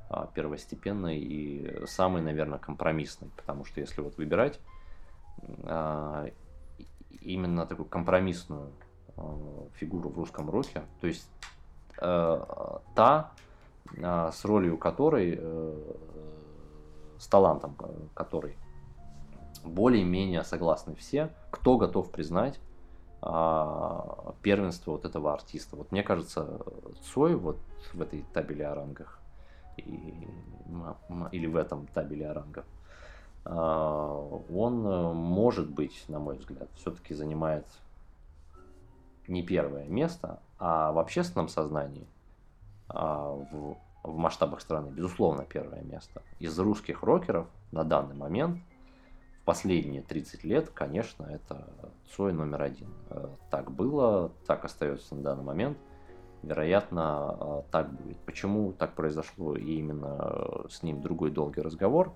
а, 0.08 0.26
первостепенной 0.26 1.18
и 1.18 1.86
самой, 1.86 2.22
наверное, 2.22 2.58
компромиссной, 2.58 3.30
потому 3.36 3.64
что 3.64 3.80
если 3.80 4.00
вот 4.00 4.16
выбирать 4.16 4.60
а, 5.64 6.28
именно 7.20 7.66
такую 7.66 7.86
компромиссную 7.86 8.70
фигуру 9.74 10.08
в 10.08 10.16
русском 10.16 10.48
роке, 10.50 10.82
то 11.00 11.06
есть 11.06 11.28
та, 12.02 13.32
а, 14.02 14.32
с 14.32 14.44
ролью 14.44 14.78
которой, 14.78 15.38
а, 15.40 15.96
с 17.18 17.26
талантом 17.26 17.76
которой 18.14 18.56
более-менее 19.64 20.42
согласны 20.44 20.94
все, 20.94 21.30
кто 21.50 21.76
готов 21.76 22.10
признать 22.10 22.58
а, 23.20 24.34
первенство 24.42 24.92
вот 24.92 25.04
этого 25.04 25.32
артиста. 25.32 25.76
Вот 25.76 25.92
мне 25.92 26.02
кажется, 26.02 26.60
Цой 27.12 27.36
вот 27.36 27.58
в 27.92 28.02
этой 28.02 28.24
табеле 28.32 28.66
о 28.66 28.74
рангах 28.74 29.20
и, 29.76 30.28
или 31.30 31.46
в 31.46 31.56
этом 31.56 31.86
табеле 31.88 32.30
о 32.30 32.34
рангах, 32.34 32.64
а, 33.44 34.40
он 34.52 34.86
э, 34.86 35.12
может 35.12 35.68
быть, 35.70 36.04
на 36.08 36.18
мой 36.18 36.36
взгляд, 36.36 36.68
все-таки 36.76 37.14
занимает 37.14 37.66
не 39.32 39.42
первое 39.42 39.86
место, 39.86 40.40
а 40.58 40.92
в 40.92 40.98
общественном 40.98 41.48
сознании, 41.48 42.06
а 42.88 43.30
в, 43.30 43.76
в 44.02 44.16
масштабах 44.16 44.60
страны, 44.60 44.90
безусловно, 44.90 45.44
первое 45.44 45.82
место. 45.82 46.22
Из 46.38 46.56
русских 46.58 47.02
рокеров 47.02 47.48
на 47.72 47.84
данный 47.84 48.14
момент– 48.14 48.58
последние 49.44 50.02
30 50.02 50.44
лет, 50.44 50.70
конечно, 50.70 51.24
это 51.24 51.68
Цой 52.14 52.32
номер 52.32 52.62
один. 52.62 52.88
Э, 53.10 53.28
так 53.50 53.70
было, 53.70 54.32
так 54.46 54.64
остается 54.64 55.14
на 55.14 55.22
данный 55.22 55.44
момент. 55.44 55.78
Вероятно, 56.42 57.36
э, 57.40 57.62
так 57.70 57.90
будет. 57.90 58.18
Почему 58.18 58.72
так 58.72 58.94
произошло 58.94 59.56
и 59.56 59.74
именно 59.78 60.18
э, 60.20 60.68
с 60.68 60.82
ним 60.82 61.00
другой 61.00 61.30
долгий 61.30 61.62
разговор? 61.62 62.12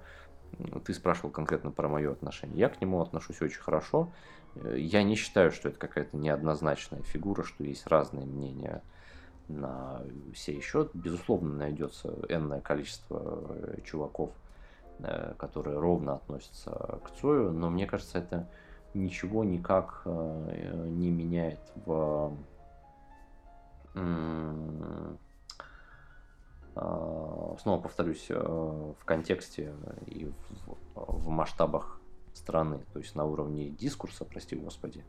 Ты 0.85 0.95
спрашивал 0.95 1.31
конкретно 1.31 1.71
про 1.71 1.89
мое 1.89 2.13
отношение. 2.13 2.59
Я 2.59 2.69
к 2.69 2.81
нему 2.81 3.01
отношусь 3.01 3.41
очень 3.41 3.61
хорошо. 3.61 4.13
Я 4.75 5.03
не 5.03 5.15
считаю, 5.15 5.53
что 5.53 5.69
это 5.69 5.79
какая-то 5.79 6.17
неоднозначная 6.17 7.03
фигура, 7.03 7.43
что 7.43 7.65
есть 7.65 7.87
разные 7.87 8.27
мнения 8.27 8.83
на 9.49 10.03
все 10.35 10.61
счет. 10.61 10.91
Безусловно, 10.95 11.55
найдется 11.55 12.09
энное 12.29 12.61
количество 12.61 13.49
чуваков– 13.85 14.33
Э, 15.01 15.35
которые 15.37 15.79
ровно 15.79 16.15
относятся 16.15 16.71
к 17.05 17.11
Цою, 17.21 17.53
но 17.53 17.69
мне 17.69 17.87
кажется, 17.87 18.19
это 18.19 18.49
ничего 18.95 19.45
никак 19.45 20.01
э, 20.07 20.87
не 20.89 21.11
меняет 21.11 21.61
в 21.85 22.33
снова 26.75 27.81
повторюсь, 27.81 28.27
э, 28.29 28.35
в 28.35 29.05
контексте 29.05 29.73
и 30.07 30.31
в, 30.65 30.77
в 30.95 31.29
масштабах 31.29 31.96
страны, 32.37 32.81
то 32.93 32.99
есть 32.99 33.15
на 33.15 33.25
уровне 33.25 33.71
дискурса, 33.71 34.25
прости 34.25 34.57
господи, 34.57 35.05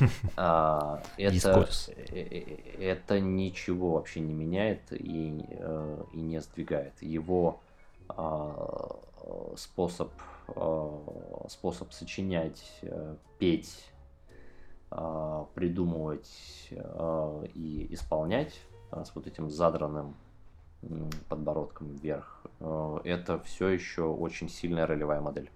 а, 0.36 1.02
это, 1.16 1.68
это 2.78 3.20
ничего 3.20 3.92
вообще 3.92 4.20
не 4.20 4.32
меняет 4.32 4.92
и, 4.92 5.44
и 6.12 6.20
не 6.20 6.40
сдвигает. 6.40 6.94
Его 7.00 7.60
а, 8.08 8.98
способ, 9.56 10.10
э, 10.48 11.46
способ 11.48 11.92
сочинять, 11.92 12.62
э, 12.82 13.16
петь, 13.38 13.92
э, 14.90 15.44
придумывать 15.54 16.70
и 17.54 17.86
исполнять 17.90 18.60
с 18.90 19.14
вот 19.14 19.26
этим 19.26 19.50
задранным 19.50 20.14
подбородком 21.28 21.94
вверх, 21.94 22.44
это 23.04 23.40
все 23.44 23.68
еще 23.68 24.02
очень 24.02 24.48
сильная 24.48 24.86
ролевая 24.86 25.20
модель. 25.20 25.50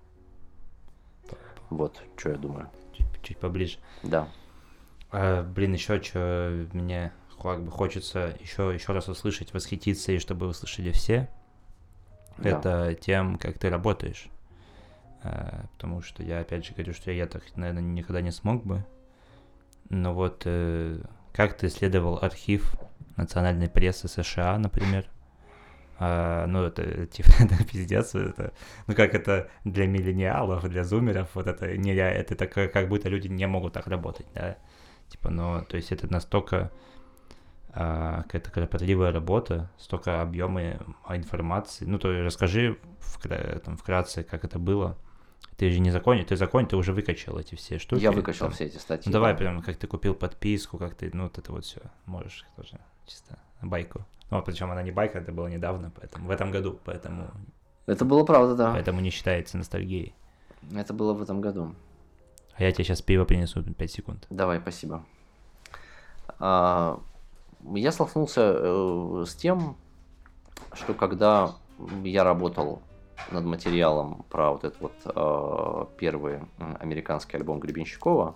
Вот, 1.71 2.01
что 2.17 2.31
я 2.31 2.37
думаю. 2.37 2.69
Чуть, 2.93 3.07
чуть 3.23 3.39
поближе. 3.39 3.79
Да. 4.03 4.29
А, 5.11 5.43
блин, 5.43 5.73
еще 5.75 6.03
что 6.03 6.67
мне 6.73 7.13
как 7.41 7.63
бы 7.63 7.71
хочется 7.71 8.37
еще, 8.41 8.73
еще 8.75 8.93
раз 8.93 9.09
услышать, 9.09 9.53
восхититься, 9.53 10.13
и 10.13 10.19
чтобы 10.19 10.47
услышали 10.47 10.91
все 10.91 11.29
да. 12.39 12.51
это 12.51 12.95
тем, 12.95 13.39
как 13.39 13.59
ты 13.59 13.71
работаешь. 13.71 14.29
А, 15.23 15.67
потому 15.73 16.03
что 16.03 16.23
я, 16.23 16.41
опять 16.41 16.65
же, 16.65 16.73
говорю, 16.75 16.93
что 16.93 17.11
я 17.11 17.27
так, 17.27 17.43
наверное, 17.57 17.83
никогда 17.83 18.21
не 18.21 18.31
смог 18.31 18.65
бы. 18.65 18.85
Но 19.89 20.15
вот 20.15 20.43
э, 20.45 21.01
как 21.33 21.57
ты 21.57 21.69
исследовал 21.69 22.19
архив 22.21 22.75
национальной 23.17 23.69
прессы 23.69 24.09
США, 24.09 24.59
например? 24.59 25.07
А, 25.99 26.47
ну, 26.47 26.63
это 26.65 27.07
типа, 27.07 27.29
это 27.41 27.65
пиздец, 27.65 28.15
это, 28.15 28.53
ну, 28.87 28.95
как 28.95 29.15
это 29.15 29.49
для 29.65 29.87
миллениалов, 29.87 30.69
для 30.69 30.85
зумеров, 30.85 31.29
вот 31.35 31.47
это 31.47 31.77
не 31.77 31.95
я, 31.95 32.11
это 32.11 32.35
так, 32.35 32.53
как 32.53 32.89
будто 32.89 33.09
люди 33.09 33.29
не 33.29 33.47
могут 33.47 33.73
так 33.73 33.87
работать, 33.87 34.27
да, 34.35 34.57
типа, 35.09 35.31
ну, 35.31 35.65
то 35.65 35.77
есть 35.77 35.93
это 35.93 36.11
настолько 36.13 36.71
а, 37.79 38.23
какая-то 38.23 38.51
кропотливая 38.51 39.13
работа, 39.13 39.71
столько 39.79 40.23
объема 40.23 40.79
информации. 41.11 41.85
Ну, 41.85 41.99
то 41.99 42.09
расскажи 42.25 42.79
вкра- 43.01 43.59
там, 43.59 43.77
вкратце, 43.77 44.25
как 44.25 44.45
это 44.45 44.59
было. 44.59 44.97
Ты 45.59 45.71
же 45.71 45.81
не 45.81 45.91
законе, 45.91 46.25
ты 46.25 46.37
законе, 46.37 46.67
ты 46.67 46.77
уже 46.77 46.95
выкачал 46.95 47.39
эти 47.39 47.55
все 47.55 47.79
штуки. 47.79 48.03
Я 48.03 48.13
выкачал 48.13 48.49
там. 48.49 48.55
все 48.55 48.65
эти 48.65 48.79
статьи. 48.79 49.05
Ну, 49.07 49.13
давай 49.13 49.35
прям, 49.35 49.61
как 49.61 49.77
ты 49.77 49.87
купил 49.87 50.15
подписку, 50.15 50.79
как 50.79 50.95
ты, 50.95 51.11
ну, 51.13 51.25
вот 51.25 51.37
это 51.37 51.53
вот 51.53 51.67
все, 51.67 51.81
можешь 52.07 52.47
тоже 52.57 52.79
чисто 53.07 53.39
байку. 53.61 54.07
Ну, 54.31 54.43
причем 54.43 54.71
она 54.71 54.83
не 54.83 54.91
байка, 54.91 55.19
это 55.19 55.33
было 55.33 55.47
недавно, 55.47 55.93
поэтому 55.95 56.27
в 56.27 56.31
этом 56.31 56.51
году, 56.51 56.79
поэтому... 56.85 57.31
Это 57.87 58.05
было 58.05 58.25
правда, 58.25 58.57
да. 58.57 58.73
Поэтому 58.73 59.01
не 59.01 59.11
считается 59.11 59.57
ностальгией. 59.57 60.15
Это 60.75 60.93
было 60.93 61.13
в 61.13 61.23
этом 61.23 61.41
году. 61.41 61.75
А 62.55 62.63
я 62.63 62.73
тебе 62.73 62.85
сейчас 62.85 63.03
пиво 63.03 63.25
принесу 63.25 63.63
5 63.63 63.91
секунд. 63.91 64.27
Давай, 64.31 64.59
спасибо. 64.61 65.05
А, 66.41 67.01
я 67.75 67.93
столкнулся 67.93 68.55
э, 68.57 69.25
с 69.27 69.35
тем, 69.35 69.77
что 70.73 70.95
когда 70.95 71.55
я 72.03 72.25
работал 72.25 72.83
над 73.31 73.45
материалом 73.45 74.25
про 74.31 74.53
вот 74.53 74.65
этот 74.65 74.81
вот 74.81 74.93
э, 75.05 75.87
первый 75.99 76.41
американский 76.81 77.37
альбом 77.37 77.61
Гребенщикова, 77.61 78.35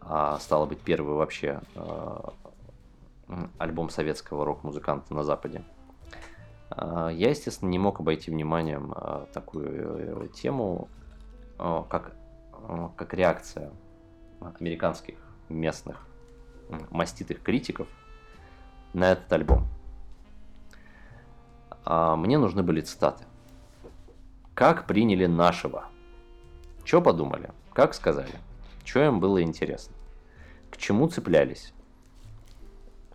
а 0.00 0.38
стало 0.38 0.66
быть 0.66 0.80
первый 0.80 1.14
вообще 1.14 1.60
э, 1.74 2.20
альбом 3.58 3.90
советского 3.90 4.44
рок-музыканта 4.44 5.14
на 5.14 5.24
Западе, 5.24 5.64
э, 6.70 7.10
я, 7.12 7.30
естественно, 7.30 7.68
не 7.68 7.78
мог 7.78 8.00
обойти 8.00 8.30
вниманием 8.30 8.92
э, 8.96 9.26
такую 9.32 10.26
э, 10.26 10.28
тему, 10.28 10.88
э, 11.58 11.82
как, 11.88 12.12
как 12.96 13.14
реакция 13.14 13.70
американских 14.60 15.16
местных 15.48 16.06
маститых 16.90 17.42
критиков 17.42 17.88
на 18.92 19.12
этот 19.12 19.32
альбом. 19.32 19.66
А 21.84 22.16
мне 22.16 22.38
нужны 22.38 22.62
были 22.62 22.80
цитаты. 22.80 23.24
Как 24.54 24.86
приняли 24.86 25.26
нашего? 25.26 25.84
Что 26.84 27.00
подумали? 27.00 27.50
Как 27.72 27.94
сказали? 27.94 28.32
Что 28.84 29.04
им 29.04 29.20
было 29.20 29.42
интересно? 29.42 29.94
К 30.70 30.76
чему 30.76 31.08
цеплялись? 31.08 31.72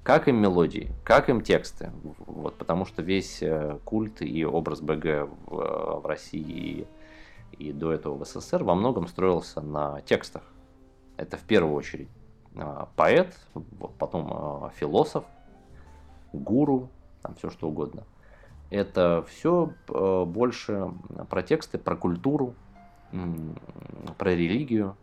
Как 0.03 0.27
им 0.27 0.37
мелодии? 0.37 0.91
Как 1.03 1.29
им 1.29 1.41
тексты? 1.41 1.91
Вот, 2.25 2.57
потому 2.57 2.85
что 2.85 3.03
весь 3.03 3.43
э, 3.43 3.77
культ 3.85 4.21
и 4.21 4.43
образ 4.43 4.81
БГ 4.81 5.29
в, 5.45 5.59
э, 5.59 5.99
в 5.99 6.05
России 6.05 6.87
и, 7.51 7.67
и 7.67 7.71
до 7.71 7.91
этого 7.91 8.17
в 8.17 8.27
СССР 8.27 8.63
во 8.63 8.73
многом 8.73 9.07
строился 9.07 9.61
на 9.61 10.01
текстах. 10.01 10.43
Это 11.17 11.37
в 11.37 11.43
первую 11.43 11.75
очередь 11.75 12.09
а, 12.55 12.89
поэт, 12.95 13.37
потом 13.99 14.31
а, 14.33 14.71
философ, 14.75 15.23
гуру, 16.33 16.89
там 17.21 17.35
все 17.35 17.49
что 17.49 17.67
угодно. 17.67 18.03
Это 18.71 19.23
все 19.27 19.73
э, 19.89 20.23
больше 20.25 20.93
про 21.29 21.43
тексты, 21.43 21.77
про 21.77 21.97
культуру, 21.97 22.55
про 24.17 24.33
религию. 24.33 24.95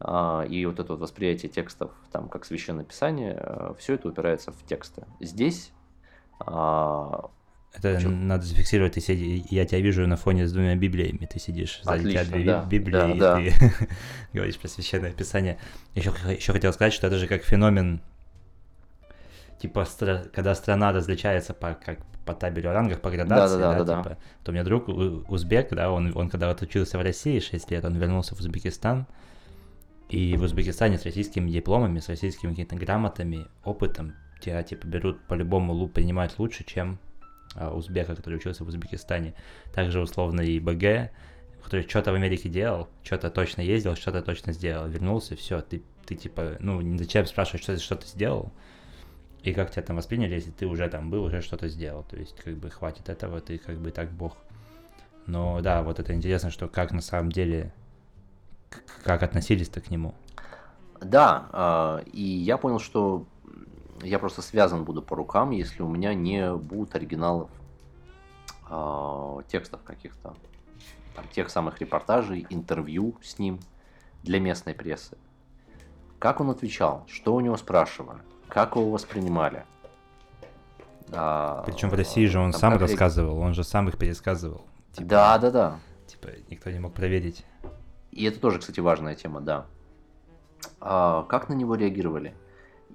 А, 0.00 0.44
и 0.48 0.64
вот 0.66 0.80
это 0.80 0.92
вот 0.92 1.00
восприятие 1.00 1.50
текстов, 1.50 1.92
там, 2.10 2.28
как 2.28 2.44
священное 2.44 2.84
писание, 2.84 3.36
э, 3.38 3.74
все 3.78 3.94
это 3.94 4.08
упирается 4.08 4.52
в 4.52 4.62
тексты. 4.66 5.04
Здесь 5.20 5.72
это 7.76 8.00
Чем? 8.00 8.28
надо 8.28 8.44
зафиксировать, 8.44 8.94
ты 8.94 9.00
сиди, 9.00 9.44
я 9.50 9.64
тебя 9.64 9.80
вижу 9.80 10.06
на 10.06 10.16
фоне 10.16 10.46
с 10.46 10.52
двумя 10.52 10.76
библиями, 10.76 11.26
ты 11.26 11.40
сидишь, 11.40 11.80
сзади 11.82 12.10
тебя 12.10 12.24
две 12.24 12.44
да, 12.44 12.64
библии, 12.64 12.92
да, 12.92 13.10
и 13.10 13.18
да. 13.18 13.36
ты 13.36 13.52
говоришь 14.32 14.58
про 14.58 14.68
священное 14.68 15.12
писание. 15.12 15.58
Еще, 15.94 16.12
еще 16.28 16.52
хотел 16.52 16.72
сказать, 16.72 16.92
что 16.92 17.08
это 17.08 17.18
же 17.18 17.26
как 17.26 17.42
феномен, 17.42 18.00
типа, 19.58 19.80
стра- 19.80 20.28
когда 20.28 20.54
страна 20.54 20.92
различается 20.92 21.52
по, 21.52 21.74
как 21.74 21.98
по 22.24 22.32
табелю 22.32 22.70
о 22.70 22.74
рангах, 22.74 23.00
по 23.00 23.10
градации, 23.10 23.56
Да-да-да, 23.56 23.78
да, 23.78 23.84
да-да. 23.84 24.02
типа, 24.02 24.18
то 24.44 24.50
у 24.52 24.54
меня 24.54 24.62
друг 24.62 24.88
узбек, 24.88 25.70
да, 25.70 25.90
он, 25.90 26.12
он 26.14 26.30
когда 26.30 26.48
вот 26.48 26.62
учился 26.62 26.96
в 26.96 27.02
России 27.02 27.40
6 27.40 27.70
лет, 27.72 27.84
он 27.84 27.94
вернулся 27.96 28.36
в 28.36 28.40
Узбекистан, 28.40 29.06
и 30.08 30.36
в 30.36 30.42
Узбекистане 30.42 30.98
с 30.98 31.04
российскими 31.04 31.50
дипломами, 31.50 31.98
с 31.98 32.08
российскими 32.08 32.50
какими-то 32.50 32.76
грамотами, 32.76 33.46
опытом 33.64 34.14
тебя, 34.40 34.62
типа, 34.62 34.86
берут 34.86 35.20
по-любому, 35.26 35.88
принимают 35.88 36.38
лучше, 36.38 36.64
чем 36.64 36.98
а, 37.54 37.74
узбека, 37.74 38.14
который 38.14 38.36
учился 38.36 38.64
в 38.64 38.68
Узбекистане. 38.68 39.34
Также, 39.72 40.00
условно, 40.00 40.42
и 40.42 40.58
БГ, 40.60 41.10
который 41.62 41.88
что-то 41.88 42.12
в 42.12 42.14
Америке 42.14 42.48
делал, 42.48 42.88
что-то 43.02 43.30
точно 43.30 43.62
ездил, 43.62 43.96
что-то 43.96 44.22
точно 44.22 44.52
сделал, 44.52 44.86
вернулся, 44.88 45.34
все, 45.36 45.60
ты, 45.62 45.82
ты 46.04 46.14
типа, 46.14 46.56
ну, 46.60 46.98
зачем 46.98 47.26
спрашивать, 47.26 47.62
что, 47.62 47.78
что 47.78 47.96
ты 47.96 48.06
сделал, 48.06 48.52
и 49.42 49.52
как 49.52 49.70
тебя 49.70 49.82
там 49.82 49.96
восприняли, 49.96 50.34
если 50.34 50.50
ты 50.50 50.66
уже 50.66 50.88
там 50.88 51.10
был, 51.10 51.24
уже 51.24 51.42
что-то 51.42 51.68
сделал. 51.68 52.04
То 52.04 52.16
есть, 52.16 52.36
как 52.36 52.56
бы, 52.56 52.70
хватит 52.70 53.08
этого, 53.08 53.40
ты 53.40 53.58
как 53.58 53.78
бы 53.78 53.90
так 53.90 54.10
бог. 54.10 54.36
Но 55.26 55.60
да, 55.60 55.82
вот 55.82 56.00
это 56.00 56.14
интересно, 56.14 56.50
что 56.50 56.68
как 56.68 56.92
на 56.92 57.00
самом 57.00 57.30
деле, 57.30 57.72
как 59.02 59.22
относились-то 59.22 59.80
к 59.80 59.90
нему. 59.90 60.14
Да, 61.00 61.48
а, 61.52 62.02
и 62.12 62.22
я 62.22 62.56
понял, 62.56 62.78
что 62.78 63.26
я 64.02 64.18
просто 64.18 64.42
связан 64.42 64.84
буду 64.84 65.02
по 65.02 65.16
рукам, 65.16 65.50
если 65.50 65.82
у 65.82 65.88
меня 65.88 66.14
не 66.14 66.54
будут 66.54 66.94
оригиналов 66.94 67.50
а, 68.68 69.42
текстов 69.48 69.82
каких-то, 69.82 70.34
там, 71.14 71.24
тех 71.28 71.50
самых 71.50 71.80
репортажей, 71.80 72.46
интервью 72.50 73.16
с 73.22 73.38
ним 73.38 73.60
для 74.22 74.40
местной 74.40 74.74
прессы. 74.74 75.16
Как 76.18 76.40
он 76.40 76.50
отвечал, 76.50 77.04
что 77.06 77.34
у 77.34 77.40
него 77.40 77.56
спрашивали, 77.56 78.20
как 78.48 78.76
его 78.76 78.90
воспринимали. 78.90 79.64
А, 81.12 81.62
Причем 81.66 81.90
в 81.90 81.94
России 81.94 82.26
же 82.26 82.38
он 82.40 82.52
там 82.52 82.60
сам 82.60 82.78
рассказывал, 82.78 83.38
он 83.38 83.52
же 83.54 83.62
сам 83.62 83.88
их 83.88 83.98
пересказывал. 83.98 84.64
Типа, 84.92 85.08
Да, 85.08 85.38
да, 85.38 85.50
да. 85.50 85.78
Типа, 86.06 86.28
никто 86.48 86.70
не 86.70 86.78
мог 86.78 86.94
проверить. 86.94 87.44
И 88.14 88.24
это 88.24 88.38
тоже, 88.38 88.60
кстати, 88.60 88.78
важная 88.78 89.16
тема, 89.16 89.40
да. 89.40 89.66
А, 90.80 91.24
как 91.24 91.48
на 91.48 91.54
него 91.54 91.74
реагировали? 91.74 92.32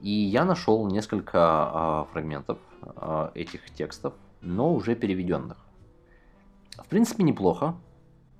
И 0.01 0.09
я 0.09 0.45
нашел 0.45 0.87
несколько 0.87 1.39
а, 1.41 2.07
фрагментов 2.13 2.57
а, 2.81 3.31
этих 3.35 3.69
текстов, 3.71 4.13
но 4.39 4.73
уже 4.73 4.95
переведенных. 4.95 5.57
В 6.77 6.87
принципе, 6.87 7.23
неплохо. 7.23 7.75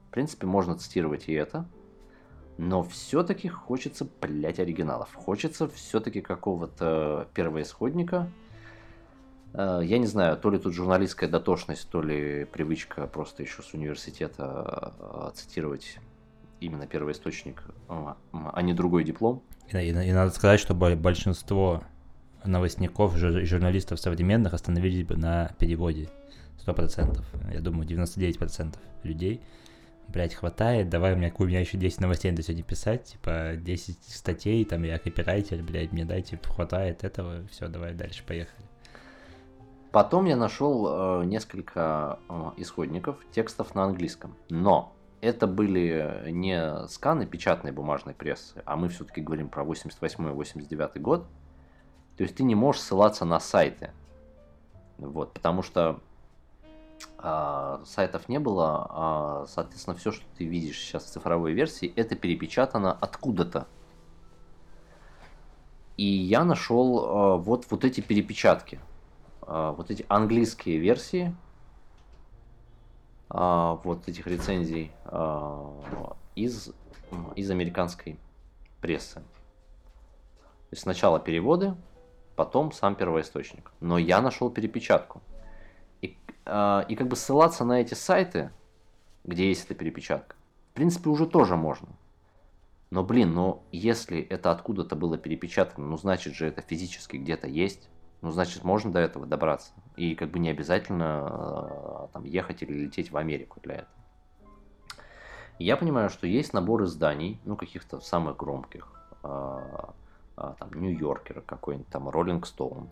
В 0.08 0.12
принципе, 0.12 0.48
можно 0.48 0.78
цитировать 0.78 1.28
и 1.28 1.34
это. 1.34 1.66
Но 2.58 2.84
все-таки 2.84 3.50
хочется, 3.50 4.08
блять, 4.22 4.60
оригиналов. 4.60 5.14
Хочется 5.14 5.68
все-таки 5.68 6.22
какого-то 6.22 7.28
первоисходника. 7.34 8.32
Э, 9.54 9.82
Я 9.84 9.98
не 9.98 10.08
знаю, 10.08 10.38
то 10.38 10.50
ли 10.50 10.58
тут 10.58 10.74
журналистская 10.74 11.30
дотошность, 11.30 11.90
то 11.90 12.02
ли 12.02 12.46
привычка 12.46 13.06
просто 13.06 13.44
еще 13.44 13.62
с 13.62 13.74
университета 13.74 14.94
э, 14.98 15.32
цитировать 15.36 16.00
именно 16.62 16.88
первоисточник, 16.88 17.64
а 17.88 18.18
а 18.32 18.62
не 18.62 18.74
другой 18.74 19.04
диплом. 19.04 19.42
И, 19.72 19.78
и- 19.78 19.90
и 19.90 20.12
надо 20.14 20.32
сказать, 20.32 20.60
что 20.60 20.74
бо- 20.74 20.96
большинство 20.96 21.84
новостников 22.46 23.16
жур- 23.16 23.46
журналистов 23.46 24.00
современных 24.00 24.54
остановились 24.54 25.06
бы 25.06 25.16
на 25.16 25.52
переводе. 25.60 26.10
Сто 26.58 26.74
процентов. 26.74 27.26
Я 27.54 27.62
думаю, 27.62 27.88
99% 27.88 28.76
людей. 29.04 29.42
Блять, 30.08 30.34
хватает, 30.34 30.90
давай 30.90 31.14
у 31.14 31.18
меня, 31.18 31.32
у 31.38 31.44
меня 31.46 31.60
еще 31.60 31.78
10 31.78 32.02
новостей 32.02 32.32
надо 32.32 32.42
сегодня 32.44 32.64
писать, 32.64 33.04
типа 33.04 33.52
10 33.58 33.98
статей, 34.08 34.66
там 34.66 34.82
я 34.84 34.98
копирайтер, 34.98 35.62
блядь, 35.62 35.92
мне 35.92 36.04
дайте, 36.04 36.40
хватает 36.44 37.04
этого, 37.04 37.48
все, 37.52 37.68
давай 37.68 37.94
дальше, 37.94 38.24
поехали. 38.26 38.66
Потом 39.92 40.26
я 40.26 40.36
нашел 40.36 41.22
э, 41.22 41.26
несколько 41.26 42.20
э, 42.28 42.52
исходников 42.58 43.18
текстов 43.32 43.74
на 43.76 43.84
английском. 43.84 44.36
Но 44.50 44.96
это 45.22 45.48
были 45.48 46.30
не 46.30 46.88
сканы 46.88 47.26
печатной 47.26 47.72
бумажной 47.72 48.14
прессы, 48.14 48.62
а 48.66 48.76
мы 48.76 48.90
все-таки 48.90 49.22
говорим 49.22 49.50
про 49.50 49.64
88-89 49.64 51.00
год. 51.00 51.28
То 52.18 52.24
есть 52.24 52.36
ты 52.36 52.44
не 52.44 52.56
можешь 52.56 52.82
ссылаться 52.82 53.26
на 53.26 53.40
сайты. 53.40 53.92
Вот, 54.98 55.34
потому 55.34 55.62
что 55.62 56.02
а, 57.18 57.82
сайтов 57.86 58.28
не 58.28 58.40
было, 58.40 58.88
а, 58.90 59.46
соответственно, 59.48 59.96
все, 59.96 60.12
что 60.12 60.26
ты 60.38 60.46
видишь 60.46 60.80
сейчас 60.80 61.06
в 61.06 61.08
цифровой 61.08 61.54
версии, 61.54 61.92
это 61.96 62.16
перепечатано 62.16 62.92
откуда-то. 62.92 63.68
И 65.98 66.06
я 66.06 66.44
нашел 66.44 67.06
а, 67.06 67.38
вот, 67.38 67.66
вот 67.70 67.86
эти 67.86 68.02
перепечатки, 68.02 68.80
а, 69.42 69.74
вот 69.74 69.92
эти 69.92 70.06
английские 70.08 70.78
версии, 70.78 71.36
а, 73.30 73.76
вот 73.84 74.08
этих 74.08 74.28
рецензий 74.28 74.92
а, 75.06 76.16
из, 76.36 76.72
из 77.36 77.52
американской 77.52 78.20
прессы. 78.82 79.16
То 79.16 80.74
есть 80.74 80.84
сначала 80.84 81.20
переводы, 81.20 81.76
потом 82.36 82.72
сам 82.72 82.96
первоисточник. 82.96 83.72
Но 83.80 83.98
я 83.98 84.22
нашел 84.22 84.50
перепечатку. 84.50 85.22
И, 86.02 86.18
а, 86.46 86.86
и 86.88 86.96
как 86.96 87.08
бы 87.08 87.16
ссылаться 87.16 87.66
на 87.66 87.82
эти 87.82 87.94
сайты, 87.94 88.52
где 89.24 89.48
есть 89.48 89.66
эта 89.66 89.76
перепечатка, 89.76 90.36
в 90.72 90.74
принципе, 90.76 91.10
уже 91.10 91.26
тоже 91.26 91.56
можно. 91.56 91.90
Но, 92.92 93.04
блин, 93.04 93.34
но 93.34 93.64
если 93.72 94.20
это 94.20 94.52
откуда-то 94.52 94.96
было 94.96 95.18
перепечатано, 95.18 95.86
ну, 95.86 95.98
значит 95.98 96.34
же 96.34 96.48
это 96.48 96.62
физически 96.62 97.18
где-то 97.18 97.48
есть. 97.48 97.90
Ну, 98.22 98.32
значит, 98.32 98.64
можно 98.64 98.92
до 98.92 99.00
этого 99.00 99.26
добраться. 99.26 99.72
И 99.96 100.16
как 100.16 100.32
бы 100.32 100.40
не 100.40 100.50
обязательно 100.50 101.28
э, 101.30 102.08
там 102.14 102.26
ехать 102.26 102.62
или 102.64 102.74
лететь 102.74 103.12
в 103.12 103.18
Америку 103.18 103.60
для 103.64 103.76
этого. 103.76 103.94
Я 105.58 105.78
понимаю, 105.78 106.10
что 106.10 106.28
есть 106.28 106.54
набор 106.54 106.84
изданий, 106.84 107.40
ну, 107.46 107.56
каких-то 107.56 108.00
самых 108.00 108.38
громких. 108.38 108.88
а, 109.24 109.94
а, 110.38 110.54
там, 110.54 110.72
Нью-Йоркер 110.74 111.42
какой-нибудь, 111.42 111.90
там, 111.90 112.08
Роллинг 112.08 112.48
Стоун, 112.48 112.90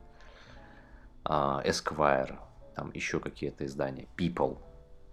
Esquire, 1.24 2.38
там 2.76 2.92
еще 2.94 3.22
какие-то 3.22 3.66
издания, 3.66 4.08
People, 4.18 4.58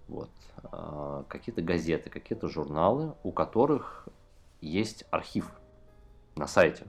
вот, 0.08 0.30
а, 0.64 1.24
какие-то 1.28 1.62
газеты, 1.62 2.10
какие-то 2.10 2.48
журналы, 2.48 3.14
у 3.22 3.30
которых 3.30 4.08
есть 4.60 5.04
архив 5.10 5.50
на 6.34 6.46
сайте. 6.46 6.86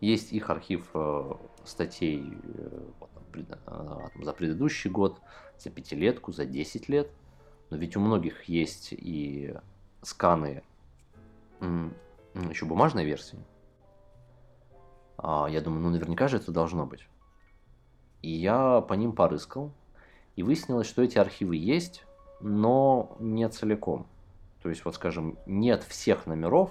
Есть 0.00 0.32
их 0.32 0.50
архив 0.50 0.90
э, 0.94 1.32
статей 1.64 2.32
э, 2.44 3.44
там, 3.66 4.24
за 4.24 4.32
предыдущий 4.32 4.90
год, 4.90 5.20
за 5.58 5.70
пятилетку, 5.70 6.32
за 6.32 6.46
10 6.46 6.88
лет. 6.88 7.10
Но 7.70 7.76
ведь 7.76 7.96
у 7.96 8.00
многих 8.00 8.44
есть 8.44 8.92
и 8.92 9.54
сканы 10.02 10.62
еще 11.60 12.66
бумажной 12.66 13.04
версии. 13.04 13.38
А, 15.16 15.48
я 15.50 15.60
думаю, 15.60 15.82
ну 15.82 15.90
наверняка 15.90 16.28
же 16.28 16.36
это 16.36 16.52
должно 16.52 16.86
быть. 16.86 17.08
И 18.22 18.30
я 18.30 18.80
по 18.80 18.94
ним 18.94 19.12
порыскал. 19.12 19.72
И 20.36 20.42
выяснилось, 20.42 20.86
что 20.86 21.02
эти 21.02 21.18
архивы 21.18 21.56
есть, 21.56 22.04
но 22.40 23.16
не 23.18 23.48
целиком. 23.48 24.06
То 24.62 24.68
есть, 24.68 24.84
вот 24.84 24.94
скажем, 24.94 25.36
нет 25.46 25.82
всех 25.82 26.26
номеров, 26.26 26.70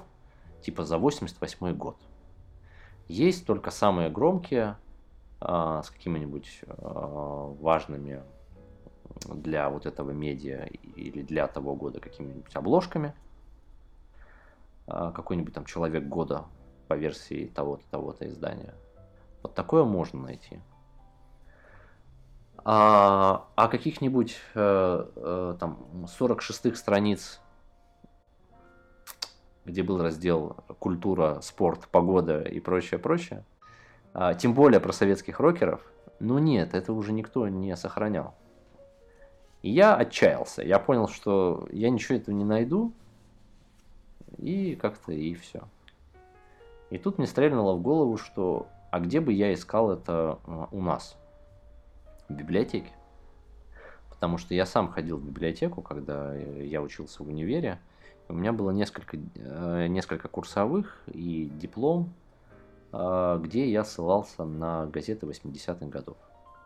типа 0.61 0.85
за 0.85 0.97
88 0.97 1.75
год. 1.75 1.97
Есть 3.07 3.45
только 3.45 3.71
самые 3.71 4.09
громкие, 4.09 4.77
а, 5.39 5.83
с 5.83 5.89
какими-нибудь 5.89 6.61
а, 6.67 7.53
важными 7.59 8.23
для 9.33 9.69
вот 9.69 9.85
этого 9.85 10.11
медиа 10.11 10.65
или 10.95 11.21
для 11.21 11.47
того 11.47 11.75
года 11.75 11.99
какими-нибудь 11.99 12.55
обложками. 12.55 13.13
А, 14.87 15.11
какой-нибудь 15.11 15.53
там 15.53 15.65
человек 15.65 16.05
года 16.05 16.45
по 16.87 16.93
версии 16.93 17.47
того-то, 17.47 17.83
того-то 17.89 18.27
издания. 18.27 18.73
Вот 19.43 19.53
такое 19.53 19.83
можно 19.83 20.21
найти. 20.21 20.59
А, 22.63 23.47
каких-нибудь 23.55 24.37
э, 24.55 25.05
э, 25.15 25.55
там 25.57 26.05
46-х 26.19 26.75
страниц, 26.75 27.39
где 29.67 29.83
был 29.83 30.01
раздел 30.01 30.55
культура, 30.79 31.39
спорт, 31.41 31.89
погода 31.91 32.41
и 32.41 32.59
прочее, 32.61 32.99
прочее, 32.99 33.43
а, 34.13 34.33
тем 34.33 34.53
более 34.53 34.79
про 34.79 34.93
советских 34.93 35.41
рокеров, 35.41 35.81
ну 36.19 36.39
нет, 36.39 36.73
это 36.73 36.93
уже 36.93 37.11
никто 37.11 37.47
не 37.49 37.75
сохранял. 37.75 38.33
И 39.61 39.69
я 39.69 39.95
отчаялся. 39.95 40.63
Я 40.63 40.79
понял, 40.79 41.09
что 41.09 41.67
я 41.71 41.89
ничего 41.89 42.17
этого 42.17 42.33
не 42.33 42.45
найду. 42.45 42.93
И 44.37 44.75
как-то 44.75 45.11
и 45.11 45.33
все. 45.35 45.63
И 46.89 46.97
тут 46.97 47.17
мне 47.17 47.27
стрельнуло 47.27 47.73
в 47.73 47.81
голову, 47.81 48.17
что 48.17 48.67
а 48.91 48.99
где 48.99 49.19
бы 49.19 49.33
я 49.33 49.53
искал 49.53 49.91
это 49.91 50.39
а, 50.45 50.69
у 50.71 50.81
нас? 50.81 51.17
В 52.29 52.33
библиотеке. 52.33 52.91
Потому 54.09 54.37
что 54.37 54.53
я 54.53 54.65
сам 54.65 54.87
ходил 54.87 55.17
в 55.17 55.25
библиотеку, 55.25 55.81
когда 55.81 56.33
э, 56.33 56.65
я 56.65 56.81
учился 56.81 57.23
в 57.23 57.27
универе. 57.27 57.79
У 58.29 58.33
меня 58.33 58.51
было 58.51 58.71
несколько, 58.71 59.17
э, 59.17 59.87
несколько 59.87 60.27
курсовых 60.27 61.01
и 61.07 61.45
диплом. 61.45 62.13
а, 62.93 63.37
где 63.37 63.69
я 63.69 63.83
ссылался 63.83 64.45
на 64.45 64.85
газеты 64.85 65.25
80-х 65.25 65.87
годов. 65.87 66.17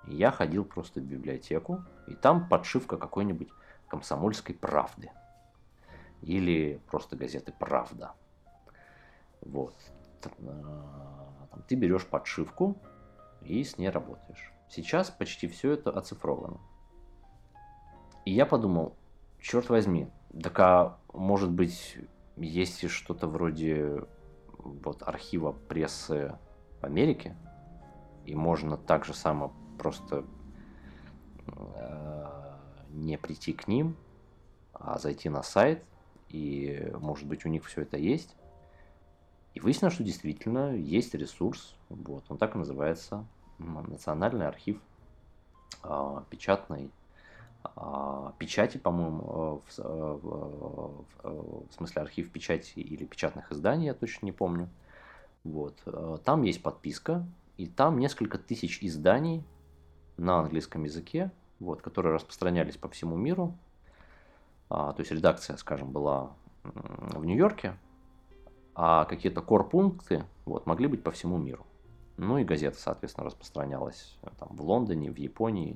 Я 0.06 0.32
ходил 0.32 0.64
просто 0.64 1.00
в 1.00 1.04
библиотеку, 1.04 1.84
и 2.08 2.14
там 2.14 2.48
подшивка 2.48 2.98
какой-нибудь 2.98 3.50
комсомольской 3.88 4.56
правды. 4.56 5.12
Или 6.22 6.80
просто 6.90 7.16
газеты 7.16 7.54
«Правда». 7.58 8.14
Вот. 9.42 9.76
Там, 10.22 10.34
ты 11.68 11.76
берешь 11.76 12.06
подшивку 12.06 12.78
и 13.42 13.64
с 13.64 13.80
ней 13.80 13.90
работаешь. 13.90 14.54
Сейчас 14.70 15.10
почти 15.10 15.48
все 15.48 15.72
это 15.72 15.90
оцифровано. 15.90 16.60
И 18.26 18.32
я 18.32 18.46
подумал, 18.46 18.96
черт 19.40 19.70
возьми, 19.70 20.08
так 20.40 20.60
а 20.60 20.98
может 21.14 21.52
быть 21.52 21.98
есть 22.38 22.90
что-то 22.90 23.28
вроде 23.28 24.06
вот 24.58 25.04
архива 25.04 25.52
прессы 25.52 26.38
в 26.80 26.86
Америке, 26.86 27.36
и 28.26 28.36
можно 28.36 28.78
так 28.78 29.06
же 29.06 29.14
само 29.14 29.54
просто 29.78 30.26
э, 31.48 32.56
не 32.90 33.18
прийти 33.18 33.54
к 33.54 33.68
ним, 33.68 33.96
а 34.74 35.00
зайти 35.00 35.30
на 35.30 35.44
сайт, 35.44 35.84
и 36.30 36.92
может 37.00 37.28
быть 37.28 37.46
у 37.46 37.50
них 37.50 37.66
все 37.66 37.82
это 37.82 37.98
есть. 37.98 38.36
И 39.54 39.60
выяснилось, 39.60 39.96
что 39.96 40.04
действительно 40.04 40.74
есть 40.74 41.14
ресурс, 41.14 41.76
вот, 41.90 42.24
он 42.30 42.38
так 42.38 42.56
и 42.56 42.58
называется, 42.58 43.26
Национальный 43.58 44.48
архив 44.48 44.82
э, 45.84 46.22
печатной 46.30 46.86
э, 46.86 47.01
печати, 48.38 48.78
по-моему, 48.78 49.22
э, 49.22 49.62
в, 49.68 49.80
э, 49.80 50.20
в, 50.22 51.06
э, 51.24 51.30
в 51.70 51.74
смысле 51.74 52.02
архив 52.02 52.32
печати 52.32 52.80
или 52.80 53.06
печатных 53.06 53.52
изданий, 53.52 53.86
я 53.86 53.94
точно 53.94 54.26
не 54.26 54.32
помню. 54.32 54.70
Вот. 55.44 55.84
Там 56.24 56.44
есть 56.44 56.62
подписка, 56.62 57.26
и 57.58 57.66
там 57.66 58.00
несколько 58.00 58.38
тысяч 58.38 58.84
изданий 58.84 59.44
на 60.18 60.40
английском 60.40 60.84
языке, 60.84 61.32
вот, 61.60 61.82
которые 61.82 62.14
распространялись 62.14 62.78
по 62.78 62.90
всему 62.90 63.18
миру. 63.18 63.58
А, 64.70 64.94
то 64.94 65.02
есть 65.02 65.12
редакция, 65.12 65.58
скажем, 65.58 65.92
была 65.92 66.32
в 66.64 67.26
Нью-Йорке, 67.26 67.76
а 68.76 69.06
какие-то 69.06 69.42
корпункты 69.42 70.24
вот, 70.46 70.66
могли 70.68 70.88
быть 70.88 71.04
по 71.04 71.12
всему 71.12 71.38
миру. 71.38 71.66
Ну 72.18 72.38
и 72.38 72.44
газета, 72.44 72.80
соответственно, 72.80 73.26
распространялась 73.26 74.16
там, 74.38 74.50
в 74.52 74.62
Лондоне, 74.62 75.12
в 75.12 75.18
Японии, 75.18 75.76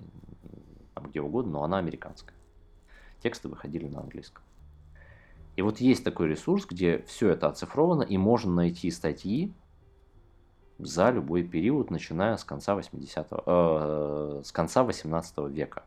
там, 0.95 1.05
где 1.09 1.21
угодно, 1.21 1.53
но 1.53 1.63
она 1.63 1.77
американская. 1.77 2.35
Тексты 3.21 3.47
выходили 3.47 3.87
на 3.87 3.99
английском. 3.99 4.43
И 5.55 5.61
вот 5.61 5.79
есть 5.79 6.03
такой 6.03 6.27
ресурс, 6.27 6.65
где 6.65 7.03
все 7.07 7.29
это 7.29 7.47
оцифровано, 7.47 8.01
и 8.01 8.17
можно 8.17 8.51
найти 8.51 8.89
статьи 8.91 9.53
за 10.79 11.11
любой 11.11 11.43
период, 11.43 11.91
начиная 11.91 12.35
с 12.35 12.43
конца 12.43 12.75
80 12.75 13.27
э, 13.31 14.41
с 14.43 14.51
конца 14.51 14.83
18 14.83 15.37
века. 15.49 15.83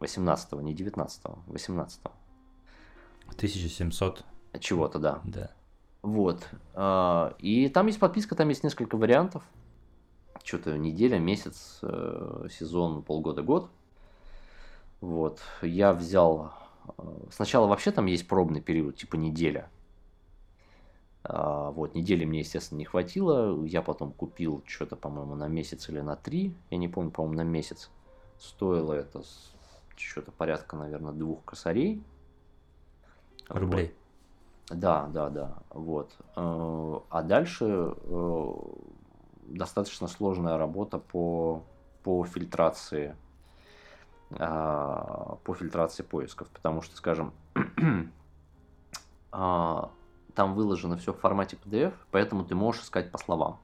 18 0.00 0.52
не 0.54 0.74
19 0.74 1.22
18 1.46 2.00
1700 3.28 4.24
чего-то, 4.60 4.98
да. 4.98 5.20
Да. 5.24 5.50
Вот. 6.02 6.46
А, 6.74 7.34
и 7.38 7.68
там 7.68 7.86
есть 7.86 7.98
подписка, 7.98 8.34
там 8.34 8.48
есть 8.48 8.64
несколько 8.64 8.96
вариантов. 8.96 9.42
Что-то 10.42 10.76
неделя, 10.76 11.18
месяц, 11.18 11.78
э, 11.82 12.46
сезон, 12.50 13.02
полгода, 13.02 13.42
год. 13.42 13.70
Вот. 15.00 15.40
Я 15.62 15.92
взял... 15.92 16.52
Э, 16.98 17.02
сначала 17.30 17.66
вообще 17.66 17.92
там 17.92 18.06
есть 18.06 18.26
пробный 18.26 18.60
период, 18.60 18.96
типа 18.96 19.16
неделя. 19.16 19.68
А, 21.24 21.70
вот, 21.70 21.94
недели 21.94 22.24
мне, 22.24 22.40
естественно, 22.40 22.78
не 22.78 22.84
хватило. 22.84 23.64
Я 23.64 23.82
потом 23.82 24.12
купил 24.12 24.62
что-то, 24.66 24.96
по-моему, 24.96 25.34
на 25.34 25.48
месяц 25.48 25.88
или 25.88 26.00
на 26.00 26.16
три. 26.16 26.54
Я 26.70 26.78
не 26.78 26.88
помню, 26.88 27.10
по-моему, 27.10 27.36
на 27.36 27.44
месяц. 27.44 27.90
Стоило 28.38 28.92
это 28.92 29.22
что-то 29.96 30.32
порядка, 30.32 30.76
наверное, 30.76 31.12
двух 31.12 31.44
косарей. 31.44 32.02
Рублей. 33.48 33.94
Вот. 34.68 34.78
Да, 34.78 35.06
да, 35.08 35.30
да. 35.30 35.58
Вот. 35.70 36.16
Э, 36.34 37.00
а 37.08 37.22
дальше 37.22 37.94
достаточно 39.56 40.08
сложная 40.08 40.56
работа 40.56 40.98
по, 40.98 41.62
по 42.02 42.24
фильтрации 42.24 43.16
а, 44.38 45.36
по 45.44 45.54
фильтрации 45.54 46.02
поисков, 46.02 46.48
потому 46.48 46.80
что, 46.82 46.96
скажем, 46.96 47.32
а, 49.32 49.90
там 50.34 50.54
выложено 50.54 50.96
все 50.96 51.12
в 51.12 51.18
формате 51.18 51.58
PDF, 51.62 51.92
поэтому 52.10 52.44
ты 52.44 52.54
можешь 52.54 52.84
искать 52.84 53.10
по 53.10 53.18
словам. 53.18 53.60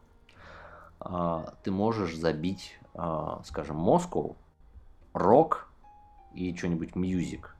А, 1.00 1.54
ты 1.62 1.70
можешь 1.70 2.14
забить, 2.14 2.78
скажем, 3.44 3.76
Moscow, 3.78 4.36
рок 5.14 5.68
и 6.34 6.54
что-нибудь 6.54 6.92
music– 6.92 7.46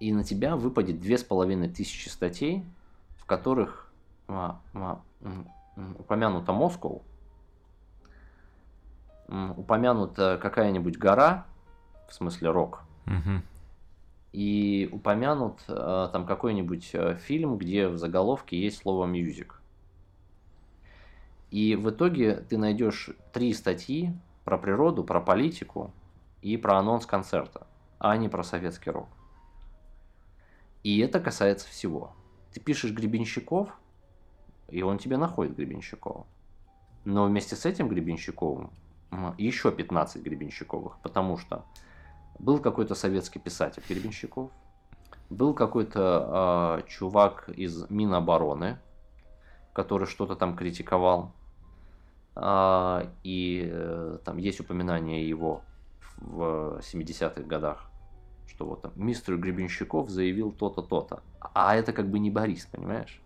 и 0.00 0.12
на 0.14 0.24
тебя 0.24 0.56
выпадет 0.56 0.98
две 0.98 1.18
с 1.18 1.22
половиной 1.22 1.68
тысячи 1.68 2.08
статей, 2.08 2.64
в 3.18 3.26
которых 3.26 3.92
упомянута 5.98 6.52
Москва, 6.52 7.00
упомянута 9.28 10.38
какая-нибудь 10.40 10.98
гора, 10.98 11.46
в 12.08 12.14
смысле 12.14 12.50
рок, 12.50 12.82
угу. 13.06 13.42
и 14.32 14.88
упомянут 14.90 15.60
а, 15.68 16.08
там 16.08 16.26
какой-нибудь 16.26 16.90
а, 16.94 17.14
фильм, 17.14 17.56
где 17.56 17.88
в 17.88 17.96
заголовке 17.96 18.60
есть 18.60 18.78
слово 18.78 19.06
music. 19.06 19.52
И 21.50 21.76
в 21.76 21.90
итоге 21.90 22.36
ты 22.36 22.58
найдешь 22.58 23.10
три 23.32 23.52
статьи 23.54 24.12
про 24.44 24.58
природу, 24.58 25.04
про 25.04 25.20
политику 25.20 25.92
и 26.42 26.56
про 26.56 26.78
анонс 26.78 27.06
концерта, 27.06 27.66
а 27.98 28.16
не 28.16 28.28
про 28.28 28.42
советский 28.42 28.90
рок. 28.90 29.08
И 30.82 30.98
это 31.00 31.20
касается 31.20 31.68
всего. 31.68 32.12
Ты 32.52 32.60
пишешь 32.60 32.92
Гребенщиков, 32.92 33.76
и 34.70 34.82
он 34.82 34.98
тебе 34.98 35.16
находит 35.16 35.56
Гребенщикова. 35.56 36.26
Но 37.04 37.24
вместе 37.24 37.56
с 37.56 37.66
этим 37.66 37.88
Гребенщиковым 37.88 38.70
еще 39.38 39.72
15 39.72 40.22
Гребенщиковых, 40.22 40.98
потому 41.02 41.36
что 41.36 41.64
был 42.38 42.58
какой-то 42.58 42.94
советский 42.94 43.38
писатель 43.38 43.82
Гребенщиков, 43.88 44.50
был 45.28 45.54
какой-то 45.54 46.80
э, 46.82 46.88
чувак 46.88 47.48
из 47.48 47.88
Минобороны, 47.90 48.78
который 49.72 50.06
что-то 50.06 50.36
там 50.36 50.56
критиковал, 50.56 51.32
э, 52.36 53.08
и 53.24 53.68
э, 53.70 54.18
там 54.24 54.38
есть 54.38 54.60
упоминание 54.60 55.28
его 55.28 55.62
в 56.18 56.80
70-х 56.80 57.42
годах 57.42 57.90
что 58.60 58.66
вот 58.66 58.82
там 58.82 58.92
мистер 58.94 59.38
Гребенщиков 59.38 60.10
заявил 60.10 60.52
то-то, 60.52 60.82
то-то. 60.82 61.22
А 61.54 61.74
это 61.74 61.94
как 61.94 62.10
бы 62.10 62.18
не 62.18 62.30
Борис, 62.30 62.66
понимаешь? 62.66 63.22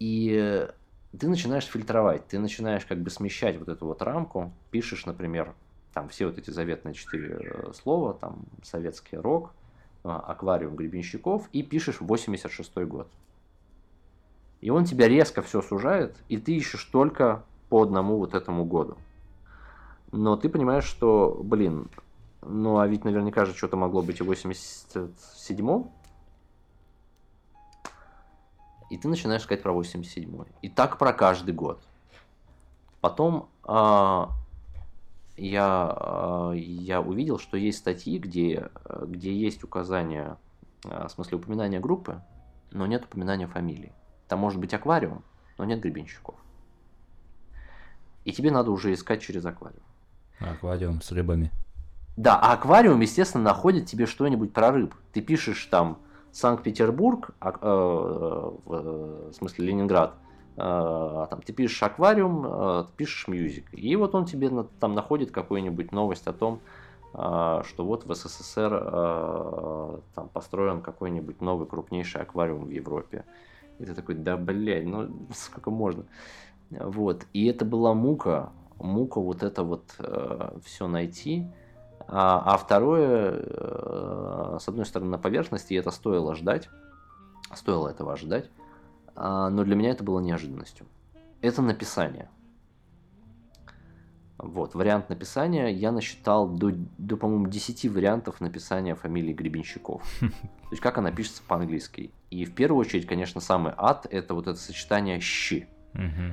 И 0.00 0.68
ты 1.18 1.28
начинаешь 1.28 1.64
фильтровать, 1.64 2.26
ты 2.26 2.38
начинаешь 2.38 2.84
как 2.86 2.98
бы 2.98 3.10
смещать 3.10 3.58
вот 3.58 3.68
эту 3.68 3.86
вот 3.86 4.02
рамку, 4.02 4.52
пишешь, 4.70 5.06
например, 5.06 5.54
там 5.92 6.08
все 6.08 6.26
вот 6.26 6.38
эти 6.38 6.50
заветные 6.50 6.94
четыре 6.94 7.38
э, 7.40 7.72
слова, 7.74 8.14
там 8.14 8.44
советский 8.62 9.16
рок, 9.16 9.52
а, 10.02 10.18
аквариум 10.18 10.76
Гребенщиков, 10.76 11.48
и 11.52 11.62
пишешь 11.62 12.00
86 12.00 12.76
год. 12.86 13.08
И 14.60 14.70
он 14.70 14.84
тебя 14.84 15.08
резко 15.08 15.42
все 15.42 15.62
сужает, 15.62 16.16
и 16.28 16.38
ты 16.38 16.54
ищешь 16.56 16.84
только 16.84 17.44
по 17.68 17.82
одному 17.82 18.18
вот 18.18 18.34
этому 18.34 18.64
году. 18.64 18.96
Но 20.12 20.36
ты 20.36 20.48
понимаешь, 20.48 20.84
что, 20.84 21.40
блин, 21.42 21.88
ну, 22.42 22.78
а 22.78 22.86
ведь 22.86 23.04
наверняка 23.04 23.44
же 23.44 23.54
что-то 23.54 23.76
могло 23.76 24.02
быть 24.02 24.20
и 24.20 24.22
в 24.22 24.30
87-м. 24.30 25.90
И 28.90 28.98
ты 28.98 29.08
начинаешь 29.08 29.42
искать 29.42 29.62
про 29.62 29.72
87-й. 29.72 30.52
И 30.62 30.68
так 30.68 30.98
про 30.98 31.12
каждый 31.12 31.54
год. 31.54 31.80
Потом 33.00 33.48
а, 33.62 34.30
я, 35.36 35.64
а, 35.66 36.52
я 36.52 37.00
увидел, 37.00 37.38
что 37.38 37.56
есть 37.56 37.78
статьи, 37.78 38.18
где, 38.18 38.68
где 39.06 39.34
есть 39.34 39.64
указание, 39.64 40.36
а, 40.84 41.08
в 41.08 41.12
смысле 41.12 41.38
упоминания 41.38 41.80
группы, 41.80 42.20
но 42.72 42.86
нет 42.86 43.04
упоминания 43.04 43.46
фамилии. 43.46 43.92
Там 44.28 44.40
может 44.40 44.60
быть 44.60 44.74
аквариум, 44.74 45.24
но 45.56 45.64
нет 45.64 45.80
гребенщиков. 45.80 46.34
И 48.24 48.32
тебе 48.32 48.50
надо 48.50 48.70
уже 48.70 48.92
искать 48.92 49.22
через 49.22 49.46
аквариум. 49.46 49.82
Аквариум 50.40 51.00
с 51.00 51.10
рыбами. 51.12 51.50
Да, 52.16 52.38
а 52.38 52.52
аквариум, 52.52 53.00
естественно, 53.00 53.44
находит 53.44 53.86
тебе 53.86 54.06
что-нибудь 54.06 54.52
про 54.52 54.72
рыб. 54.72 54.94
Ты 55.12 55.22
пишешь 55.22 55.64
там 55.66 56.00
Санкт-Петербург, 56.32 57.30
а, 57.40 57.52
э, 57.60 58.50
в 58.64 59.32
смысле 59.32 59.66
Ленинград, 59.66 60.14
э, 60.56 61.26
там, 61.30 61.42
ты 61.42 61.52
пишешь 61.52 61.82
аквариум, 61.82 62.46
э, 62.46 62.84
ты 62.86 62.92
пишешь 62.96 63.28
мьюзик. 63.28 63.66
И 63.72 63.96
вот 63.96 64.14
он 64.14 64.26
тебе 64.26 64.50
на, 64.50 64.64
там 64.64 64.94
находит 64.94 65.30
какую-нибудь 65.30 65.92
новость 65.92 66.26
о 66.26 66.32
том, 66.32 66.60
э, 67.14 67.62
что 67.64 67.84
вот 67.84 68.04
в 68.06 68.14
СССР 68.14 68.72
э, 68.72 69.98
там 70.14 70.28
построен 70.28 70.82
какой-нибудь 70.82 71.40
новый 71.40 71.66
крупнейший 71.66 72.22
аквариум 72.22 72.66
в 72.66 72.70
Европе. 72.70 73.24
И 73.78 73.84
ты 73.84 73.94
такой, 73.94 74.14
да, 74.14 74.36
блядь, 74.36 74.86
ну 74.86 75.08
сколько 75.34 75.70
можно. 75.70 76.04
Вот. 76.70 77.26
И 77.32 77.46
это 77.46 77.64
была 77.64 77.94
мука, 77.94 78.52
мука 78.78 79.20
вот 79.20 79.42
это 79.42 79.64
вот 79.64 79.94
э, 79.98 80.58
все 80.64 80.86
найти. 80.86 81.46
А, 82.12 82.54
а 82.54 82.56
второе, 82.56 83.40
э, 83.40 84.58
с 84.60 84.68
одной 84.68 84.84
стороны, 84.84 85.12
на 85.12 85.18
поверхности, 85.18 85.74
и 85.74 85.76
это 85.76 85.92
стоило 85.92 86.34
ждать. 86.34 86.68
Стоило 87.54 87.88
этого 87.88 88.12
ожидать. 88.12 88.50
А, 89.14 89.48
но 89.48 89.62
для 89.62 89.76
меня 89.76 89.90
это 89.90 90.02
было 90.02 90.18
неожиданностью. 90.18 90.86
Это 91.40 91.62
написание. 91.62 92.28
Вот, 94.38 94.74
вариант 94.74 95.08
написания 95.08 95.68
я 95.68 95.92
насчитал 95.92 96.48
до, 96.48 96.72
до 96.98 97.16
по-моему, 97.16 97.46
10 97.46 97.84
вариантов 97.92 98.40
написания 98.40 98.96
фамилии 98.96 99.32
Гребенщиков. 99.32 100.02
То 100.20 100.70
есть, 100.72 100.82
как 100.82 100.98
она 100.98 101.12
пишется 101.12 101.42
по-английски. 101.46 102.10
И 102.30 102.44
в 102.44 102.54
первую 102.54 102.80
очередь, 102.80 103.06
конечно, 103.06 103.40
самый 103.40 103.72
ад– 103.76 104.08
это 104.10 104.34
вот 104.34 104.48
это 104.48 104.58
сочетание 104.58 105.20
«щи». 105.20 105.68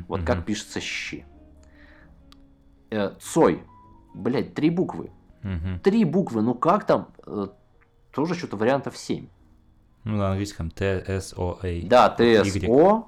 Вот 0.08 0.24
как 0.24 0.44
пишется 0.44 0.80
«щи». 0.80 1.26
Э, 2.90 3.12
Цой. 3.20 3.64
Блять, 4.16 4.56
три 4.56 4.70
буквы. 4.70 5.12
Три 5.84 6.06
буквы. 6.06 6.42
Ну 6.42 6.54
как 6.54 6.86
там? 6.86 7.08
Э, 7.26 7.48
тоже 8.12 8.36
что-то 8.36 8.58
вариантов 8.58 8.98
7. 8.98 9.28
Ну, 10.04 10.18
на 10.18 10.32
английском 10.32 10.72
Т, 10.72 11.04
С, 11.06 11.34
О, 11.38 11.60
А. 11.62 11.82
Да, 11.84 12.10
Т, 12.10 12.44
С, 12.44 12.64
О, 12.68 13.08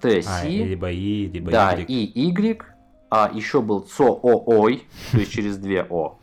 Т, 0.00 0.22
С. 0.22 0.42
А, 0.42 0.46
либо 0.46 0.90
И, 0.90 1.26
либо 1.26 1.50
Да, 1.50 1.72
Y. 1.72 1.84
и 1.88 2.28
Y. 2.28 2.62
А 3.10 3.30
еще 3.32 3.62
был 3.62 3.80
ЦО, 3.80 4.12
О, 4.22 4.42
Ой, 4.46 4.84
то 5.12 5.18
есть 5.18 5.32
через 5.32 5.56
две 5.58 5.86
О. 5.88 6.18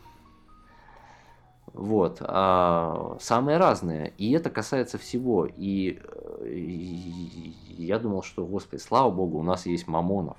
Вот. 1.72 2.18
А, 2.20 3.16
самые 3.20 3.58
разные. 3.58 4.12
И 4.16 4.30
это 4.32 4.48
касается 4.48 4.96
всего. 4.96 5.46
И, 5.46 5.98
э, 6.40 6.46
и 6.48 7.56
я 7.76 7.98
думал, 7.98 8.22
что, 8.22 8.46
господи, 8.46 8.80
слава 8.80 9.10
богу, 9.10 9.38
у 9.38 9.42
нас 9.42 9.66
есть 9.66 9.88
Мамонов, 9.88 10.36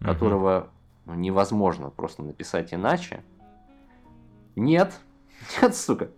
которого 0.00 0.68
ну, 1.06 1.14
невозможно 1.14 1.90
просто 1.90 2.22
написать 2.22 2.74
иначе. 2.74 3.22
Нет, 4.56 4.92
нет, 5.62 5.74
сука. 5.74 6.08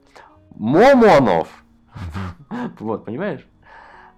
Мамонов. 0.55 1.49
Вот, 2.79 3.05
понимаешь? 3.05 3.47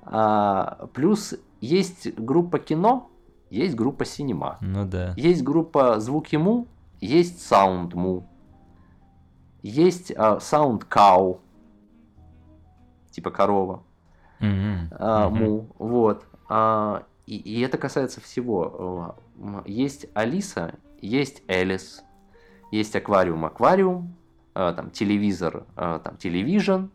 А, 0.02 0.88
плюс 0.94 1.34
есть 1.60 2.14
группа 2.18 2.58
кино, 2.58 3.10
есть 3.50 3.74
группа 3.74 4.04
Cinema. 4.04 4.58
Ну 4.60 4.84
да. 4.84 5.14
Есть 5.16 5.42
группа 5.42 6.00
Звуки 6.00 6.28
Му, 6.28 6.66
есть 7.00 7.40
Sound 7.46 7.94
Му, 7.94 8.26
есть 9.62 10.12
а, 10.16 10.40
Sound 10.40 10.84
Cow, 10.84 11.40
типа 13.10 13.30
корова, 13.30 13.82
а, 14.40 15.28
Мгм. 15.28 15.38
му, 15.44 15.66
вот. 15.78 16.24
А, 16.48 17.04
и, 17.26 17.36
и 17.36 17.60
это 17.60 17.76
касается 17.78 18.20
всего. 18.20 19.16
М, 19.38 19.62
Есть 19.66 20.06
Алиса, 20.14 20.74
есть 21.00 21.42
Элис, 21.48 22.02
есть 22.70 22.94
аквариум, 22.96 23.44
аквариум, 23.44 24.14
а, 24.54 24.72
там 24.72 24.90
телевизор, 24.90 25.64
а, 25.76 25.98
там 26.00 26.16
телевижн, 26.16 26.86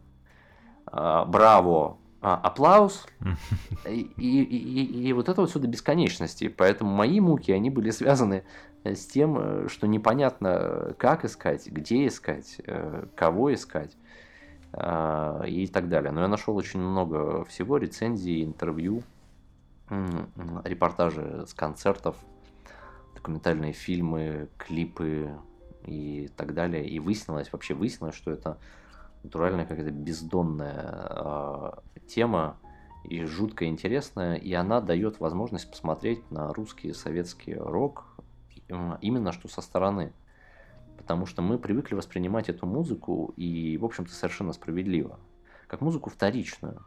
а, 0.85 1.25
браво, 1.25 1.97
аплаус, 2.21 3.05
и, 3.89 3.99
и, 4.17 4.43
и- 4.43 5.07
и 5.09 5.13
вот 5.13 5.27
это 5.29 5.41
вот 5.41 5.53
до 5.53 5.67
бесконечности. 5.67 6.47
Поэтому 6.47 6.93
мои 6.95 7.19
муки, 7.19 7.51
они 7.51 7.69
были 7.69 7.89
связаны 7.89 8.43
э, 8.85 8.95
с 8.95 9.05
тем, 9.07 9.37
э, 9.37 9.67
что 9.69 9.87
непонятно, 9.87 10.47
э, 10.47 10.93
как 10.97 11.25
искать, 11.25 11.67
где 11.67 12.07
искать, 12.07 12.61
э, 12.65 13.05
кого 13.15 13.53
искать 13.53 13.97
и 14.75 15.69
так 15.71 15.87
далее. 15.87 16.11
Но 16.11 16.21
я 16.21 16.27
нашел 16.27 16.55
очень 16.55 16.79
много 16.79 17.45
всего, 17.45 17.77
рецензий, 17.77 18.43
интервью, 18.43 19.03
репортажи 20.63 21.45
с 21.47 21.53
концертов, 21.53 22.15
документальные 23.13 23.73
фильмы, 23.73 24.47
клипы 24.57 25.29
и 25.85 26.29
так 26.35 26.53
далее. 26.53 26.87
И 26.87 26.99
выяснилось, 26.99 27.51
вообще 27.51 27.73
выяснилось, 27.73 28.15
что 28.15 28.31
это 28.31 28.57
натуральная 29.23 29.65
какая-то 29.65 29.91
бездонная 29.91 30.81
а, 30.85 31.83
тема 32.07 32.57
и 33.03 33.23
жутко 33.25 33.65
интересная, 33.65 34.35
и 34.35 34.53
она 34.53 34.81
дает 34.81 35.19
возможность 35.19 35.69
посмотреть 35.69 36.29
на 36.31 36.53
русский 36.53 36.93
советский 36.93 37.55
рок 37.55 38.05
м, 38.69 38.97
именно 39.01 39.31
что 39.31 39.47
со 39.47 39.61
стороны. 39.61 40.13
Потому 40.97 41.25
что 41.25 41.41
мы 41.41 41.57
привыкли 41.57 41.95
воспринимать 41.95 42.49
эту 42.49 42.65
музыку, 42.65 43.33
и, 43.35 43.77
в 43.77 43.85
общем-то, 43.85 44.13
совершенно 44.13 44.53
справедливо, 44.53 45.19
как 45.67 45.81
музыку 45.81 46.09
вторичную. 46.09 46.85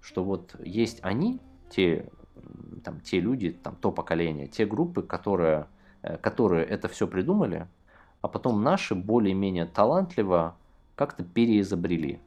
Что 0.00 0.24
вот 0.24 0.56
есть 0.64 0.98
они, 1.02 1.40
те, 1.70 2.10
там, 2.84 3.00
те 3.00 3.20
люди, 3.20 3.52
там, 3.52 3.76
то 3.76 3.92
поколение, 3.92 4.48
те 4.48 4.66
группы, 4.66 5.02
которые, 5.02 5.68
э, 6.02 6.16
которые 6.18 6.64
это 6.64 6.88
все 6.88 7.06
придумали, 7.06 7.68
а 8.26 8.28
потом 8.28 8.64
наши 8.64 8.96
более-менее 8.96 9.66
талантливо 9.66 10.56
как-то 10.96 11.22
переизобрели. 11.22 12.20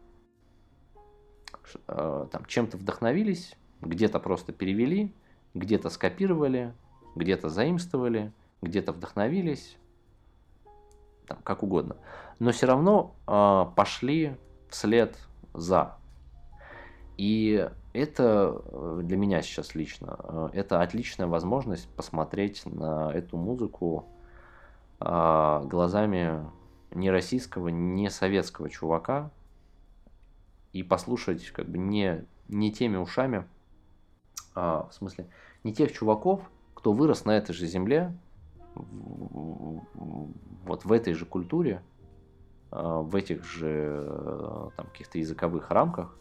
Э, 1.89 2.25
Там 2.31 2.45
чем-то 2.45 2.77
вдохновились, 2.77 3.57
где-то 3.81 4.21
просто 4.21 4.53
перевели, 4.53 5.13
где-то 5.53 5.89
скопировали, 5.89 6.73
где-то 7.15 7.49
заимствовали, 7.49 8.31
где-то 8.61 8.93
вдохновились, 8.93 9.75
там, 11.27 11.37
как 11.43 11.63
угодно. 11.63 11.97
Но 12.39 12.53
все 12.53 12.67
равно 12.67 13.13
э, 13.27 13.65
пошли 13.75 14.37
вслед 14.69 15.17
за. 15.53 15.97
И 17.17 17.69
это 17.91 18.61
э, 18.63 19.01
для 19.03 19.17
меня 19.17 19.41
сейчас 19.41 19.75
лично, 19.75 20.15
э, 20.17 20.49
это 20.53 20.81
отличная 20.81 21.27
возможность 21.27 21.89
посмотреть 21.89 22.65
на 22.65 23.11
эту 23.13 23.35
музыку 23.35 24.07
глазами 24.99 26.45
не 26.91 27.11
российского, 27.11 27.69
не 27.69 28.09
советского 28.09 28.69
чувака 28.69 29.31
и 30.73 30.83
послушать 30.83 31.49
как 31.51 31.67
бы 31.67 31.77
не, 31.77 32.25
не 32.47 32.71
теми 32.71 32.97
ушами, 32.97 33.45
а, 34.55 34.87
в 34.89 34.93
смысле, 34.93 35.27
не 35.63 35.73
тех 35.73 35.91
чуваков, 35.91 36.41
кто 36.73 36.93
вырос 36.93 37.25
на 37.25 37.31
этой 37.31 37.53
же 37.53 37.65
земле, 37.65 38.15
вот 38.75 40.85
в 40.85 40.91
этой 40.91 41.13
же 41.13 41.25
культуре, 41.25 41.81
а, 42.71 43.01
в 43.01 43.15
этих 43.15 43.43
же 43.43 44.05
э, 44.07 44.69
там, 44.77 44.85
каких-то 44.87 45.17
языковых 45.17 45.71
рамках, 45.71 46.15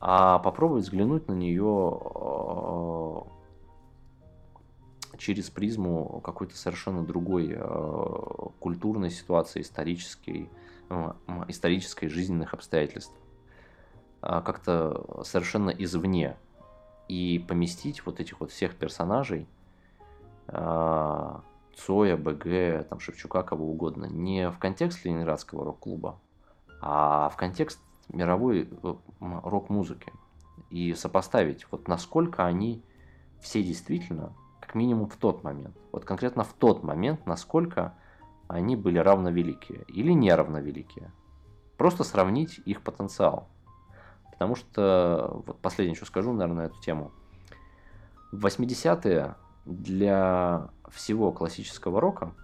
а 0.00 0.38
попробовать 0.40 0.84
взглянуть 0.84 1.28
на 1.28 1.32
нее 1.32 1.64
э, 1.64 3.20
через 5.22 5.50
призму 5.50 6.20
какой-то 6.24 6.56
совершенно 6.56 7.04
другой 7.04 7.54
э, 7.56 8.48
культурной 8.58 9.10
ситуации, 9.10 9.60
исторической, 9.62 10.50
исторической 11.46 12.08
жизненных 12.08 12.54
обстоятельств. 12.54 13.14
А 14.20 14.42
как-то 14.42 15.22
совершенно 15.22 15.70
извне. 15.70 16.36
И 17.08 17.44
поместить 17.48 18.04
вот 18.04 18.18
этих 18.18 18.40
вот 18.40 18.50
всех 18.50 18.74
персонажей, 18.74 19.46
э, 20.48 21.38
Цоя, 21.76 22.16
БГ, 22.16 22.88
там, 22.88 22.98
Шевчука, 22.98 23.44
кого 23.44 23.70
угодно, 23.70 24.06
не 24.06 24.50
в 24.50 24.58
контекст 24.58 25.04
Ленинградского 25.04 25.64
рок-клуба, 25.64 26.18
а 26.80 27.28
в 27.28 27.36
контекст 27.36 27.78
мировой 28.08 28.62
э, 28.62 28.94
рок-музыки. 29.20 30.12
И 30.70 30.94
сопоставить, 30.94 31.64
вот 31.70 31.86
насколько 31.86 32.44
они 32.44 32.82
все 33.40 33.62
действительно 33.62 34.32
минимум 34.74 35.08
в 35.08 35.16
тот 35.16 35.42
момент. 35.44 35.76
Вот 35.92 36.04
конкретно 36.04 36.44
в 36.44 36.52
тот 36.52 36.82
момент, 36.82 37.26
насколько 37.26 37.94
они 38.48 38.76
были 38.76 38.98
равновеликие 38.98 39.84
или 39.88 40.12
неравновеликие. 40.12 41.10
Просто 41.76 42.04
сравнить 42.04 42.60
их 42.64 42.82
потенциал. 42.82 43.48
Потому 44.30 44.56
что, 44.56 45.42
вот 45.46 45.58
последнее, 45.60 45.96
что 45.96 46.06
скажу, 46.06 46.32
наверное, 46.32 46.64
на 46.64 46.66
эту 46.66 46.80
тему. 46.80 47.12
В 48.32 48.44
80-е 48.44 49.36
для 49.64 50.70
всего 50.88 51.32
классического 51.32 52.00
рока, 52.00 52.34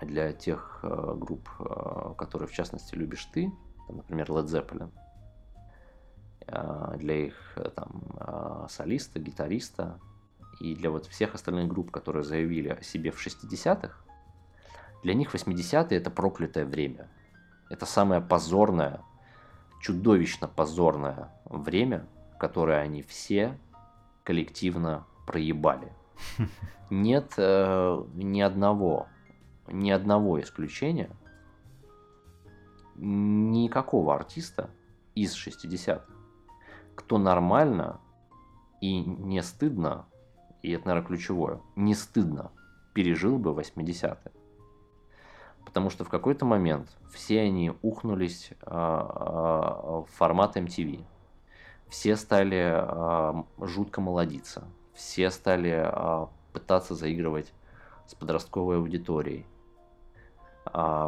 для 0.00 0.32
тех 0.32 0.80
э, 0.82 1.14
групп, 1.16 1.48
э, 1.60 2.14
которые 2.18 2.48
в 2.48 2.52
частности 2.52 2.94
любишь 2.94 3.24
ты, 3.32 3.52
там, 3.86 3.96
например, 3.98 4.28
Led 4.30 4.46
Zeppelin, 4.46 4.90
э, 6.46 6.96
для 6.98 7.26
их 7.26 7.52
э, 7.56 7.70
там 7.70 8.02
э, 8.16 8.66
солиста, 8.68 9.20
гитариста, 9.20 9.98
и 10.60 10.74
для 10.74 10.90
вот 10.90 11.06
всех 11.06 11.34
остальных 11.34 11.68
групп, 11.68 11.90
которые 11.90 12.24
заявили 12.24 12.68
о 12.68 12.82
себе 12.82 13.10
в 13.10 13.24
60-х, 13.24 13.94
для 15.02 15.14
них 15.14 15.34
80-е 15.34 15.98
это 15.98 16.10
проклятое 16.10 16.64
время. 16.64 17.08
Это 17.68 17.86
самое 17.86 18.20
позорное, 18.20 19.02
чудовищно 19.80 20.48
позорное 20.48 21.30
время, 21.44 22.06
которое 22.38 22.80
они 22.80 23.02
все 23.02 23.58
коллективно 24.22 25.06
проебали. 25.26 25.92
Нет 26.90 27.34
э, 27.36 28.04
ни 28.14 28.40
одного, 28.40 29.08
ни 29.68 29.90
одного 29.90 30.40
исключения, 30.40 31.10
никакого 32.96 34.14
артиста 34.14 34.70
из 35.14 35.34
60-х, 35.34 36.04
кто 36.94 37.18
нормально 37.18 38.00
И 38.80 39.00
не 39.00 39.42
стыдно, 39.42 40.06
и 40.64 40.70
это, 40.70 40.86
наверное, 40.86 41.06
ключевое, 41.06 41.60
не 41.76 41.94
стыдно, 41.94 42.50
пережил 42.94 43.38
бы 43.38 43.50
80-е. 43.50 44.32
Потому 45.66 45.90
что 45.90 46.04
в 46.04 46.08
какой-то 46.08 46.46
момент 46.46 46.88
все 47.12 47.42
они 47.42 47.74
ухнулись 47.82 48.50
а, 48.62 48.70
а, 48.70 50.00
в 50.00 50.06
формат 50.06 50.56
MTV. 50.56 51.04
Все 51.88 52.16
стали 52.16 52.62
а, 52.64 53.44
жутко 53.60 54.00
молодиться. 54.00 54.64
Все 54.94 55.30
стали 55.30 55.92
пытаться 56.54 56.94
заигрывать 56.94 57.52
с 58.06 58.14
подростковой 58.14 58.76
аудиторией. 58.76 59.44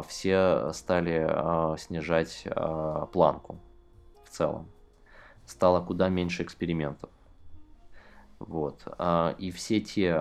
Все 0.07 0.71
стали 0.73 1.77
снижать 1.79 2.45
планку 3.13 3.57
в 4.25 4.29
целом. 4.29 4.67
Стало 5.45 5.81
куда 5.81 6.09
меньше 6.09 6.43
экспериментов. 6.43 7.09
Вот. 8.39 8.85
И 9.39 9.51
все 9.51 9.81
те, 9.81 10.13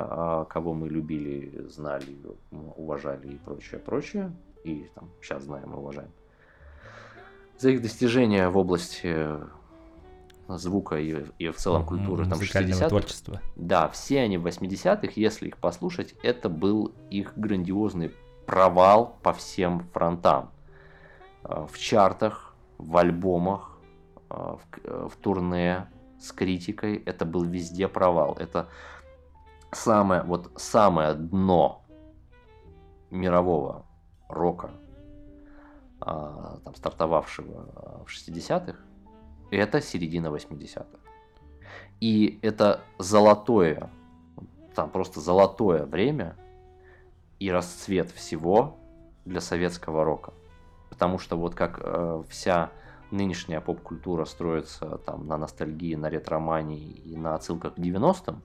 кого 0.48 0.72
мы 0.72 0.88
любили, 0.88 1.66
знали, 1.68 2.16
уважали 2.50 3.34
и 3.34 3.38
прочее, 3.38 3.78
прочее, 3.78 4.32
и 4.64 4.88
там 4.94 5.10
сейчас 5.20 5.44
знаем 5.44 5.72
и 5.74 5.76
уважаем, 5.76 6.10
за 7.58 7.70
их 7.70 7.82
достижения 7.82 8.48
в 8.48 8.56
области 8.56 9.38
звука 10.48 10.96
и, 10.96 11.24
и 11.38 11.48
в 11.48 11.56
целом 11.56 11.84
культуры 11.84 12.28
там 12.28 12.40
60 12.40 12.88
творчества. 12.88 13.40
Да, 13.56 13.88
все 13.88 14.20
они 14.20 14.38
в 14.38 14.46
80-х, 14.46 15.12
если 15.16 15.48
их 15.48 15.58
послушать, 15.58 16.14
это 16.22 16.48
был 16.48 16.92
их 17.10 17.36
грандиозный 17.36 18.12
провал 18.46 19.16
по 19.22 19.32
всем 19.32 19.80
фронтам. 19.92 20.50
Э, 21.44 21.66
в 21.70 21.78
чартах, 21.78 22.54
в 22.78 22.96
альбомах, 22.96 23.78
э, 24.30 24.34
в, 24.34 24.60
э, 24.84 25.08
в 25.12 25.16
турне 25.16 25.88
с 26.20 26.32
критикой 26.32 26.96
это 26.96 27.24
был 27.24 27.44
везде 27.44 27.88
провал. 27.88 28.36
Это 28.38 28.68
самое, 29.72 30.22
вот 30.22 30.50
самое 30.56 31.14
дно 31.14 31.82
мирового 33.10 33.84
рока, 34.28 34.70
там, 36.00 36.74
стартовавшего 36.74 38.04
в 38.06 38.08
60-х, 38.08 38.78
это 39.50 39.80
середина 39.80 40.28
80-х. 40.28 40.86
И 42.00 42.38
это 42.42 42.80
золотое, 42.98 43.90
там 44.74 44.90
просто 44.90 45.20
золотое 45.20 45.86
время 45.86 46.36
и 47.38 47.50
расцвет 47.50 48.10
всего 48.10 48.76
для 49.24 49.40
советского 49.40 50.04
рока. 50.04 50.32
Потому 50.90 51.18
что 51.18 51.36
вот 51.36 51.54
как 51.54 51.80
э, 51.82 52.22
вся 52.28 52.70
нынешняя 53.16 53.60
поп-культура 53.60 54.24
строится 54.24 54.98
там 54.98 55.26
на 55.26 55.36
ностальгии, 55.36 55.94
на 55.94 56.08
ретромании 56.08 56.90
и 56.90 57.16
на 57.16 57.34
отсылках 57.34 57.74
к 57.74 57.78
90-м, 57.78 58.42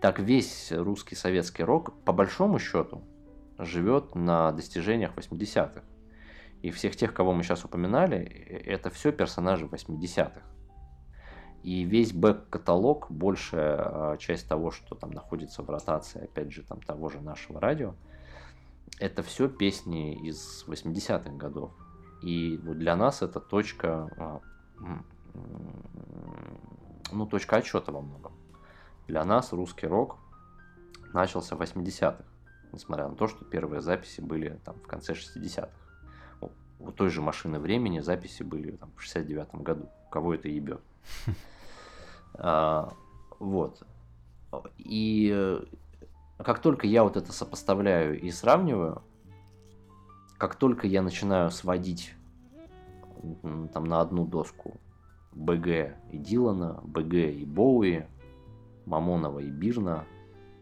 так 0.00 0.18
весь 0.20 0.72
русский 0.72 1.14
советский 1.14 1.64
рок, 1.64 1.92
по 2.04 2.12
большому 2.12 2.58
счету, 2.58 3.02
живет 3.58 4.14
на 4.14 4.52
достижениях 4.52 5.12
80-х. 5.16 5.82
И 6.62 6.70
всех 6.70 6.96
тех, 6.96 7.14
кого 7.14 7.32
мы 7.32 7.42
сейчас 7.42 7.64
упоминали, 7.64 8.18
э, 8.18 8.58
это 8.66 8.90
все 8.90 9.12
персонажи 9.12 9.66
80-х. 9.66 10.42
И 11.62 11.82
весь 11.82 12.12
бэк-каталог, 12.12 13.10
большая 13.10 13.76
а, 13.78 14.16
часть 14.18 14.48
того, 14.48 14.70
что 14.70 14.94
там 14.94 15.10
находится 15.10 15.62
в 15.62 15.70
ротации, 15.70 16.22
опять 16.22 16.52
же, 16.52 16.62
там 16.62 16.80
того 16.80 17.08
же 17.08 17.20
нашего 17.20 17.60
радио, 17.60 17.94
это 19.00 19.22
все 19.22 19.48
песни 19.48 20.14
из 20.14 20.64
80-х 20.68 21.30
годов. 21.30 21.72
И 22.22 22.58
вот 22.58 22.78
для 22.78 22.96
нас 22.96 23.22
это 23.22 23.40
точка, 23.40 24.10
а, 24.16 24.40
ну, 27.12 27.26
точка 27.26 27.56
отчета 27.56 27.92
во 27.92 28.00
многом. 28.00 28.32
Для 29.06 29.24
нас 29.24 29.52
русский 29.52 29.86
рок 29.86 30.16
начался 31.12 31.56
в 31.56 31.60
80-х, 31.62 32.24
несмотря 32.72 33.08
на 33.08 33.14
то, 33.14 33.28
что 33.28 33.44
первые 33.44 33.80
записи 33.80 34.20
были 34.20 34.58
там 34.64 34.76
в 34.80 34.86
конце 34.86 35.12
60-х 35.12 35.70
у 36.78 36.92
той 36.92 37.10
же 37.10 37.22
машины 37.22 37.58
времени 37.58 38.00
записи 38.00 38.42
были 38.42 38.72
там, 38.72 38.90
в 38.96 39.02
69 39.02 39.54
году. 39.56 39.88
Кого 40.10 40.34
это 40.34 40.48
ебет? 40.48 40.80
А, 42.38 42.92
вот. 43.38 43.82
И 44.76 45.32
э, 45.34 45.64
как 46.36 46.58
только 46.58 46.86
я 46.86 47.02
вот 47.02 47.16
это 47.16 47.32
сопоставляю 47.32 48.20
и 48.20 48.30
сравниваю, 48.30 49.02
как 50.38 50.56
только 50.56 50.86
я 50.86 51.02
начинаю 51.02 51.50
сводить 51.50 52.14
там 53.72 53.84
на 53.84 54.00
одну 54.00 54.26
доску 54.26 54.80
БГ 55.32 55.96
и 56.12 56.18
Дилана, 56.18 56.80
БГ 56.84 57.14
и 57.14 57.44
Боуи, 57.44 58.06
Мамонова 58.84 59.40
и 59.40 59.50
Бирна 59.50 60.04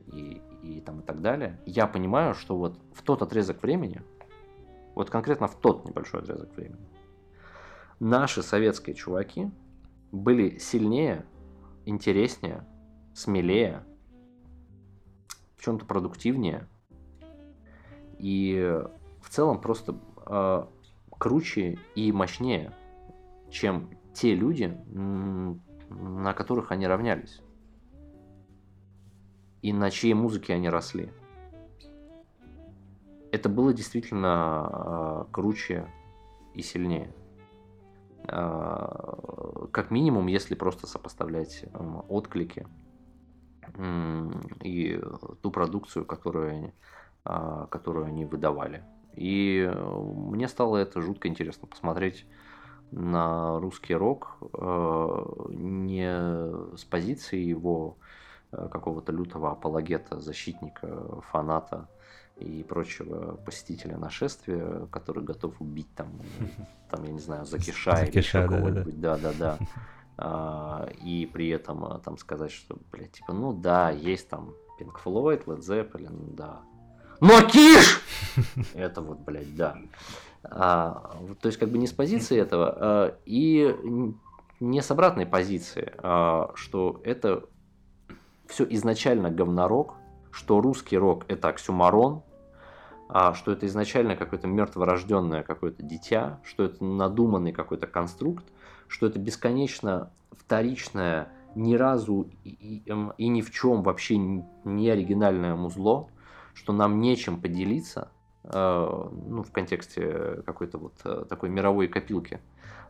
и, 0.06 0.40
и 0.62 0.80
там 0.80 1.00
и 1.00 1.02
так 1.02 1.20
далее, 1.20 1.60
я 1.66 1.86
понимаю, 1.86 2.34
что 2.34 2.56
вот 2.56 2.78
в 2.92 3.02
тот 3.02 3.22
отрезок 3.22 3.62
времени– 3.62 4.02
вот 4.94 5.10
конкретно 5.10 5.48
в 5.48 5.56
тот 5.56 5.84
небольшой 5.84 6.20
отрезок 6.20 6.54
времени. 6.56 6.88
Наши 8.00 8.42
советские 8.42 8.94
чуваки 8.94 9.50
были 10.12 10.58
сильнее, 10.58 11.24
интереснее, 11.84 12.64
смелее, 13.14 13.84
в 15.56 15.64
чем-то 15.64 15.86
продуктивнее 15.86 16.68
и 18.18 18.80
целом 19.34 19.60
просто 19.60 19.96
э, 20.26 20.66
круче 21.10 21.78
и 21.94 22.12
мощнее, 22.12 22.72
чем 23.50 23.90
те 24.12 24.34
люди, 24.34 24.76
на 25.90 26.32
которых 26.34 26.72
они 26.72 26.86
равнялись 26.86 27.40
и 29.62 29.72
на 29.72 29.90
чьей 29.90 30.14
музыке 30.14 30.54
они 30.54 30.68
росли 30.68 31.10
это 33.34 33.48
было 33.48 33.72
действительно 33.72 34.70
э, 34.72 35.24
круче 35.32 35.88
и 36.54 36.62
сильнее. 36.62 37.12
Э, 38.28 39.66
как 39.72 39.90
минимум, 39.90 40.28
если 40.28 40.54
просто 40.54 40.86
сопоставлять 40.86 41.64
э, 41.64 42.00
отклики 42.08 42.64
э, 43.76 44.30
и 44.62 45.00
ту 45.42 45.50
продукцию, 45.50 46.04
которую 46.04 46.50
они, 46.50 46.72
э, 47.24 47.66
которую 47.70 48.06
они 48.06 48.24
выдавали. 48.24 48.84
И 49.16 49.70
мне 49.76 50.48
стало 50.48 50.78
это 50.78 51.00
жутко 51.00 51.28
интересно 51.28 51.68
посмотреть 51.68 52.26
на 52.90 53.58
русский 53.60 53.94
рок 53.94 54.36
э, 54.52 55.24
не 55.50 56.76
с 56.76 56.84
позиции 56.84 57.38
его 57.38 57.96
э, 58.52 58.68
какого-то 58.70 59.12
лютого 59.12 59.50
апологета, 59.50 60.20
защитника, 60.20 61.20
фаната, 61.30 61.88
и 62.36 62.64
прочего 62.64 63.36
посетителя 63.44 63.96
нашествия, 63.96 64.86
который 64.86 65.22
готов 65.22 65.60
убить 65.60 65.92
там, 65.94 66.08
там 66.90 67.04
я 67.04 67.12
не 67.12 67.20
знаю, 67.20 67.44
Закиша 67.44 68.04
или 68.04 68.22
кого-нибудь, 68.22 69.00
да-да-да. 69.00 69.58
А, 70.16 70.88
и 71.02 71.26
при 71.26 71.48
этом 71.48 72.00
там 72.02 72.18
сказать, 72.18 72.52
что, 72.52 72.78
блядь, 72.92 73.10
типа, 73.10 73.32
ну 73.32 73.52
да, 73.52 73.90
есть 73.90 74.28
там 74.28 74.54
Pink 74.78 74.94
Floyd, 75.04 75.44
Led 75.46 75.58
Zeppelin, 75.58 76.36
да. 76.36 76.60
Но 77.20 77.42
Киш! 77.42 78.00
Это 78.74 79.00
вот, 79.00 79.18
блядь, 79.20 79.54
да. 79.56 79.78
А, 80.44 81.16
то 81.40 81.48
есть, 81.48 81.58
как 81.58 81.70
бы 81.70 81.78
не 81.78 81.86
с 81.86 81.92
позиции 81.92 82.38
этого, 82.38 82.76
а, 82.76 83.16
и 83.24 83.74
не 84.60 84.82
с 84.82 84.90
обратной 84.90 85.26
позиции, 85.26 85.92
а, 85.98 86.52
что 86.54 87.00
это 87.04 87.44
все 88.46 88.66
изначально 88.70 89.30
говнорок, 89.30 89.94
что 90.30 90.60
русский 90.60 90.98
рок 90.98 91.24
это 91.28 91.48
оксюмарон, 91.48 92.22
а 93.08 93.34
что 93.34 93.52
это 93.52 93.66
изначально 93.66 94.16
какое-то 94.16 94.46
мертворожденное 94.46 95.42
какое-то 95.42 95.82
дитя, 95.82 96.40
что 96.44 96.64
это 96.64 96.84
надуманный 96.84 97.52
какой-то 97.52 97.86
конструкт, 97.86 98.44
что 98.88 99.06
это 99.06 99.18
бесконечно 99.18 100.10
вторичное, 100.32 101.28
ни 101.54 101.74
разу 101.74 102.28
и, 102.42 102.50
и, 102.50 102.90
эм, 102.90 103.12
и 103.16 103.28
ни 103.28 103.40
в 103.40 103.50
чем 103.52 103.82
вообще 103.82 104.16
не 104.16 104.90
оригинальное 104.90 105.54
музло, 105.54 106.08
что 106.54 106.72
нам 106.72 107.00
нечем 107.00 107.40
поделиться, 107.40 108.10
э, 108.44 109.10
ну, 109.28 109.42
в 109.42 109.52
контексте 109.52 110.42
какой-то 110.46 110.78
вот 110.78 110.94
э, 111.04 111.24
такой 111.28 111.50
мировой 111.50 111.88
копилки, 111.88 112.40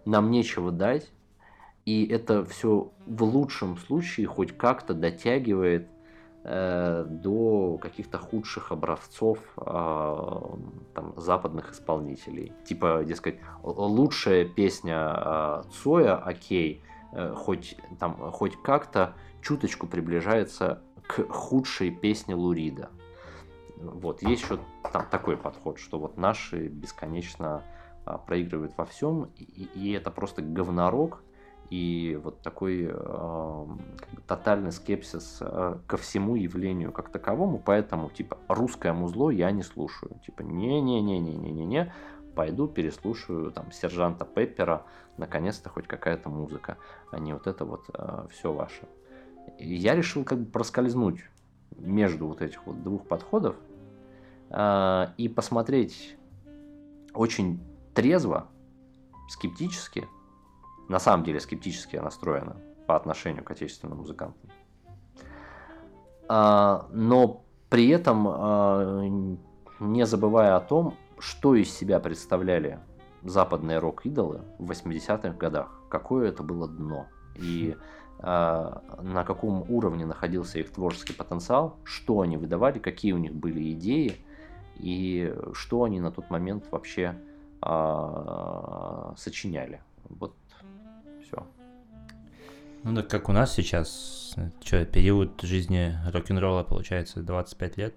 нам 0.04 0.30
нечего 0.30 0.70
дать, 0.70 1.10
и 1.84 2.06
это 2.06 2.44
все 2.44 2.92
в 3.06 3.24
лучшем 3.24 3.76
случае 3.76 4.26
хоть 4.26 4.56
как-то 4.56 4.94
дотягивает 4.94 5.88
Э, 6.46 7.06
до 7.08 7.78
каких-то 7.80 8.18
худших 8.18 8.70
образцов 8.70 9.38
а, 9.56 10.58
там, 10.92 11.14
западных 11.16 11.72
исполнителей. 11.72 12.52
Типа, 12.66 13.02
дескать, 13.02 13.36
лучшая 13.62 14.44
песня 14.44 14.96
а, 14.98 15.64
Цоя, 15.72 16.16
окей, 16.16 16.82
э, 17.12 17.32
хоть, 17.34 17.78
там, 17.98 18.30
хоть 18.30 18.60
как-то 18.60 19.14
чуточку 19.40 19.86
приближается 19.86 20.82
к 21.06 21.26
худшей 21.32 21.90
песне 21.90 22.34
Лурида. 22.34 22.90
Вот, 23.90 24.22
есть 24.22 24.42
еще 24.42 24.58
там 24.92 25.06
такой 25.10 25.36
подход, 25.36 25.78
что 25.78 25.98
вот 25.98 26.16
наши 26.16 26.68
бесконечно 26.68 27.62
а, 28.04 28.18
проигрывают 28.18 28.72
во 28.76 28.84
всем, 28.84 29.30
и, 29.36 29.68
и 29.74 29.92
это 29.92 30.10
просто 30.10 30.42
говнорок, 30.42 31.22
и 31.70 32.20
вот 32.22 32.42
такой 32.42 32.88
э, 32.90 33.66
тотальный 34.26 34.70
скепсис 34.70 35.38
э, 35.40 35.78
ко 35.86 35.96
всему 35.96 36.36
явлению 36.36 36.92
как 36.92 37.08
таковому, 37.08 37.58
поэтому 37.58 38.10
типа 38.10 38.38
русское 38.48 38.92
музло 38.92 39.30
я 39.30 39.50
не 39.50 39.62
слушаю, 39.62 40.20
типа 40.26 40.42
не-не-не-не-не-не-не, 40.42 41.92
пойду 42.34 42.68
переслушаю 42.68 43.50
там 43.50 43.72
сержанта 43.72 44.24
Пеппера, 44.24 44.84
наконец-то 45.16 45.70
хоть 45.70 45.86
какая-то 45.86 46.28
музыка, 46.28 46.76
а 47.10 47.18
не 47.18 47.32
вот 47.32 47.46
это 47.46 47.64
вот 47.64 47.88
э, 47.94 48.26
все 48.30 48.52
ваше. 48.52 48.86
И 49.58 49.74
я 49.74 49.94
решил 49.94 50.24
как 50.24 50.40
бы 50.40 50.50
проскользнуть 50.50 51.24
между 51.76 52.26
вот 52.26 52.42
этих 52.42 52.66
вот 52.66 52.82
двух 52.82 53.06
подходов 53.06 53.56
э, 54.54 55.06
и 55.16 55.28
посмотреть 55.28 56.16
очень 57.12 57.60
трезво, 57.94 58.48
скептически, 59.28 60.06
на 60.88 60.98
самом 60.98 61.24
деле 61.24 61.40
скептически 61.40 61.96
настроена 61.96 62.56
по 62.86 62.96
отношению 62.96 63.44
к 63.44 63.50
отечественным 63.50 63.98
музыкантам. 63.98 64.50
А, 66.28 66.86
но 66.92 67.44
при 67.70 67.88
этом 67.88 68.26
а, 68.28 69.02
не 69.80 70.06
забывая 70.06 70.56
о 70.56 70.60
том, 70.60 70.94
что 71.18 71.54
из 71.54 71.70
себя 71.72 72.00
представляли 72.00 72.80
западные 73.22 73.78
рок-идолы 73.78 74.42
в 74.58 74.70
80-х 74.70 75.30
годах, 75.30 75.80
какое 75.88 76.28
это 76.28 76.42
было 76.42 76.68
дно. 76.68 77.06
И 77.36 77.76
на 78.20 79.24
каком 79.26 79.68
уровне 79.68 80.06
находился 80.06 80.58
их 80.58 80.72
творческий 80.72 81.12
потенциал, 81.12 81.76
что 81.82 82.20
они 82.20 82.36
выдавали, 82.36 82.78
какие 82.78 83.12
у 83.12 83.18
них 83.18 83.34
были 83.34 83.72
идеи 83.72 84.24
и 84.78 85.34
что 85.52 85.84
они 85.84 86.00
на 86.00 86.10
тот 86.10 86.30
момент 86.30 86.70
вообще 86.70 87.16
э, 87.62 89.12
сочиняли. 89.16 89.80
Вот 90.08 90.34
все. 91.22 91.46
Ну 92.82 92.94
так 92.96 93.08
как 93.08 93.28
у 93.28 93.32
нас 93.32 93.52
сейчас, 93.54 94.34
что, 94.62 94.84
период 94.84 95.40
жизни 95.40 95.96
рок-н-ролла 96.12 96.64
получается 96.64 97.22
25 97.22 97.76
лет, 97.78 97.96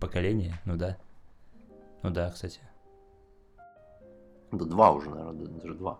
поколение, 0.00 0.54
ну 0.64 0.76
да. 0.76 0.96
Ну 2.02 2.10
да, 2.10 2.30
кстати. 2.30 2.60
Да 4.52 4.64
два 4.64 4.92
уже, 4.92 5.10
наверное, 5.10 5.46
даже 5.46 5.74
два. 5.74 5.98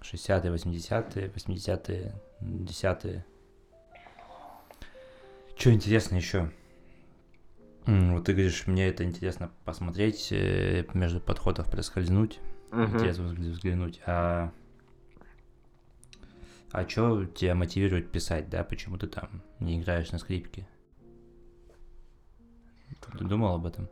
60-е, 0.00 0.52
80-е, 0.52 1.28
80-е, 1.28 2.14
10-е. 2.40 3.24
Что 5.56 5.72
интересно 5.72 6.16
еще? 6.16 6.50
Вот 7.86 8.24
ты 8.24 8.32
говоришь, 8.32 8.66
мне 8.66 8.88
это 8.88 9.04
интересно 9.04 9.52
посмотреть, 9.64 10.28
э, 10.32 10.84
между 10.92 11.20
подходов 11.20 11.70
проскользнуть, 11.70 12.40
угу. 12.72 12.82
интересно 12.82 13.28
взглянуть. 13.28 14.00
А, 14.06 14.50
а 16.72 16.88
что 16.88 17.24
тебя 17.26 17.54
мотивирует 17.54 18.10
писать, 18.10 18.48
да? 18.50 18.64
Почему 18.64 18.98
ты 18.98 19.06
там 19.06 19.40
не 19.60 19.80
играешь 19.80 20.10
на 20.10 20.18
скрипке? 20.18 20.66
Ты 23.18 23.24
думал 23.24 23.54
об 23.54 23.66
этом? 23.66 23.88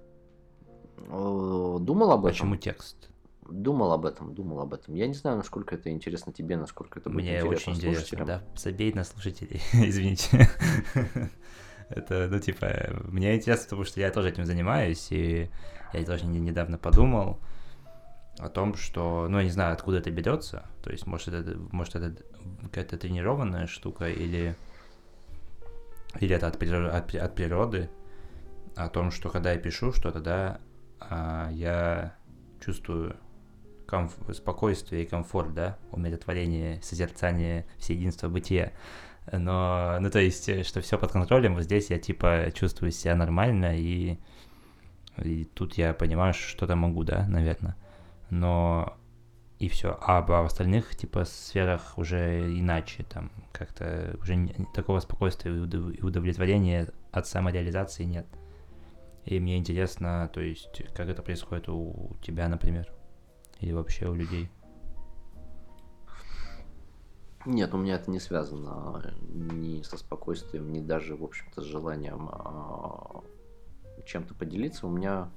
Думал 0.99 2.11
об 2.13 2.27
этом. 2.27 2.33
Почему 2.33 2.57
текст? 2.57 3.11
Думал 3.49 3.93
об 3.93 4.07
этом, 4.07 4.35
думал 4.35 4.61
об 4.61 4.75
этом. 4.75 4.95
Я 4.95 5.07
не 5.07 5.15
знаю, 5.15 5.37
насколько 5.37 5.75
это 5.75 5.91
интересно 5.91 6.33
тебе, 6.33 6.57
насколько 6.57 6.99
это 6.99 7.11
будет 7.11 7.23
Мне 7.23 7.39
интересно 7.39 7.73
очень 7.73 7.83
интересно, 7.83 8.25
да. 8.25 8.43
Забей 8.57 8.93
на 8.93 9.05
слушателей, 9.05 9.61
извините. 9.73 10.49
Это, 11.89 12.29
ну, 12.31 12.39
типа, 12.39 12.69
мне 13.05 13.37
интересно, 13.37 13.65
потому 13.65 13.85
что 13.85 14.01
я 14.01 14.11
тоже 14.11 14.31
этим 14.31 14.47
занимаюсь, 14.47 15.09
и 15.11 15.51
я 15.93 16.05
тоже 16.05 16.27
недавно 16.27 16.79
подумал 16.79 17.39
о 18.39 18.49
том, 18.49 18.75
что, 18.75 19.27
ну, 19.29 19.39
я 19.39 19.45
не 19.45 19.51
знаю, 19.51 19.73
откуда 19.73 19.99
это 19.99 20.11
берется, 20.11 20.65
то 20.83 20.91
есть, 20.91 21.07
может, 21.07 21.29
это, 21.29 21.57
может, 21.71 21.95
это 21.95 22.23
какая-то 22.63 22.99
тренированная 22.99 23.67
штука, 23.67 24.09
или, 24.09 24.57
или 26.21 26.35
это 26.35 26.49
от, 26.49 26.63
от, 26.63 27.15
от 27.15 27.35
природы, 27.35 27.89
о 28.77 28.89
том, 28.89 29.11
что 29.11 29.31
когда 29.31 29.53
я 29.53 29.59
пишу 29.59 29.93
что-то, 29.93 30.21
да, 30.21 30.61
а, 30.99 31.51
я 31.53 32.17
чувствую 32.65 33.17
комф- 33.87 34.33
спокойствие 34.33 35.05
и 35.05 35.07
комфорт, 35.07 35.55
да, 35.55 35.79
умиротворение, 35.93 36.81
созерцание 36.83 37.67
всеединства 37.79 38.29
бытия. 38.29 38.73
Но, 39.33 39.97
ну, 40.01 40.11
то 40.11 40.19
есть, 40.19 40.67
что 40.67 40.81
все 40.81 40.99
под 40.99 41.13
контролем, 41.13 41.55
вот 41.55 41.65
здесь 41.65 41.91
я, 41.91 41.99
типа, 41.99 42.51
чувствую 42.53 42.93
себя 42.93 43.17
нормально, 43.17 43.77
и, 43.79 44.19
и 45.17 45.45
тут 45.45 45.75
я 45.75 45.95
понимаю, 45.95 46.35
что 46.35 46.49
что-то 46.49 46.77
могу, 46.77 47.05
да, 47.05 47.27
наверное. 47.27 47.77
Но 48.31 48.97
и 49.59 49.69
все. 49.69 49.99
А 50.03 50.21
в 50.21 50.45
остальных, 50.45 50.95
типа, 50.95 51.25
сферах 51.25 51.97
уже 51.97 52.41
иначе, 52.59 53.05
там, 53.05 53.31
как-то 53.53 54.17
уже 54.21 54.49
такого 54.75 55.01
спокойствия 55.01 55.53
и 55.53 56.03
удовлетворения 56.03 56.89
от 57.13 57.27
самореализации 57.27 58.05
нет. 58.05 58.27
И 59.25 59.41
мне 59.41 59.57
интересно, 59.57 60.31
то 60.33 60.41
есть, 60.41 60.83
как 60.95 61.09
это 61.09 61.23
происходит 61.23 61.69
у 61.69 62.15
тебя, 62.23 62.47
например, 62.49 62.93
или 63.61 63.73
вообще 63.73 64.07
у 64.07 64.15
людей. 64.15 64.51
Нет, 67.47 67.75
у 67.75 67.77
меня 67.77 67.97
это 67.97 68.11
не 68.11 68.21
связано 68.21 69.15
ни 69.23 69.83
со 69.83 69.99
спокойствием, 69.99 70.73
ни 70.73 70.81
даже, 70.81 71.15
в 71.15 71.25
общем-то, 71.25 71.61
с 71.61 71.65
желанием 71.65 72.31
а, 72.33 73.23
чем-то 74.07 74.35
поделиться. 74.35 74.87
У 74.87 74.91
меня 74.91 75.29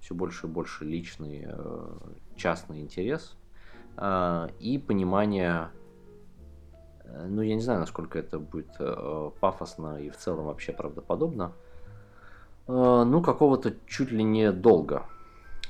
все 0.00 0.14
больше 0.14 0.46
и 0.46 0.50
больше 0.50 0.84
личный, 0.84 1.44
э, 1.46 1.96
частный 2.36 2.80
интерес 2.80 3.36
а, 3.96 4.50
и 4.58 4.78
понимание, 4.78 5.70
э, 7.04 7.26
ну, 7.28 7.42
я 7.42 7.54
не 7.54 7.62
знаю, 7.62 7.80
насколько 7.80 8.18
это 8.18 8.38
будет 8.38 8.74
э, 8.78 9.30
пафосно 9.40 10.00
и 10.00 10.10
в 10.10 10.16
целом 10.16 10.46
вообще 10.46 10.72
правдоподобно, 10.72 11.52
Э, 12.68 13.04
ну, 13.06 13.22
какого-то 13.22 13.74
чуть 13.86 14.10
ли 14.10 14.22
не 14.22 14.52
долго. 14.52 15.06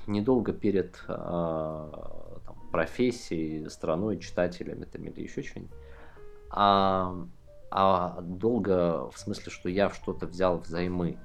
Недолго 0.07 0.53
перед 0.53 1.03
э, 1.09 1.13
там, 1.15 2.16
профессией, 2.77 3.71
страной, 3.71 4.19
читателями 4.19 4.85
там, 4.85 5.03
или 5.05 5.23
еще 5.23 5.43
что-нибудь. 5.43 5.75
А, 6.51 7.17
а 7.71 8.21
долго 8.21 9.09
в 9.11 9.19
смысле, 9.19 9.51
что 9.51 9.71
я 9.71 9.89
что-то 9.89 10.27
взял 10.27 10.59
взаймы. 10.59 11.17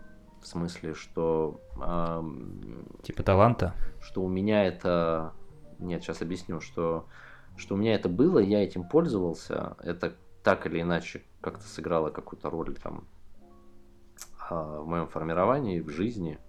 В 0.41 0.47
смысле, 0.47 0.93
что... 0.93 1.59
Э, 1.75 2.23
типа 3.03 3.21
таланта? 3.23 3.75
Что 3.99 4.23
у 4.23 4.29
меня 4.29 4.63
это... 4.63 5.33
Нет, 5.77 6.03
сейчас 6.03 6.21
объясню, 6.21 6.61
что, 6.61 7.05
что 7.57 7.75
у 7.75 7.77
меня 7.77 7.95
это 7.95 8.07
было, 8.07 8.39
я 8.39 8.63
этим 8.63 8.85
пользовался. 8.85 9.75
Это 9.83 10.15
так 10.43 10.65
или 10.67 10.81
иначе 10.81 11.21
как-то 11.41 11.65
сыграло 11.65 12.11
какую-то 12.11 12.49
роль 12.49 12.77
там 12.81 13.03
в 14.49 14.85
моем 14.85 15.07
формировании, 15.07 15.81
в 15.81 15.89
жизни 15.89 16.39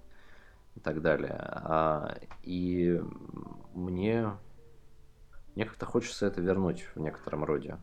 и 0.77 0.81
так 0.81 1.03
далее. 1.03 1.37
А, 1.41 2.19
и 2.45 3.03
мне, 3.75 4.31
мне 5.55 5.65
как-то 5.67 5.87
хочется 5.87 6.27
это 6.27 6.41
вернуть 6.41 6.87
в 6.95 7.01
некотором 7.01 7.45
роде. 7.45 7.79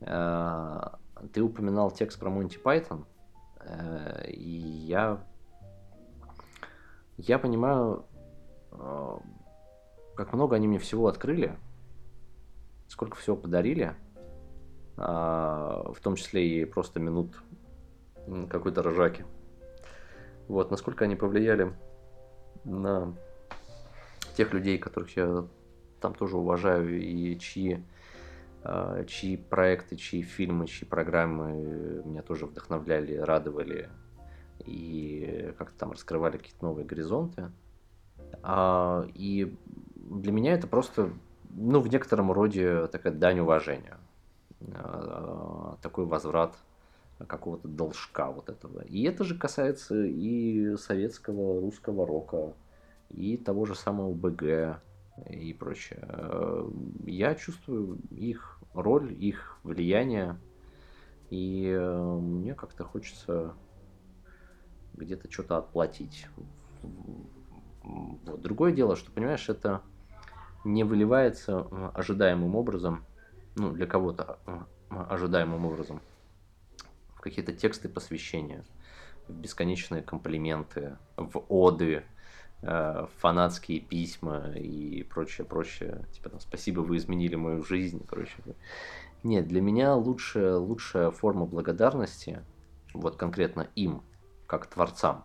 А, 0.00 0.98
ты 1.32 1.42
упоминал 1.42 1.90
текст 1.90 2.18
про 2.18 2.28
Монти 2.28 2.58
Пайтон, 2.58 3.06
э, 3.60 4.30
и 4.30 4.40
я, 4.40 5.24
я 7.16 7.38
понимаю, 7.38 8.04
а, 8.72 9.20
как 10.16 10.32
много 10.32 10.56
они 10.56 10.66
мне 10.68 10.78
всего 10.78 11.08
открыли, 11.08 11.56
сколько 12.88 13.16
всего 13.16 13.36
подарили, 13.36 13.94
в 14.96 15.96
том 16.02 16.16
числе 16.16 16.62
и 16.62 16.64
просто 16.64 17.00
минут 17.00 17.36
какой-то 18.48 18.82
рожаки. 18.82 19.26
Вот, 20.48 20.70
насколько 20.70 21.04
они 21.04 21.16
повлияли 21.16 21.74
на 22.64 23.14
тех 24.36 24.54
людей, 24.54 24.78
которых 24.78 25.14
я 25.16 25.46
там 26.06 26.14
тоже 26.14 26.36
уважаю, 26.36 27.02
и 27.02 27.36
чьи, 27.36 27.82
а, 28.62 29.04
чьи 29.06 29.36
проекты, 29.36 29.96
чьи 29.96 30.22
фильмы, 30.22 30.68
чьи 30.68 30.86
программы 30.86 31.50
меня 32.04 32.22
тоже 32.22 32.46
вдохновляли, 32.46 33.16
радовали 33.16 33.88
и 34.64 35.52
как-то 35.58 35.76
там 35.76 35.90
раскрывали 35.90 36.36
какие-то 36.36 36.64
новые 36.64 36.86
горизонты. 36.86 37.50
А, 38.44 39.04
и 39.14 39.52
для 39.96 40.30
меня 40.30 40.52
это 40.52 40.68
просто, 40.68 41.10
ну, 41.50 41.80
в 41.80 41.88
некотором 41.88 42.30
роде 42.30 42.86
такая 42.86 43.12
дань 43.12 43.40
уважения. 43.40 43.96
А, 44.74 45.76
такой 45.82 46.04
возврат 46.04 46.54
какого-то 47.26 47.66
должка 47.66 48.30
вот 48.30 48.48
этого. 48.48 48.82
И 48.82 49.02
это 49.02 49.24
же 49.24 49.36
касается 49.36 50.04
и 50.04 50.76
советского 50.76 51.60
русского 51.60 52.06
рока, 52.06 52.52
и 53.10 53.36
того 53.36 53.66
же 53.66 53.74
самого 53.74 54.12
БГ 54.12 54.80
и 55.28 55.52
прочее. 55.52 56.06
Я 57.04 57.34
чувствую 57.34 57.98
их 58.10 58.58
роль, 58.74 59.12
их 59.12 59.58
влияние, 59.62 60.38
и 61.30 61.68
э, 61.68 62.18
мне 62.18 62.54
как-то 62.54 62.84
хочется 62.84 63.54
где-то 64.94 65.30
что-то 65.30 65.58
отплатить. 65.58 66.26
Вот. 67.82 68.42
Другое 68.42 68.72
дело, 68.72 68.96
что, 68.96 69.10
понимаешь, 69.10 69.48
это 69.48 69.82
не 70.64 70.84
выливается 70.84 71.66
э, 71.70 71.90
ожидаемым 71.94 72.54
образом, 72.56 73.04
ну, 73.54 73.72
для 73.72 73.86
кого-то 73.86 74.38
э, 74.46 74.60
ожидаемым 74.90 75.64
образом, 75.64 76.00
в 77.14 77.20
какие-то 77.20 77.52
тексты 77.52 77.88
посвящения, 77.88 78.64
в 79.28 79.32
бесконечные 79.32 80.02
комплименты, 80.02 80.96
в 81.16 81.44
оды, 81.48 81.94
э, 81.94 82.02
фанатские 82.62 83.80
письма 83.80 84.52
и 84.54 85.02
прочее, 85.02 85.46
прочее. 85.46 86.04
Типа 86.12 86.30
там, 86.30 86.40
спасибо, 86.40 86.80
вы 86.80 86.96
изменили 86.96 87.36
мою 87.36 87.62
жизнь 87.62 88.00
и 88.02 88.06
прочее. 88.06 88.56
Нет, 89.22 89.46
для 89.46 89.60
меня 89.60 89.94
лучшая, 89.94 90.56
лучшая 90.56 91.10
форма 91.10 91.46
благодарности, 91.46 92.42
вот 92.94 93.16
конкретно 93.16 93.68
им, 93.74 94.02
как 94.46 94.66
творцам, 94.66 95.24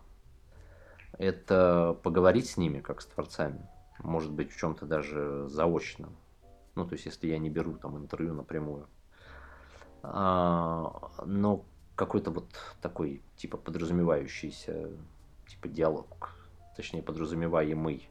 это 1.18 1.98
поговорить 2.02 2.48
с 2.48 2.56
ними, 2.56 2.80
как 2.80 3.00
с 3.00 3.06
творцами 3.06 3.66
может 4.02 4.32
быть 4.32 4.52
в 4.52 4.56
чем-то 4.56 4.86
даже 4.86 5.48
заочно. 5.48 6.08
Ну, 6.74 6.86
то 6.86 6.94
есть, 6.94 7.06
если 7.06 7.28
я 7.28 7.38
не 7.38 7.50
беру 7.50 7.74
там 7.74 7.98
интервью 7.98 8.34
напрямую. 8.34 8.88
А, 10.02 11.10
но 11.24 11.64
какой-то 11.94 12.30
вот 12.30 12.48
такой, 12.80 13.22
типа, 13.36 13.56
подразумевающийся, 13.56 14.90
типа, 15.46 15.68
диалог, 15.68 16.34
точнее, 16.76 17.02
подразумеваемый 17.02 18.08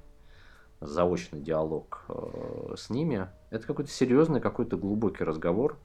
заочный 0.79 1.41
диалог 1.41 2.05
э, 2.09 2.73
с 2.77 2.89
ними, 2.89 3.27
это 3.49 3.67
какой-то 3.67 3.91
серьезный, 3.91 4.41
какой-то 4.41 4.77
глубокий 4.77 5.23
разговор 5.23 5.77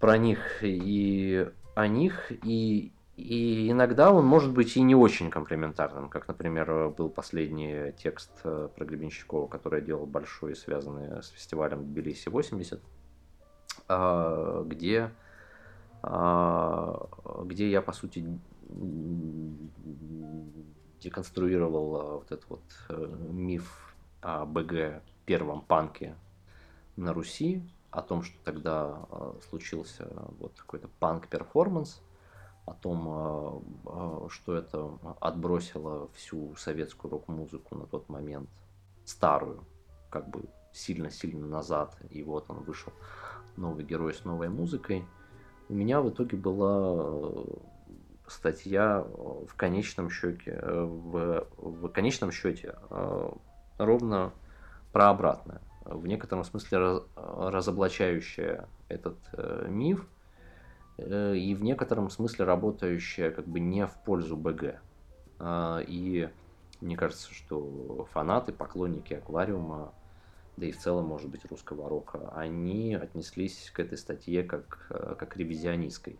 про 0.00 0.18
них 0.18 0.62
и 0.62 1.48
о 1.74 1.88
них, 1.88 2.32
и 2.44 2.92
и 3.16 3.70
иногда 3.70 4.12
он 4.12 4.26
может 4.26 4.52
быть 4.52 4.76
и 4.76 4.82
не 4.82 4.94
очень 4.94 5.30
комплементарным, 5.30 6.10
как, 6.10 6.28
например, 6.28 6.90
был 6.90 7.08
последний 7.08 7.92
текст 7.92 8.30
э, 8.44 8.68
про 8.76 8.84
Гребенщикова, 8.84 9.46
который 9.48 9.80
я 9.80 9.86
делал 9.86 10.04
большой, 10.04 10.54
связанный 10.54 11.22
с 11.22 11.28
фестивалем 11.28 11.80
Тбилиси-80, 11.80 12.78
а, 13.88 14.62
где, 14.64 15.10
а, 16.02 17.08
где 17.44 17.70
я, 17.70 17.80
по 17.80 17.92
сути, 17.92 18.38
деконструировал 21.00 21.96
а, 21.96 22.14
вот 22.16 22.32
этот 22.32 22.48
вот 22.48 22.62
э, 22.88 23.16
миф 23.30 23.94
о 24.20 24.44
БГ 24.44 25.02
первом 25.24 25.60
панке 25.62 26.16
на 26.96 27.12
Руси, 27.12 27.62
о 27.90 28.02
том, 28.02 28.22
что 28.22 28.36
тогда 28.44 29.06
случился 29.48 30.08
вот 30.38 30.52
какой-то 30.56 30.88
панк-перформанс, 31.00 32.00
о 32.64 32.74
том, 32.74 33.62
что 34.30 34.54
это 34.54 34.90
отбросило 35.20 36.08
всю 36.14 36.54
советскую 36.56 37.10
рок-музыку 37.12 37.76
на 37.76 37.86
тот 37.86 38.08
момент, 38.08 38.48
старую, 39.04 39.64
как 40.10 40.28
бы 40.28 40.44
сильно-сильно 40.72 41.46
назад, 41.46 41.96
и 42.10 42.22
вот 42.22 42.46
он 42.48 42.58
вышел, 42.64 42.92
новый 43.56 43.84
герой 43.84 44.14
с 44.14 44.24
новой 44.24 44.48
музыкой. 44.48 45.04
У 45.68 45.74
меня 45.74 46.00
в 46.00 46.10
итоге 46.10 46.36
была 46.36 46.94
э, 46.96 47.44
статья 48.28 49.00
в 49.00 49.54
конечном 49.56 50.10
счете, 50.10 50.58
э, 50.60 50.82
в, 50.82 51.46
в 51.56 51.88
конечном 51.88 52.32
счете 52.32 52.74
э, 52.90 53.30
ровно 53.78 54.32
про 54.92 55.10
обратное. 55.10 55.60
В 55.84 56.06
некотором 56.06 56.44
смысле 56.44 56.78
раз, 56.78 57.02
разоблачающая 57.14 58.68
этот 58.88 59.18
миф– 59.68 60.06
Э, 60.98 61.36
и 61.36 61.54
в 61.54 61.62
некотором 61.62 62.10
смысле 62.10 62.44
работающая 62.44 63.30
как 63.30 63.46
бы 63.46 63.60
не 63.60 63.86
в 63.86 63.94
пользу 64.04 64.36
БГ. 64.36 64.80
А, 65.38 65.80
и 65.86 66.28
мне 66.80 66.96
кажется, 66.96 67.32
что 67.32 68.06
фанаты, 68.12 68.52
поклонники 68.52 69.14
аквариума, 69.14 69.92
да 70.56 70.66
и 70.66 70.72
в 70.72 70.78
целом, 70.78 71.06
может 71.06 71.28
быть, 71.28 71.44
русского 71.50 71.88
рока, 71.88 72.32
они 72.34 72.94
отнеслись 72.94 73.70
к 73.72 73.80
этой 73.80 73.98
статье 73.98 74.42
как, 74.42 74.86
э, 74.90 75.14
как 75.18 75.36
ревизионистской 75.36 76.18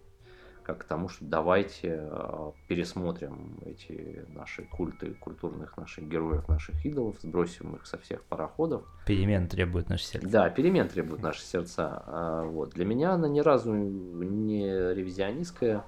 как 0.66 0.78
к 0.78 0.84
тому, 0.84 1.08
что 1.08 1.24
давайте 1.24 2.00
а, 2.00 2.52
пересмотрим 2.66 3.56
эти 3.64 4.24
наши 4.34 4.62
культы 4.62 5.14
культурных 5.14 5.76
наших 5.76 6.08
героев, 6.08 6.48
наших 6.48 6.84
идолов, 6.84 7.16
сбросим 7.22 7.76
их 7.76 7.86
со 7.86 7.98
всех 7.98 8.24
пароходов. 8.24 8.82
Перемен 9.06 9.46
требует 9.46 9.88
наше 9.88 10.04
сердце. 10.04 10.28
Да, 10.28 10.50
перемен 10.50 10.88
требует 10.88 11.22
наши 11.22 11.40
сердца. 11.40 12.02
А, 12.06 12.42
вот. 12.42 12.70
Для 12.70 12.84
меня 12.84 13.12
она 13.12 13.28
ни 13.28 13.38
разу 13.38 13.72
не 13.72 14.66
ревизионистская, 14.92 15.84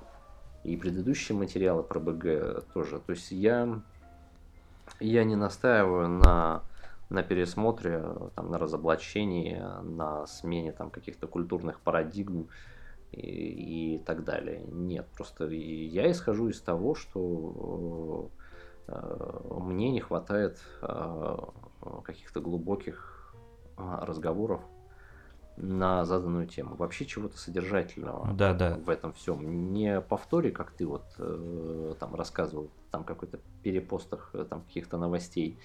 и 0.63 0.77
предыдущие 0.77 1.37
материалы 1.37 1.83
про 1.83 1.99
БГ 1.99 2.65
тоже. 2.73 3.01
То 3.01 3.11
есть 3.11 3.33
я, 3.33 3.81
я 5.01 5.25
не 5.25 5.35
настаиваю 5.35 6.09
на 6.09 6.63
на 7.11 7.23
пересмотре, 7.23 8.05
там, 8.35 8.51
на 8.51 8.59
разоблачении, 8.59 9.59
на 9.83 10.27
смене 10.27 10.73
там, 10.73 10.91
каких-то 10.91 11.27
культурных 11.27 11.81
парадигм 11.81 12.49
и, 13.13 13.97
и 13.97 13.99
так 13.99 14.25
далее. 14.25 14.63
Нет, 14.69 15.07
просто 15.15 15.47
я 15.47 16.11
исхожу 16.11 16.49
из 16.49 16.61
того, 16.61 16.95
что 16.95 18.31
э, 18.87 19.41
мне 19.61 19.91
не 19.91 20.01
хватает 20.01 20.59
э, 20.83 21.37
каких-то 22.05 22.41
глубоких 22.41 23.35
э, 23.77 23.99
разговоров 24.03 24.61
на 25.57 26.05
заданную 26.05 26.47
тему. 26.47 26.77
Вообще 26.77 27.05
чего-то 27.05 27.37
содержательного 27.37 28.33
да, 28.33 28.55
да. 28.55 28.77
в 28.77 28.91
этом 28.91 29.13
всем. 29.13 29.73
Не 29.73 30.01
повтори, 30.01 30.51
как 30.51 30.71
ты 30.71 30.87
вот 30.87 31.05
э, 31.19 31.95
там 31.99 32.15
рассказывал, 32.15 32.71
там 32.91 33.05
какой-то 33.05 33.41
перепостах 33.63 34.31
э, 34.35 34.45
там 34.49 34.63
каких-то 34.63 34.99
новостей. 34.99 35.59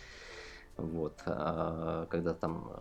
Вот, 0.75 1.21
а, 1.27 2.07
когда 2.07 2.33
там 2.33 2.71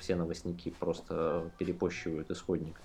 все 0.00 0.16
новостники 0.16 0.70
просто 0.70 1.50
перепощивают 1.58 2.30
исходник. 2.30 2.80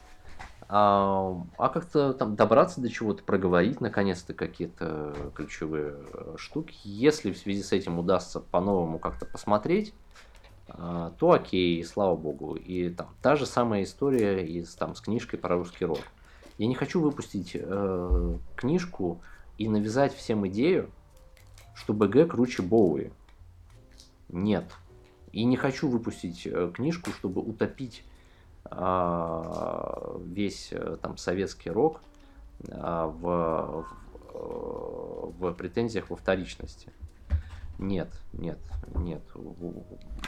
А, 0.72 1.36
а 1.58 1.70
как-то 1.70 2.14
там 2.14 2.36
добраться 2.36 2.80
до 2.80 2.90
чего-то, 2.90 3.24
проговорить 3.24 3.82
наконец-то 3.82 4.36
какие-то 4.36 5.16
ключевые 5.34 5.96
э, 6.14 6.36
штуки. 6.38 6.76
Если 6.84 7.32
в 7.32 7.38
связи 7.40 7.64
с 7.64 7.72
этим 7.72 7.98
удастся 7.98 8.40
по-новому 8.40 9.00
как-то 9.00 9.26
посмотреть, 9.26 9.96
а, 10.68 11.12
то 11.18 11.32
окей, 11.32 11.84
слава 11.84 12.16
богу. 12.16 12.56
И 12.56 12.90
там 12.92 13.10
та 13.24 13.36
же 13.36 13.48
самая 13.48 13.82
история 13.82 14.46
из, 14.46 14.76
там, 14.76 14.94
с 14.94 15.02
книжкой 15.02 15.40
про 15.40 15.56
русский 15.56 15.86
рок. 15.86 16.02
Я 16.60 16.68
не 16.68 16.76
хочу 16.76 17.02
выпустить 17.02 17.52
э, 17.56 18.38
книжку 18.56 19.22
и 19.58 19.68
навязать 19.68 20.14
всем 20.14 20.48
идею, 20.50 20.92
что 21.74 21.94
БГ 21.94 22.30
круче 22.30 22.62
Боуи. 22.62 23.12
Нет. 24.28 24.66
И 25.32 25.46
не 25.46 25.58
хочу 25.58 25.90
выпустить 25.90 26.46
э, 26.46 26.72
книжку, 26.76 27.10
чтобы 27.10 27.42
утопить 27.42 28.04
весь 30.26 30.70
э, 30.72 30.98
там 31.02 31.18
советский 31.18 31.70
рок 31.72 32.02
а, 32.70 33.08
в, 33.08 33.86
в, 34.34 35.34
в 35.40 35.54
претензиях 35.54 36.10
во 36.10 36.16
вторичности. 36.16 36.92
Нет, 37.80 38.10
нет, 38.34 38.60
нет. 38.96 39.22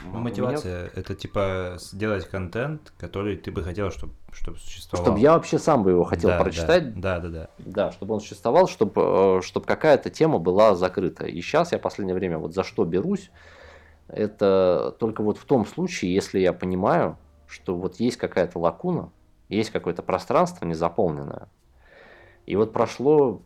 Мотивация 0.04 0.84
меня... 0.84 0.90
это 0.94 1.14
типа 1.14 1.76
сделать 1.78 2.26
контент, 2.26 2.94
который 2.96 3.36
ты 3.36 3.50
бы 3.50 3.62
хотел, 3.62 3.90
чтобы, 3.90 4.14
чтобы 4.32 4.56
существовал. 4.56 5.04
Чтобы 5.04 5.20
я 5.20 5.32
вообще 5.34 5.58
сам 5.58 5.82
бы 5.82 5.90
его 5.90 6.04
хотел 6.04 6.30
да, 6.30 6.40
прочитать. 6.40 6.98
Да, 6.98 7.20
да, 7.20 7.28
да. 7.28 7.48
Да, 7.58 7.92
чтобы 7.92 8.14
он 8.14 8.20
существовал, 8.20 8.68
чтобы, 8.68 8.92
э, 8.96 9.40
чтобы 9.42 9.66
какая-то 9.66 10.08
тема 10.08 10.38
была 10.38 10.74
закрыта. 10.74 11.26
И 11.26 11.42
сейчас 11.42 11.72
я 11.72 11.78
в 11.78 11.82
последнее 11.82 12.14
время 12.14 12.38
вот 12.38 12.54
за 12.54 12.64
что 12.64 12.86
берусь, 12.86 13.30
это 14.08 14.96
только 14.98 15.22
вот 15.22 15.36
в 15.36 15.44
том 15.44 15.66
случае, 15.66 16.14
если 16.14 16.38
я 16.38 16.54
понимаю, 16.54 17.18
что 17.52 17.76
вот 17.76 18.00
есть 18.00 18.16
какая-то 18.16 18.58
лакуна, 18.58 19.10
есть 19.48 19.70
какое-то 19.70 20.02
пространство 20.02 20.64
незаполненное. 20.64 21.48
И 22.46 22.56
вот 22.56 22.72
прошло, 22.72 23.42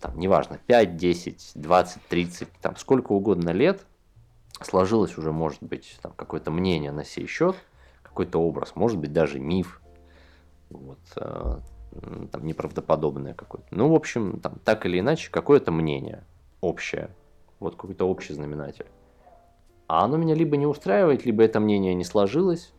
там, 0.00 0.18
неважно, 0.18 0.58
5, 0.66 0.96
10, 0.96 1.52
20, 1.54 2.02
30, 2.08 2.48
там, 2.60 2.76
сколько 2.76 3.12
угодно 3.12 3.50
лет, 3.50 3.86
сложилось 4.62 5.18
уже, 5.18 5.30
может 5.32 5.62
быть, 5.62 5.98
там, 6.02 6.12
какое-то 6.12 6.50
мнение 6.50 6.90
на 6.90 7.04
сей 7.04 7.26
счет, 7.26 7.56
какой-то 8.02 8.38
образ, 8.38 8.74
может 8.74 8.98
быть, 8.98 9.12
даже 9.12 9.38
миф, 9.38 9.80
вот, 10.70 10.98
э, 11.16 11.58
там, 12.32 12.46
неправдоподобное 12.46 13.34
какое-то. 13.34 13.68
Ну, 13.70 13.88
в 13.90 13.94
общем, 13.94 14.40
там, 14.40 14.58
так 14.64 14.86
или 14.86 14.98
иначе, 15.00 15.30
какое-то 15.30 15.70
мнение 15.70 16.24
общее, 16.60 17.10
вот 17.60 17.76
какой-то 17.76 18.08
общий 18.08 18.32
знаменатель. 18.32 18.86
А 19.86 20.04
оно 20.04 20.16
меня 20.16 20.34
либо 20.34 20.56
не 20.56 20.66
устраивает, 20.66 21.24
либо 21.26 21.42
это 21.42 21.60
мнение 21.60 21.94
не 21.94 22.04
сложилось, 22.04 22.72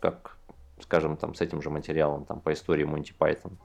как, 0.00 0.36
скажем, 0.80 1.16
там 1.16 1.34
с 1.34 1.40
этим 1.40 1.62
же 1.62 1.70
материалом 1.70 2.24
там, 2.24 2.40
по 2.40 2.52
истории 2.52 2.84
Монти 2.84 3.12
Пайтон. 3.16 3.58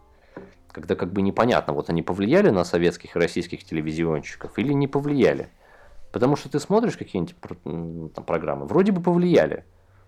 Когда 0.71 0.95
как 0.95 1.11
бы 1.11 1.21
непонятно, 1.21 1.73
вот 1.73 1.89
они 1.89 2.01
повлияли 2.01 2.49
на 2.49 2.63
советских 2.63 3.15
и 3.15 3.19
российских 3.19 3.63
телевизионщиков 3.63 4.57
или 4.57 4.73
не 4.73 4.87
повлияли. 4.87 5.49
Потому 6.11 6.35
что 6.35 6.49
ты 6.49 6.59
смотришь 6.59 6.97
какие-нибудь 6.97 8.13
там 8.13 8.23
программы, 8.23 8.65
вроде 8.65 8.91
бы 8.91 9.01
повлияли, 9.01 9.65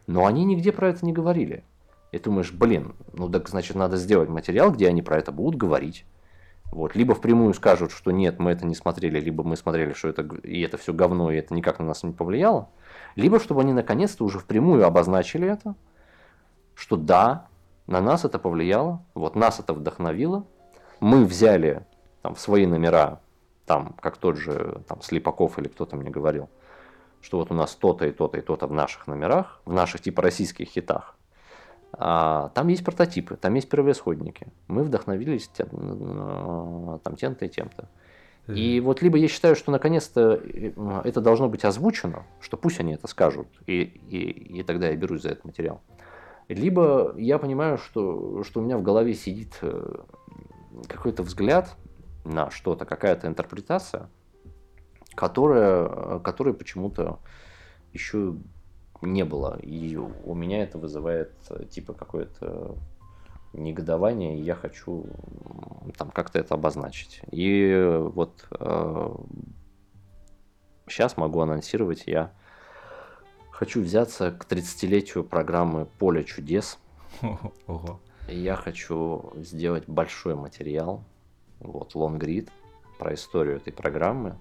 но 0.07 0.25
они 0.25 0.43
нигде 0.43 0.71
про 0.71 0.89
это 0.89 1.05
не 1.05 1.13
говорили. 1.13 1.63
И 2.11 2.19
думаешь, 2.19 2.51
блин, 2.51 2.93
ну 3.13 3.27
так 3.29 3.49
значит 3.49 3.75
надо 3.75 3.97
сделать 3.97 4.29
материал, 4.29 4.71
где 4.71 4.87
они 4.87 5.01
про 5.01 5.17
это 5.17 5.31
будут 5.31 5.55
говорить. 5.55 6.05
Вот. 6.73 6.95
Либо 6.95 7.13
впрямую 7.13 7.53
скажут, 7.53 7.91
что 7.91 8.09
нет, 8.09 8.39
мы 8.39 8.49
это 8.49 8.65
не 8.65 8.73
смотрели, 8.73 9.19
либо 9.19 9.43
мы 9.43 9.55
смотрели, 9.55 9.93
что 9.93 10.07
это, 10.07 10.23
и 10.41 10.59
это 10.61 10.77
все 10.77 10.91
говно, 10.91 11.29
и 11.29 11.37
это 11.37 11.53
никак 11.53 11.77
на 11.77 11.85
нас 11.85 12.01
не 12.01 12.13
повлияло. 12.13 12.67
Либо 13.15 13.39
чтобы 13.39 13.61
они 13.61 13.73
наконец-то 13.73 14.25
уже 14.25 14.39
впрямую 14.39 14.83
обозначили 14.83 15.47
это, 15.47 15.75
что 16.73 16.95
да, 16.97 17.45
на 17.85 18.01
нас 18.01 18.25
это 18.25 18.39
повлияло, 18.39 19.05
вот 19.13 19.35
нас 19.35 19.59
это 19.59 19.75
вдохновило, 19.75 20.47
мы 20.99 21.25
взяли 21.25 21.85
там, 22.23 22.33
в 22.33 22.39
свои 22.39 22.65
номера, 22.65 23.21
там, 23.67 23.93
как 24.01 24.17
тот 24.17 24.37
же 24.37 24.81
там, 24.87 25.03
Слепаков 25.03 25.59
или 25.59 25.67
кто-то 25.67 25.95
мне 25.95 26.09
говорил, 26.09 26.49
что 27.21 27.37
вот 27.37 27.51
у 27.51 27.53
нас 27.53 27.75
то-то 27.75 28.07
и 28.07 28.11
то-то 28.11 28.39
и 28.39 28.41
то-то 28.41 28.65
в 28.65 28.73
наших 28.73 29.05
номерах, 29.05 29.61
в 29.65 29.73
наших 29.73 30.01
типа 30.01 30.23
российских 30.23 30.69
хитах, 30.69 31.15
там 31.97 32.67
есть 32.69 32.83
прототипы, 32.83 33.35
там 33.35 33.53
есть 33.53 33.69
первоисходники. 33.69 34.47
Мы 34.67 34.83
вдохновились 34.83 35.47
тем, 35.49 35.67
э, 35.71 36.99
там 37.03 37.15
тем-то 37.15 37.45
и 37.45 37.49
тем-то. 37.49 37.89
И 38.47 38.81
вот 38.81 39.01
либо 39.01 39.17
я 39.17 39.27
считаю, 39.27 39.55
что 39.55 39.71
наконец-то 39.71 40.41
э, 40.43 40.71
это 41.05 41.21
должно 41.21 41.47
быть 41.47 41.63
озвучено, 41.63 42.23
что 42.41 42.57
пусть 42.57 42.79
они 42.79 42.93
это 42.93 43.07
скажут, 43.07 43.47
и, 43.67 43.81
и, 43.81 44.59
и 44.59 44.63
тогда 44.63 44.89
я 44.89 44.95
берусь 44.95 45.21
за 45.21 45.29
этот 45.29 45.45
материал. 45.45 45.81
Либо 46.49 47.13
я 47.17 47.37
понимаю, 47.37 47.77
что, 47.77 48.43
что 48.43 48.59
у 48.59 48.63
меня 48.63 48.77
в 48.77 48.81
голове 48.81 49.13
сидит 49.13 49.57
э, 49.61 49.95
какой-то 50.87 51.23
взгляд 51.23 51.77
на 52.25 52.49
что-то, 52.49 52.85
какая-то 52.85 53.27
интерпретация, 53.27 54.09
которая, 55.15 56.19
которая 56.19 56.53
почему-то 56.53 57.19
еще 57.93 58.35
не 59.05 59.23
было. 59.23 59.59
И 59.61 59.95
у 59.95 60.33
меня 60.33 60.63
это 60.63 60.77
вызывает 60.77 61.33
э, 61.49 61.65
типа 61.65 61.93
какое-то 61.93 62.75
негодование, 63.53 64.37
и 64.37 64.41
я 64.41 64.55
хочу 64.55 65.05
там 65.97 66.09
как-то 66.09 66.39
это 66.39 66.55
обозначить. 66.55 67.21
И 67.31 68.01
вот 68.13 68.47
э, 68.59 69.15
сейчас 70.87 71.17
могу 71.17 71.39
анонсировать, 71.41 72.03
я 72.07 72.31
хочу 73.51 73.81
взяться 73.81 74.31
к 74.31 74.45
30-летию 74.45 75.23
программы 75.23 75.85
«Поле 75.99 76.23
чудес». 76.23 76.79
Ого. 77.67 77.99
Я 78.27 78.55
хочу 78.55 79.31
сделать 79.35 79.83
большой 79.87 80.35
материал, 80.35 81.03
вот, 81.59 81.93
лонгрид, 81.93 82.49
про 82.97 83.13
историю 83.13 83.57
этой 83.57 83.73
программы, 83.73 84.37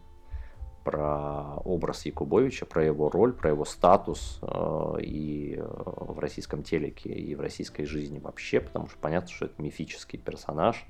про 0.84 1.56
образ 1.64 2.06
Якубовича, 2.06 2.66
про 2.66 2.84
его 2.84 3.08
роль, 3.08 3.32
про 3.32 3.50
его 3.50 3.64
статус 3.64 4.38
э, 4.42 4.94
и 5.02 5.56
э, 5.58 5.62
в 5.62 6.18
российском 6.18 6.62
телеке, 6.62 7.10
и 7.10 7.34
в 7.34 7.40
российской 7.40 7.84
жизни 7.84 8.18
вообще, 8.18 8.60
потому 8.60 8.88
что 8.88 8.96
понятно, 9.00 9.28
что 9.28 9.46
это 9.46 9.60
мифический 9.62 10.18
персонаж. 10.18 10.86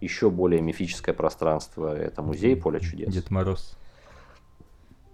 Еще 0.00 0.30
более 0.30 0.60
мифическое 0.60 1.14
пространство– 1.14 1.96
это 1.98 2.22
музей 2.22 2.56
Поля 2.56 2.80
чудес. 2.80 3.12
Дед 3.12 3.30
Мороз. 3.30 3.76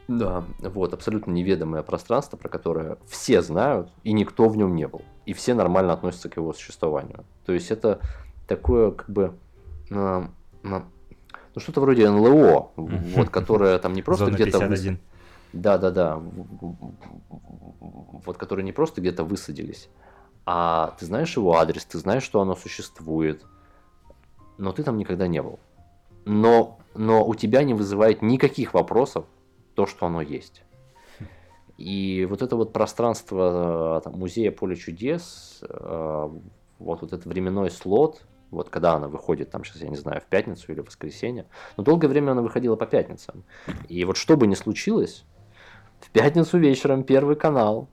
Да, 0.09 0.45
вот, 0.61 0.93
абсолютно 0.93 1.31
неведомое 1.31 1.83
пространство, 1.83 2.37
про 2.37 2.49
которое 2.49 2.99
все 3.07 3.41
знают, 3.41 3.91
и 4.03 4.13
никто 4.13 4.49
в 4.49 4.57
нем 4.57 4.75
не 4.75 4.89
был. 4.89 5.03
И 5.27 5.33
все 5.33 5.55
нормально 5.55 5.93
относятся 5.93 6.29
к 6.29 6.37
его 6.37 6.53
существованию. 6.53 7.25
То 7.47 7.53
есть 7.53 7.71
это 7.71 8.01
такое, 8.49 8.91
как 8.91 9.09
бы, 9.09 9.35
э, 9.91 10.27
ну 11.55 11.61
что-то 11.61 11.81
вроде 11.81 12.09
НЛО, 12.09 12.73
вот, 12.77 13.31
которое 13.31 13.79
там 13.79 13.93
не 13.93 14.03
просто 14.03 14.31
где-то... 14.31 14.59
Да, 15.53 15.79
да, 15.79 15.91
да. 15.91 16.23
Вот, 18.25 18.39
которые 18.39 18.65
не 18.65 18.73
просто 18.73 19.01
где-то 19.01 19.25
высадились, 19.25 19.91
а 20.47 20.95
ты 20.99 21.07
знаешь 21.07 21.37
его 21.37 21.57
адрес, 21.57 21.85
ты 21.85 21.99
знаешь, 21.99 22.23
что 22.23 22.41
оно 22.41 22.57
существует, 22.57 23.45
но 24.59 24.73
ты 24.73 24.83
там 24.83 24.97
никогда 24.97 25.27
не 25.27 25.43
был. 25.43 25.59
Но, 26.25 26.79
но 26.95 27.27
у 27.27 27.35
тебя 27.35 27.65
не 27.65 27.75
вызывает 27.75 28.23
никаких 28.23 28.75
вопросов 28.75 29.27
то, 29.75 29.87
что 29.87 30.07
оно 30.07 30.23
есть. 30.23 30.63
И 31.77 32.27
вот 32.31 32.43
это 32.43 32.57
вот 32.57 32.73
пространство 32.73 34.01
там, 34.05 34.19
музея 34.19 34.53
Поле 34.53 34.77
чудес, 34.77 35.61
э, 35.63 36.31
вот, 36.79 37.01
вот 37.01 37.13
этот 37.13 37.27
временной 37.27 37.71
слот, 37.71 38.23
вот 38.53 38.69
когда 38.69 38.93
она 38.93 39.09
выходит, 39.09 39.51
там 39.51 39.65
сейчас, 39.65 39.83
я 39.83 39.89
не 39.89 39.97
знаю, 39.97 40.21
в 40.21 40.25
пятницу 40.25 40.71
или 40.71 40.81
в 40.81 40.87
воскресенье. 40.87 41.47
Но 41.77 41.83
долгое 41.83 42.09
время 42.09 42.33
она 42.33 42.43
выходила 42.43 42.77
по 42.77 42.87
пятницам. 42.87 43.45
И 43.89 44.05
вот 44.05 44.17
что 44.17 44.37
бы 44.37 44.47
ни 44.47 44.55
случилось, 44.55 45.25
в 46.01 46.11
пятницу 46.11 46.59
вечером 46.59 47.03
Первый 47.03 47.35
канал, 47.35 47.89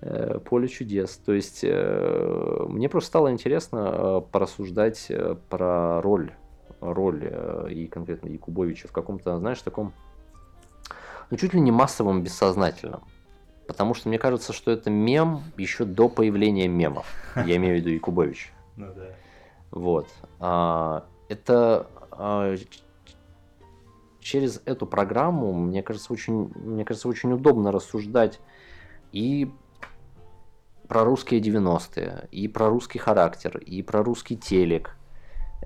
э, 0.00 0.38
Поле 0.38 0.68
чудес. 0.68 1.16
То 1.18 1.34
есть 1.34 1.60
э, 1.62 2.66
мне 2.68 2.88
просто 2.88 3.08
стало 3.08 3.30
интересно 3.30 3.90
э, 3.92 4.22
порассуждать 4.32 5.12
про 5.50 6.00
роль, 6.00 6.32
роль 6.80 7.68
и 7.70 7.86
конкретно 7.86 8.28
Якубовича 8.28 8.88
в 8.88 8.92
каком-то, 8.92 9.38
знаешь, 9.38 9.60
таком, 9.60 9.92
ну 11.30 11.36
чуть 11.36 11.52
ли 11.52 11.60
не 11.60 11.72
массовом 11.72 12.22
бессознательном. 12.22 13.02
Потому 13.66 13.94
что 13.94 14.08
мне 14.08 14.18
кажется, 14.18 14.52
что 14.52 14.70
это 14.70 14.88
мем 14.90 15.42
еще 15.58 15.84
до 15.84 16.08
появления 16.08 16.68
мемов. 16.68 17.06
Я 17.36 17.56
имею 17.56 17.76
в 17.76 17.80
виду 17.80 17.90
Якубович. 17.90 18.52
Ну 18.76 18.86
да. 18.94 19.08
Вот. 19.74 20.06
А, 20.38 21.04
это 21.28 21.88
а, 22.12 22.54
через 24.20 24.62
эту 24.64 24.86
программу, 24.86 25.52
мне 25.52 25.82
кажется, 25.82 26.12
очень, 26.12 26.52
мне 26.54 26.84
кажется, 26.84 27.08
очень 27.08 27.32
удобно 27.32 27.72
рассуждать 27.72 28.40
и 29.12 29.50
про 30.86 31.04
русские 31.04 31.40
90-е, 31.40 32.28
и 32.30 32.46
про 32.46 32.68
русский 32.68 32.98
характер, 32.98 33.58
и 33.58 33.82
про 33.82 34.04
русский 34.04 34.36
телек, 34.36 34.96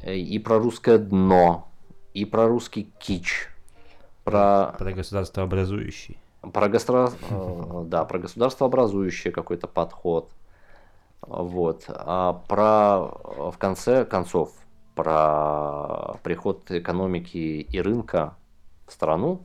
и 0.03 0.39
про 0.39 0.59
русское 0.59 0.97
дно, 0.97 1.69
и 2.15 2.25
про 2.25 2.49
русский 2.49 2.91
кич, 2.99 3.51
про... 4.25 4.75
Про 4.79 4.93
государство 4.93 5.43
образующий. 5.43 6.19
Про 6.41 6.69
государство, 6.69 7.19
э, 7.31 7.85
да, 7.87 8.05
про 8.05 8.19
государство 8.19 8.67
образующее 8.67 9.33
какой-то 9.33 9.67
подход. 9.67 10.31
Вот. 11.21 11.85
А 11.89 12.33
про, 12.49 13.51
в 13.51 13.57
конце 13.59 14.05
концов, 14.05 14.53
про 14.95 16.17
приход 16.23 16.71
экономики 16.71 17.37
и 17.37 17.81
рынка 17.81 18.37
в 18.87 18.93
страну, 18.93 19.43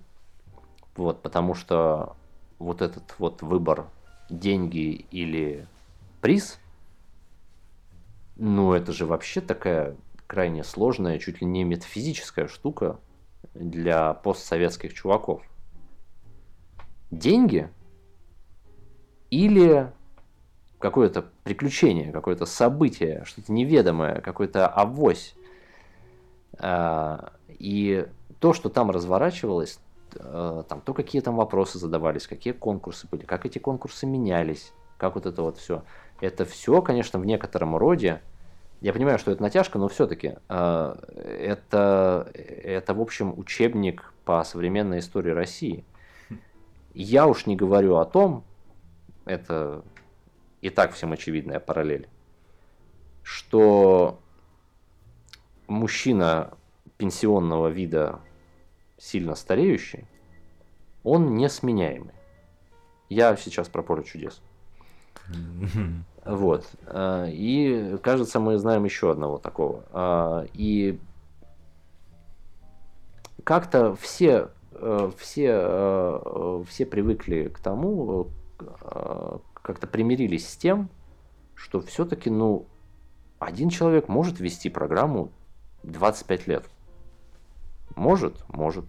вот, 0.96 1.22
потому 1.22 1.54
что 1.54 2.16
вот 2.60 2.82
этот 2.82 3.16
вот 3.20 3.42
выбор 3.42 3.88
деньги 4.30 5.06
или 5.12 5.68
приз, 6.22 6.60
ну 8.36 8.74
это 8.74 8.92
же 8.94 9.06
вообще 9.06 9.42
такая 9.42 9.96
крайне 10.28 10.64
сложная, 10.64 11.20
чуть 11.20 11.42
ли 11.42 11.48
не 11.48 11.64
метафизическая 11.64 12.48
штука 12.48 13.00
для 13.54 14.14
постсоветских 14.14 14.94
чуваков. 14.94 15.44
Деньги 17.12 17.70
или 19.30 19.92
какое-то 20.84 21.24
приключение, 21.46 22.12
какое-то 22.12 22.46
событие, 22.46 23.24
что-то 23.24 23.54
неведомое, 23.54 24.20
какой-то 24.20 24.68
авось. 24.68 25.34
А, 26.60 27.32
и 27.48 28.06
то, 28.40 28.52
что 28.52 28.68
там 28.68 28.92
разворачивалось, 28.92 29.80
э, 30.14 30.64
там, 30.68 30.82
то, 30.82 30.94
какие 30.94 31.22
там 31.22 31.38
вопросы 31.38 31.80
задавались, 31.80 32.28
какие 32.28 32.52
конкурсы 32.52 33.08
были, 33.10 33.24
как 33.24 33.46
эти 33.46 33.60
конкурсы 33.60 34.06
менялись, 34.06 34.74
как 34.98 35.16
вот 35.16 35.26
это 35.26 35.42
вот 35.42 35.58
все. 35.58 35.84
Это 36.20 36.44
все, 36.44 36.82
конечно, 36.82 37.18
в 37.18 37.26
некотором 37.26 37.78
роде, 37.78 38.22
я 38.82 38.92
понимаю, 38.92 39.20
что 39.20 39.32
это 39.32 39.42
натяжка, 39.42 39.80
но 39.80 39.88
все-таки 39.88 40.36
э, 40.50 40.96
это, 41.40 42.30
это, 42.36 42.94
в 42.94 43.00
общем, 43.00 43.40
учебник 43.40 44.14
по 44.26 44.44
современной 44.44 45.00
истории 45.00 45.32
России. 45.32 45.86
Я 46.94 47.26
уж 47.26 47.46
не 47.46 47.56
говорю 47.56 47.96
о 47.96 48.06
том, 48.06 48.44
это 49.24 49.82
и 50.64 50.70
так 50.70 50.94
всем 50.94 51.12
очевидная 51.12 51.60
параллель, 51.60 52.08
что 53.22 54.22
мужчина 55.68 56.54
пенсионного 56.96 57.68
вида, 57.68 58.22
сильно 58.98 59.36
стареющий, 59.36 60.08
он 61.04 61.36
несменяемый. 61.36 62.14
Я 63.10 63.36
сейчас 63.36 63.68
про 63.68 63.84
поле 63.84 64.04
чудес. 64.04 64.42
Вот. 66.24 66.66
И, 66.96 67.98
кажется, 68.02 68.40
мы 68.40 68.58
знаем 68.58 68.86
еще 68.86 69.12
одного 69.12 69.40
такого. 69.40 69.84
А, 69.92 70.46
и 70.54 70.98
как-то 73.44 73.94
все, 73.96 74.52
э, 74.72 75.12
все, 75.18 75.50
э, 75.52 76.64
все 76.70 76.86
привыкли 76.86 77.50
к 77.50 77.60
тому, 77.60 78.30
э, 78.60 79.38
как-то 79.64 79.88
примирились 79.88 80.48
с 80.48 80.56
тем, 80.56 80.90
что 81.56 81.82
все-таки, 81.82 82.30
ну, 82.30 82.68
один 83.40 83.70
человек 83.70 84.08
может 84.08 84.40
вести 84.40 84.70
программу 84.70 85.32
25 85.82 86.48
лет. 86.48 86.66
Может, 87.96 88.48
может. 88.50 88.86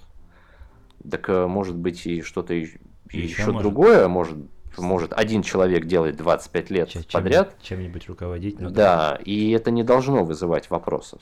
Так 1.08 1.28
э, 1.28 1.46
может 1.46 1.76
быть 1.76 2.06
и 2.06 2.22
что-то 2.22 2.54
еще, 2.54 2.78
еще 3.10 3.46
может. 3.46 3.62
другое, 3.62 4.08
может, 4.08 4.36
может 4.76 5.12
один 5.12 5.42
человек 5.42 5.84
делать 5.84 6.16
25 6.16 6.70
лет 6.70 6.88
чем, 6.88 7.02
подряд. 7.12 7.54
Чем-нибудь 7.62 8.08
руководить. 8.08 8.58
Ну, 8.58 8.70
да, 8.70 9.10
да, 9.12 9.18
и 9.22 9.50
это 9.50 9.70
не 9.70 9.84
должно 9.84 10.24
вызывать 10.24 10.70
вопросов. 10.70 11.20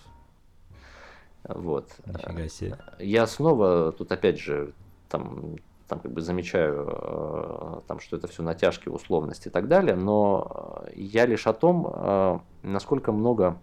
Вот. 1.44 1.90
Нифига 2.06 2.48
себе. 2.48 2.78
Я 2.98 3.26
снова 3.26 3.92
тут 3.92 4.12
опять 4.12 4.38
же 4.38 4.72
там, 5.08 5.56
там 5.88 6.00
как 6.00 6.12
бы 6.12 6.20
замечаю, 6.20 6.88
э, 6.88 7.80
там, 7.86 8.00
что 8.00 8.16
это 8.16 8.28
все 8.28 8.42
натяжки, 8.42 8.88
условности 8.88 9.48
и 9.48 9.50
так 9.50 9.68
далее, 9.68 9.96
но 9.96 10.84
я 10.94 11.26
лишь 11.26 11.46
о 11.46 11.52
том, 11.52 11.86
э, 11.92 12.38
насколько 12.62 13.12
много 13.12 13.58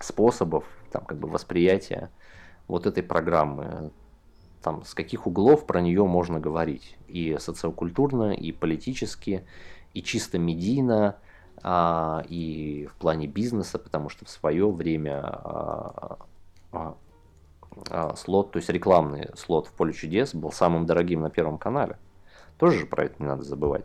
способов 0.00 0.64
там, 0.90 1.04
как 1.04 1.18
бы 1.18 1.28
восприятия 1.28 2.10
вот 2.68 2.86
этой 2.86 3.02
программы, 3.02 3.90
там, 4.62 4.84
с 4.84 4.94
каких 4.94 5.26
углов 5.26 5.66
про 5.66 5.80
нее 5.80 6.04
можно 6.04 6.40
говорить, 6.40 6.96
и 7.06 7.36
социокультурно, 7.38 8.32
и 8.32 8.52
политически, 8.52 9.46
и 9.94 10.02
чисто 10.02 10.38
медийно, 10.38 11.16
а, 11.62 12.24
и 12.28 12.88
в 12.92 12.96
плане 12.96 13.26
бизнеса, 13.26 13.78
потому 13.78 14.08
что 14.08 14.24
в 14.24 14.28
свое 14.28 14.70
время 14.70 15.20
а, 15.22 16.18
а, 16.72 16.94
слот, 18.16 18.52
то 18.52 18.56
есть 18.56 18.68
рекламный 18.70 19.28
слот 19.36 19.66
в 19.66 19.72
поле 19.72 19.92
чудес 19.92 20.34
был 20.34 20.50
самым 20.50 20.86
дорогим 20.86 21.20
на 21.20 21.30
Первом 21.30 21.58
канале. 21.58 21.98
Тоже 22.58 22.80
же 22.80 22.86
про 22.86 23.04
это 23.04 23.14
не 23.18 23.26
надо 23.26 23.42
забывать. 23.42 23.84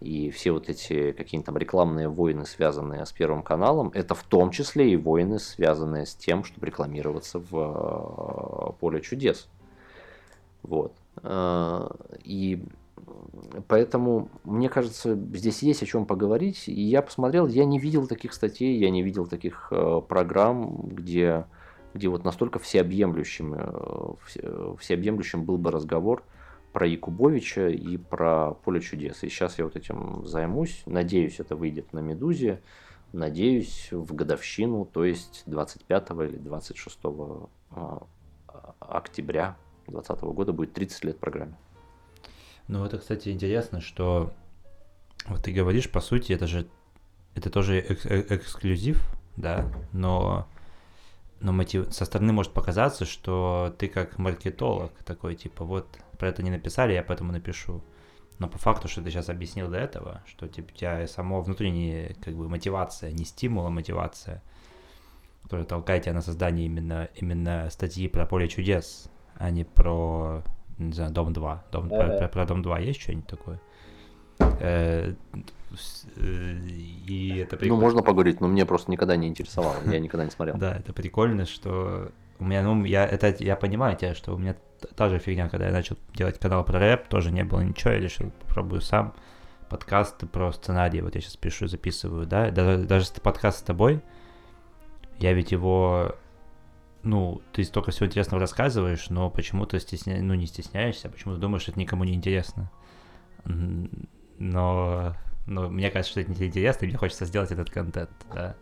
И 0.00 0.30
все 0.30 0.52
вот 0.52 0.68
эти 0.68 1.12
какие-то 1.12 1.46
там 1.46 1.56
рекламные 1.56 2.08
войны, 2.08 2.44
связанные 2.44 3.06
с 3.06 3.12
Первым 3.12 3.42
каналом, 3.42 3.90
это 3.94 4.14
в 4.14 4.22
том 4.24 4.50
числе 4.50 4.92
и 4.92 4.96
войны, 4.96 5.38
связанные 5.38 6.04
с 6.04 6.14
тем, 6.14 6.44
чтобы 6.44 6.66
рекламироваться 6.66 7.38
в 7.38 8.70
э, 8.70 8.72
поле 8.78 9.00
чудес. 9.00 9.48
Вот. 10.62 10.92
Э, 11.22 11.88
и 12.24 12.62
поэтому, 13.68 14.28
мне 14.44 14.68
кажется, 14.68 15.14
здесь 15.14 15.62
есть 15.62 15.82
о 15.82 15.86
чем 15.86 16.04
поговорить. 16.04 16.68
И 16.68 16.82
я 16.82 17.00
посмотрел, 17.00 17.46
я 17.46 17.64
не 17.64 17.78
видел 17.78 18.06
таких 18.06 18.34
статей, 18.34 18.76
я 18.76 18.90
не 18.90 19.02
видел 19.02 19.26
таких 19.26 19.72
программ, 20.08 20.88
где, 20.88 21.46
где 21.96 22.08
вот 22.08 22.24
настолько 22.24 22.58
всеобъемлющим, 22.58 24.16
всеобъемлющим 24.78 25.44
был 25.44 25.58
бы 25.58 25.70
разговор– 25.70 26.22
про 26.76 26.86
Якубовича 26.86 27.70
и 27.70 27.96
про 27.96 28.52
Поле 28.52 28.82
чудес. 28.82 29.24
И 29.24 29.30
сейчас 29.30 29.58
я 29.58 29.64
вот 29.64 29.76
этим 29.76 30.26
займусь. 30.26 30.82
Надеюсь, 30.84 31.40
это 31.40 31.56
выйдет 31.56 31.94
на 31.94 32.00
Медузе. 32.00 32.60
Надеюсь, 33.14 33.88
в 33.90 34.14
годовщину, 34.14 34.84
то 34.84 35.02
есть 35.02 35.44
25 35.46 36.10
или 36.10 36.36
26 36.36 36.98
а, 37.70 38.06
октября 38.78 39.56
2020 39.86 40.24
года 40.34 40.52
будет 40.52 40.74
30 40.74 41.04
лет 41.04 41.18
программе. 41.18 41.56
Ну, 42.68 42.84
это, 42.84 42.98
кстати, 42.98 43.30
интересно, 43.30 43.80
что 43.80 44.34
вот 45.28 45.44
ты 45.44 45.52
говоришь, 45.52 45.90
по 45.90 46.02
сути, 46.02 46.34
это 46.34 46.46
же 46.46 46.66
это 47.34 47.48
тоже 47.48 47.80
эк- 47.80 48.26
эксклюзив, 48.34 49.02
да, 49.38 49.72
но 49.94 50.46
но 51.40 51.52
мотив... 51.52 51.92
со 51.92 52.04
стороны 52.04 52.32
может 52.32 52.52
показаться, 52.52 53.04
что 53.04 53.74
ты 53.78 53.88
как 53.88 54.18
маркетолог 54.18 54.92
такой, 55.04 55.34
типа, 55.34 55.64
вот 55.64 55.86
про 56.18 56.28
это 56.28 56.42
не 56.42 56.50
написали, 56.50 56.92
я 56.92 57.02
поэтому 57.02 57.32
напишу. 57.32 57.82
Но 58.38 58.48
по 58.48 58.58
факту, 58.58 58.88
что 58.88 59.02
ты 59.02 59.10
сейчас 59.10 59.28
объяснил 59.28 59.68
до 59.68 59.78
этого, 59.78 60.22
что 60.26 60.46
типа, 60.46 60.70
у 60.70 60.76
тебя 60.76 61.06
само 61.06 61.40
внутренняя 61.40 62.14
как 62.22 62.34
бы 62.34 62.48
мотивация, 62.48 63.12
не 63.12 63.24
стимул, 63.24 63.66
а 63.66 63.70
мотивация, 63.70 64.42
которая 65.42 65.66
толкает 65.66 66.04
тебя 66.04 66.14
на 66.14 66.22
создание 66.22 66.66
именно, 66.66 67.08
именно 67.14 67.68
статьи 67.70 68.08
про 68.08 68.26
поле 68.26 68.48
чудес, 68.48 69.10
а 69.36 69.50
не 69.50 69.64
про, 69.64 70.42
не 70.78 70.92
знаю, 70.92 71.12
Дом 71.12 71.32
2. 71.32 71.64
Дом, 71.72 71.88
про, 71.88 72.18
про, 72.18 72.28
про 72.28 72.46
Дом 72.46 72.62
2 72.62 72.78
есть 72.80 73.00
что-нибудь 73.00 73.26
такое? 73.26 73.60
Э, 74.38 75.14
э, 75.32 75.38
и 76.16 77.38
это 77.42 77.56
прикольно. 77.56 77.74
Ну, 77.74 77.80
можно 77.80 78.02
поговорить, 78.02 78.40
но 78.40 78.48
мне 78.48 78.64
просто 78.64 78.90
никогда 78.90 79.16
не 79.16 79.28
интересовало, 79.28 79.76
я 79.86 79.98
никогда 79.98 80.24
не 80.24 80.30
смотрел. 80.30 80.56
Да, 80.56 80.76
это 80.76 80.92
прикольно, 80.92 81.44
что 81.44 82.12
у 82.38 82.44
меня, 82.44 82.62
ну, 82.62 82.84
я, 82.84 83.06
это, 83.06 83.34
я 83.42 83.56
понимаю 83.56 83.96
тебя, 83.96 84.14
что 84.14 84.34
у 84.34 84.38
меня 84.38 84.56
та 84.94 85.08
же 85.08 85.18
фигня, 85.18 85.48
когда 85.48 85.66
я 85.66 85.72
начал 85.72 85.96
делать 86.14 86.38
канал 86.38 86.64
про 86.64 86.78
рэп, 86.78 87.08
тоже 87.08 87.32
не 87.32 87.44
было 87.44 87.60
ничего, 87.60 87.92
я 87.92 87.98
решил, 87.98 88.30
попробую 88.46 88.80
сам. 88.80 89.14
Подкасты 89.68 90.26
про 90.26 90.52
сценарий, 90.52 91.00
вот 91.00 91.16
я 91.16 91.20
сейчас 91.20 91.36
пишу, 91.36 91.66
записываю, 91.66 92.26
да, 92.26 92.50
даже, 92.50 92.84
даже 92.84 93.06
подкаст 93.20 93.58
с 93.58 93.62
тобой, 93.62 94.00
я 95.18 95.32
ведь 95.32 95.50
его, 95.50 96.14
ну, 97.02 97.42
ты 97.52 97.64
столько 97.64 97.90
всего 97.90 98.06
интересного 98.06 98.40
рассказываешь, 98.40 99.10
но 99.10 99.28
почему-то 99.28 99.80
стесня... 99.80 100.22
ну, 100.22 100.34
не 100.34 100.46
стесняешься, 100.46 101.08
а 101.08 101.10
почему-то 101.10 101.40
думаешь, 101.40 101.62
что 101.62 101.72
это 101.72 101.80
никому 101.80 102.04
не 102.04 102.14
интересно. 102.14 102.70
Но, 104.38 105.16
но 105.46 105.68
мне 105.68 105.90
кажется, 105.90 106.10
что 106.12 106.20
это 106.20 106.32
не 106.32 106.46
интересно, 106.46 106.84
и 106.84 106.88
мне 106.88 106.96
хочется 106.96 107.24
сделать 107.24 107.52
этот 107.52 107.70
контент, 107.70 108.10
да, 108.32 108.56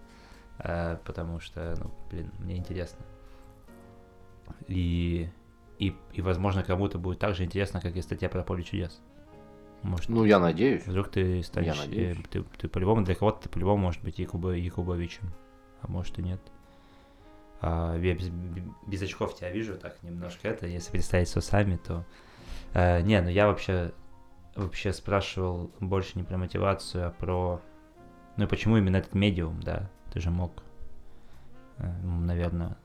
а, 0.58 1.00
потому 1.04 1.40
что, 1.40 1.74
ну, 1.78 1.90
блин, 2.10 2.30
мне 2.38 2.56
интересно. 2.56 3.04
И, 4.68 5.28
и, 5.78 5.94
и 6.12 6.22
возможно, 6.22 6.62
кому-то 6.62 6.98
будет 6.98 7.18
так 7.18 7.34
же 7.34 7.44
интересно, 7.44 7.80
как 7.80 7.96
и 7.96 8.02
статья 8.02 8.28
про 8.28 8.42
поле 8.42 8.62
чудес. 8.62 9.00
Может, 9.82 10.08
ну, 10.08 10.24
я 10.24 10.38
надеюсь. 10.38 10.86
Вдруг 10.86 11.10
ты 11.10 11.42
станешь... 11.42 11.74
Я 11.74 11.80
надеюсь. 11.80 12.16
Ты, 12.30 12.42
ты, 12.42 12.44
ты 12.58 12.68
по-любому, 12.68 13.02
для 13.02 13.14
кого-то 13.14 13.42
ты 13.42 13.48
по-любому 13.48 13.82
может 13.82 14.02
быть 14.02 14.18
Якуба, 14.18 14.52
Якубовичем, 14.52 15.30
а 15.82 15.90
может 15.90 16.18
и 16.18 16.22
нет. 16.22 16.40
А, 17.60 17.96
я 17.98 18.14
без, 18.14 18.28
без 18.86 19.02
очков 19.02 19.36
тебя 19.36 19.50
вижу 19.50 19.76
так 19.76 20.02
немножко 20.02 20.48
это, 20.48 20.66
если 20.66 20.90
представить 20.90 21.28
с 21.28 21.36
усами, 21.36 21.76
то... 21.76 22.04
А, 22.72 23.00
не, 23.00 23.20
ну 23.20 23.28
я 23.28 23.46
вообще 23.46 23.92
вообще 24.56 24.92
спрашивал 24.92 25.70
больше 25.80 26.12
не 26.16 26.22
про 26.22 26.38
мотивацию, 26.38 27.08
а 27.08 27.10
про... 27.10 27.60
Ну 28.36 28.44
и 28.44 28.48
почему 28.48 28.76
именно 28.76 28.96
этот 28.96 29.14
медиум, 29.14 29.60
да? 29.60 29.90
Ты 30.12 30.20
же 30.20 30.30
мог, 30.30 30.62
э, 31.78 31.86
наверное, 32.02 32.76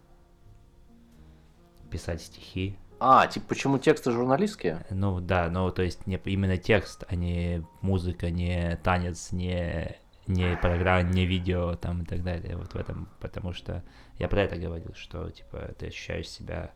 писать 1.89 2.21
стихи. 2.21 2.77
А, 2.99 3.27
типа, 3.27 3.47
почему 3.49 3.77
тексты 3.77 4.11
журналистские? 4.11 4.85
Ну 4.89 5.19
да, 5.21 5.49
ну 5.49 5.71
то 5.71 5.81
есть 5.81 6.05
не 6.05 6.19
именно 6.25 6.57
текст, 6.57 7.05
а 7.07 7.15
не 7.15 7.65
музыка, 7.81 8.29
не 8.29 8.77
танец, 8.83 9.31
не 9.31 9.95
не 10.27 10.55
программа, 10.57 11.09
не 11.09 11.25
видео 11.25 11.75
там 11.75 12.03
и 12.03 12.05
так 12.05 12.23
далее. 12.23 12.55
Вот 12.55 12.73
в 12.73 12.75
этом, 12.75 13.09
потому 13.19 13.51
что 13.51 13.83
я 14.19 14.27
про 14.27 14.43
это 14.43 14.57
говорил, 14.57 14.93
что 14.93 15.29
типа 15.29 15.73
ты 15.77 15.87
ощущаешь 15.87 16.29
себя 16.29 16.71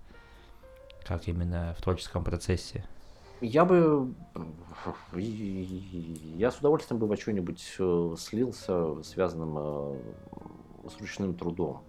как 1.06 1.28
именно 1.28 1.76
в 1.78 1.82
творческом 1.82 2.24
процессе. 2.24 2.86
Я 3.44 3.66
бы, 3.66 4.14
я 6.38 6.50
с 6.50 6.60
удовольствием 6.60 6.98
бы 6.98 7.08
во 7.08 7.18
что-нибудь 7.18 7.76
э, 7.78 8.16
слился, 8.18 9.04
связанным 9.04 9.58
э, 9.58 9.98
с 10.90 11.02
ручным 11.02 11.34
трудом. 11.34 11.82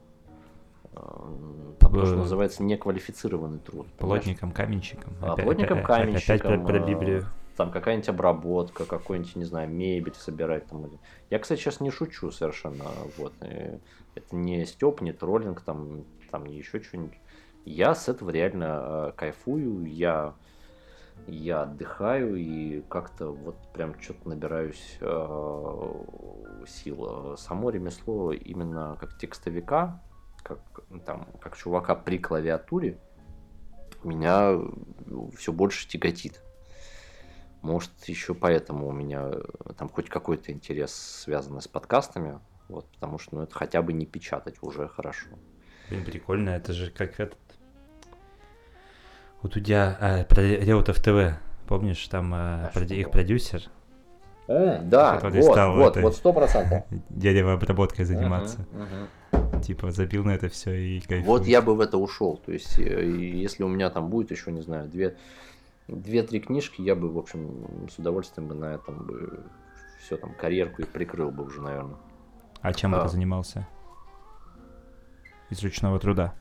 Там 0.93 1.93
то, 1.93 2.07
что 2.07 2.17
называется 2.17 2.65
неквалифицированный 2.65 3.61
труд. 3.61 3.87
Плотником, 3.99 4.51
каменщиком. 4.51 5.13
А, 5.23 5.35
опять, 5.35 5.45
плотником, 5.45 5.85
каменщиком. 5.85 6.35
Опять 6.35 6.43
про, 6.43 6.67
про 6.67 6.79
Библию. 6.81 7.27
Там 7.57 7.71
какая-нибудь 7.71 8.09
обработка, 8.09 8.85
какой-нибудь, 8.85 9.37
не 9.37 9.45
знаю, 9.45 9.71
мебель 9.71 10.15
собирать. 10.15 10.67
Там. 10.67 10.91
Я, 11.31 11.39
кстати, 11.39 11.61
сейчас 11.61 11.79
не 11.79 11.91
шучу 11.91 12.33
совершенно. 12.33 12.85
Вот. 13.17 13.33
Это 13.41 14.35
не 14.35 14.65
степ, 14.67 15.03
не 15.03 15.13
троллинг, 15.13 15.61
там, 15.61 16.05
там 16.33 16.47
не 16.47 16.57
еще 16.57 16.83
что-нибудь. 16.83 17.19
Я 17.65 17.95
с 17.95 18.09
этого 18.09 18.31
реально 18.31 18.81
э, 18.83 19.13
кайфую, 19.17 19.87
я, 19.87 20.35
я 21.27 21.63
отдыхаю 21.63 22.37
и 22.37 22.83
как-то 22.83 23.29
вот 23.29 23.57
прям 23.73 23.99
что-то 24.01 24.29
набираюсь 24.29 24.99
э, 25.01 26.05
сил. 26.67 27.37
Само 27.37 27.71
ремесло 27.71 28.33
именно 28.33 28.97
как 29.01 29.19
текстовика, 29.19 30.03
как, 30.43 30.61
там, 31.05 31.27
как 31.41 31.57
чувака 31.57 31.95
при 31.95 32.19
клавиатуре, 32.19 32.99
меня 34.05 34.59
все 35.37 35.53
больше 35.53 35.89
тяготит. 35.89 36.43
Может, 37.63 37.91
еще 38.05 38.35
поэтому 38.35 38.89
у 38.89 38.93
меня 38.93 39.31
там 39.79 39.89
хоть 39.89 40.11
какой-то 40.11 40.53
интерес 40.53 40.95
связанный 40.95 41.63
с 41.63 41.69
подкастами, 41.69 42.39
вот, 42.69 42.87
потому 42.93 43.19
что 43.19 43.37
ну, 43.37 43.43
это 43.43 43.55
хотя 43.55 43.81
бы 43.81 43.95
не 43.95 44.05
печатать 44.05 44.57
уже 44.61 44.87
хорошо. 44.87 45.29
Блин, 45.89 46.05
прикольно, 46.05 46.51
это 46.51 46.73
же 46.73 46.91
как 46.91 47.19
этот... 47.21 47.39
Вот 49.45 49.57
у 49.59 49.61
тебя 49.61 49.97
а, 50.01 50.25
про 50.25 50.41
Реутов 50.41 51.01
ТВ, 51.01 51.39
помнишь, 51.69 52.09
там 52.09 52.33
а, 52.35 52.71
про, 52.73 52.83
их 52.85 53.11
продюсер? 53.11 53.63
Э, 54.49 54.81
да, 54.83 55.21
вот, 55.23 55.45
стал 55.45 55.77
вот, 55.77 55.97
вот, 55.99 56.17
сто 56.17 56.33
процентов. 56.33 56.85
Деревообработкой 57.11 58.07
заниматься. 58.07 58.67
Uh-huh, 58.73 58.89
uh-huh 59.33 59.61
типа 59.61 59.91
забил 59.91 60.25
на 60.25 60.31
это 60.31 60.49
все 60.49 60.73
и 60.73 61.01
кайфует. 61.01 61.27
Вот 61.27 61.47
я 61.47 61.63
бы 61.63 61.75
в 61.75 61.81
это 61.81 61.99
ушел. 61.99 62.37
То 62.37 62.53
есть, 62.53 62.79
если 62.79 63.63
у 63.63 63.69
меня 63.69 63.91
там 63.91 64.09
будет 64.09 64.31
еще, 64.31 64.51
не 64.53 64.61
знаю, 64.61 64.89
две, 64.89 65.17
две-три 65.89 66.41
книжки, 66.41 66.83
я 66.83 66.95
бы, 66.95 67.11
в 67.11 67.19
общем, 67.19 67.89
с 67.91 67.99
удовольствием 67.99 68.49
бы 68.49 68.55
на 68.55 68.75
этом 68.75 69.07
бы 69.07 69.41
все 70.01 70.17
там 70.17 70.35
карьерку 70.35 70.83
и 70.83 70.85
прикрыл 70.85 71.31
бы 71.31 71.45
уже, 71.45 71.61
наверное. 71.61 71.97
А 72.61 72.73
чем 72.73 72.95
а. 72.95 73.03
ты 73.03 73.09
занимался? 73.09 73.67
Из 75.51 75.63
ручного 75.63 75.99
труда. 75.99 76.35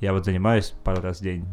Я 0.00 0.12
вот 0.12 0.24
занимаюсь 0.24 0.72
пару 0.84 1.02
раз 1.02 1.18
в 1.20 1.22
день. 1.22 1.46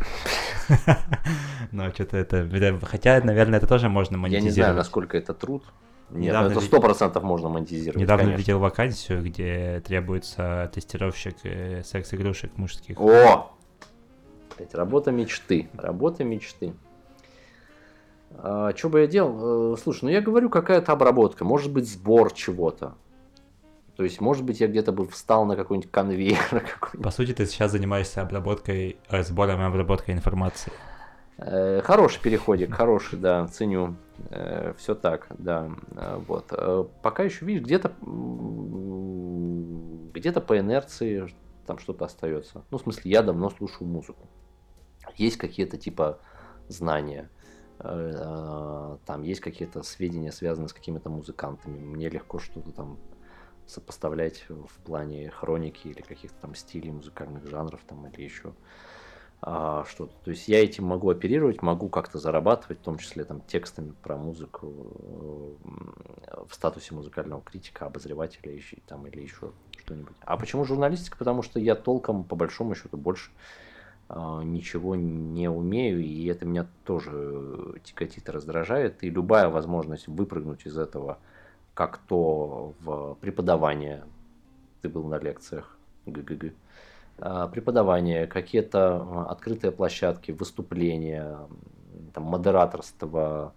Но 1.72 1.90
что-то 1.90 2.16
это... 2.16 2.48
Хотя, 2.84 3.20
наверное, 3.22 3.58
это 3.58 3.66
тоже 3.66 3.88
можно 3.88 4.18
монетизировать. 4.18 4.56
Я 4.56 4.62
не 4.62 4.64
знаю, 4.64 4.76
насколько 4.76 5.16
это 5.16 5.34
труд. 5.34 5.64
Нет, 6.10 6.28
Недавно 6.28 6.52
это 6.52 6.60
сто 6.60 6.80
процентов 6.80 7.22
можно 7.22 7.48
монетизировать. 7.48 8.00
Недавно 8.00 8.24
конечно. 8.24 8.38
видел 8.38 8.58
вакансию, 8.58 9.22
где 9.22 9.82
требуется 9.86 10.70
тестировщик 10.74 11.36
э, 11.44 11.82
секс-игрушек 11.84 12.56
мужских. 12.58 13.00
О! 13.00 13.50
Блядь, 14.56 14.74
работа 14.74 15.10
мечты. 15.10 15.70
Работа 15.74 16.24
мечты. 16.24 16.74
что 18.36 18.88
бы 18.90 19.00
я 19.00 19.06
делал? 19.06 19.72
Э, 19.72 19.76
Слушай, 19.82 20.04
ну 20.04 20.10
я 20.10 20.20
говорю, 20.20 20.50
какая-то 20.50 20.92
обработка. 20.92 21.44
Может 21.44 21.72
быть, 21.72 21.88
сбор 21.88 22.32
чего-то. 22.34 22.94
То 24.02 24.04
есть, 24.06 24.20
может 24.20 24.44
быть, 24.44 24.58
я 24.58 24.66
где-то 24.66 24.90
бы 24.90 25.06
встал 25.06 25.44
на 25.46 25.54
какой-нибудь 25.54 25.88
конвейер. 25.92 26.36
какой-нибудь. 26.50 27.04
По 27.04 27.12
сути, 27.12 27.32
ты 27.32 27.46
сейчас 27.46 27.70
занимаешься 27.70 28.20
обработкой, 28.20 28.96
э, 29.08 29.22
сбором 29.22 29.60
и 29.60 29.62
обработкой 29.64 30.12
информации. 30.14 30.72
Э, 31.38 31.80
Хороший 31.84 32.20
переходик, 32.20 32.74
хороший, 32.74 33.16
да, 33.20 33.46
ценю. 33.46 33.94
Все 34.76 34.96
так, 34.96 35.28
да. 35.38 35.70
Э, 35.92 36.20
Вот. 36.26 36.46
Э, 36.50 36.84
Пока 37.00 37.22
еще, 37.22 37.44
видишь, 37.46 37.62
где-то 37.62 37.92
где-то 40.14 40.40
по 40.40 40.58
инерции 40.58 41.28
там 41.64 41.78
что-то 41.78 42.04
остается. 42.06 42.64
Ну, 42.72 42.78
в 42.78 42.82
смысле, 42.82 43.08
я 43.08 43.22
давно 43.22 43.50
слушаю 43.50 43.86
музыку. 43.86 44.26
Есть 45.16 45.36
какие-то 45.36 45.76
типа 45.78 46.18
знания. 46.66 47.30
э, 47.78 48.96
Там 49.06 49.22
есть 49.22 49.40
какие-то 49.40 49.84
сведения, 49.84 50.32
связанные 50.32 50.68
с 50.68 50.72
какими-то 50.72 51.08
музыкантами. 51.08 51.78
Мне 51.78 52.08
легко 52.08 52.40
что-то 52.40 52.72
там 52.72 52.98
сопоставлять 53.72 54.44
в 54.48 54.80
плане 54.84 55.30
хроники 55.30 55.88
или 55.88 56.02
каких-то 56.02 56.36
там 56.40 56.54
стилей 56.54 56.90
музыкальных 56.90 57.46
жанров 57.48 57.80
там 57.86 58.06
или 58.06 58.22
еще 58.22 58.52
а, 59.40 59.84
что-то. 59.88 60.12
То 60.24 60.30
есть 60.30 60.46
я 60.46 60.62
этим 60.62 60.84
могу 60.84 61.10
оперировать, 61.10 61.62
могу 61.62 61.88
как-то 61.88 62.18
зарабатывать, 62.18 62.78
в 62.78 62.82
том 62.82 62.98
числе 62.98 63.24
там 63.24 63.40
текстами 63.40 63.92
про 64.02 64.16
музыку 64.16 64.72
э, 65.64 66.44
в 66.48 66.54
статусе 66.54 66.94
музыкального 66.94 67.42
критика, 67.42 67.86
обозревателя 67.86 68.52
еще, 68.52 68.76
там, 68.86 69.06
или 69.08 69.20
еще 69.20 69.50
что-нибудь. 69.78 70.14
А 70.20 70.36
почему 70.36 70.64
журналистика? 70.64 71.16
Потому 71.18 71.42
что 71.42 71.58
я 71.58 71.74
толком, 71.74 72.22
по 72.22 72.36
большому 72.36 72.76
счету, 72.76 72.96
больше 72.96 73.32
а, 74.08 74.42
ничего 74.42 74.94
не 74.94 75.48
умею, 75.48 76.04
и 76.04 76.26
это 76.26 76.44
меня 76.44 76.68
тоже 76.84 77.80
тяготит 77.82 78.28
раздражает. 78.28 79.02
И 79.02 79.10
любая 79.10 79.48
возможность 79.48 80.06
выпрыгнуть 80.06 80.66
из 80.66 80.78
этого, 80.78 81.18
как 81.74 81.98
то 81.98 82.74
в 82.80 83.14
преподавание, 83.20 84.04
ты 84.82 84.88
был 84.88 85.04
на 85.04 85.18
лекциях, 85.18 85.76
ГГГ, 86.06 86.52
а, 87.18 87.48
преподавание, 87.48 88.26
какие-то 88.26 88.96
а, 88.96 89.26
открытые 89.30 89.70
площадки, 89.70 90.32
выступления, 90.32 91.38
там, 92.12 92.24
модераторство, 92.24 93.54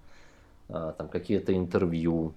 а, 0.69 0.91
там, 0.93 1.07
какие-то 1.09 1.55
интервью 1.55 2.33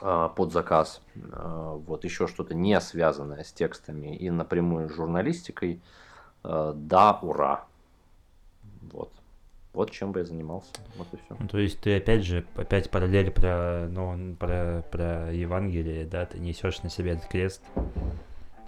под 0.00 0.52
заказ, 0.52 1.00
вот 1.14 2.02
еще 2.02 2.26
что-то 2.26 2.54
не 2.54 2.80
связанное 2.80 3.44
с 3.44 3.52
текстами 3.52 4.16
и 4.16 4.30
напрямую 4.30 4.88
с 4.88 4.94
журналистикой, 4.94 5.80
да, 6.42 7.18
ура. 7.22 7.66
Вот. 8.90 9.12
Вот 9.72 9.90
чем 9.90 10.12
бы 10.12 10.20
я 10.20 10.24
занимался. 10.26 10.70
Вот 10.96 11.06
и 11.12 11.16
все. 11.16 11.36
Ну, 11.38 11.48
то 11.48 11.58
есть 11.58 11.80
ты 11.80 11.96
опять 11.96 12.24
же, 12.24 12.44
опять 12.56 12.90
параллель 12.90 13.30
про, 13.30 13.88
ну, 13.88 14.34
про, 14.36 14.84
про 14.90 15.32
Евангелие, 15.32 16.04
да, 16.04 16.26
ты 16.26 16.38
несешь 16.38 16.82
на 16.82 16.90
себе 16.90 17.12
этот 17.12 17.26
крест, 17.26 17.62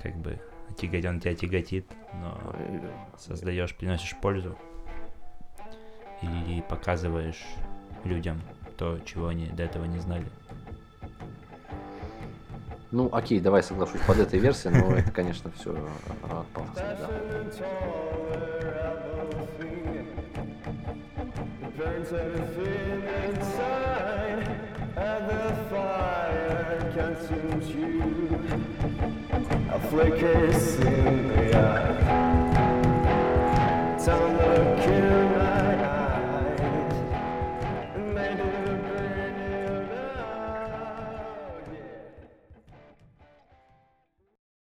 как 0.02 0.16
бы 0.16 0.40
тяготит, 0.78 1.04
он 1.04 1.20
тебя 1.20 1.34
тяготит, 1.34 1.86
но 2.14 2.38
создаешь, 3.18 3.76
приносишь 3.76 4.16
пользу 4.16 4.56
и 6.22 6.62
показываешь 6.70 7.44
людям 8.04 8.40
то, 8.78 8.98
чего 9.04 9.28
они 9.28 9.46
до 9.48 9.64
этого 9.64 9.84
не 9.84 9.98
знали. 9.98 10.26
Ну, 12.90 13.08
окей, 13.12 13.40
давай 13.40 13.62
соглашусь 13.62 14.00
под 14.06 14.18
этой 14.18 14.38
версией, 14.38 14.80
но 14.80 14.94
это, 14.94 15.10
конечно, 15.10 15.50
все 15.50 15.76
пафосно, 16.54 16.96
да. 16.98 18.53
Burns 22.04 22.20
everything 22.20 23.02
inside, 23.24 24.48
and 24.96 25.30
the 25.30 25.44
fire 25.70 26.92
consumes 26.94 27.68
you. 27.70 28.02
A 29.72 29.80
flicker 29.88 30.44
in 30.80 31.28
the 31.28 31.56
eye. 31.56 32.43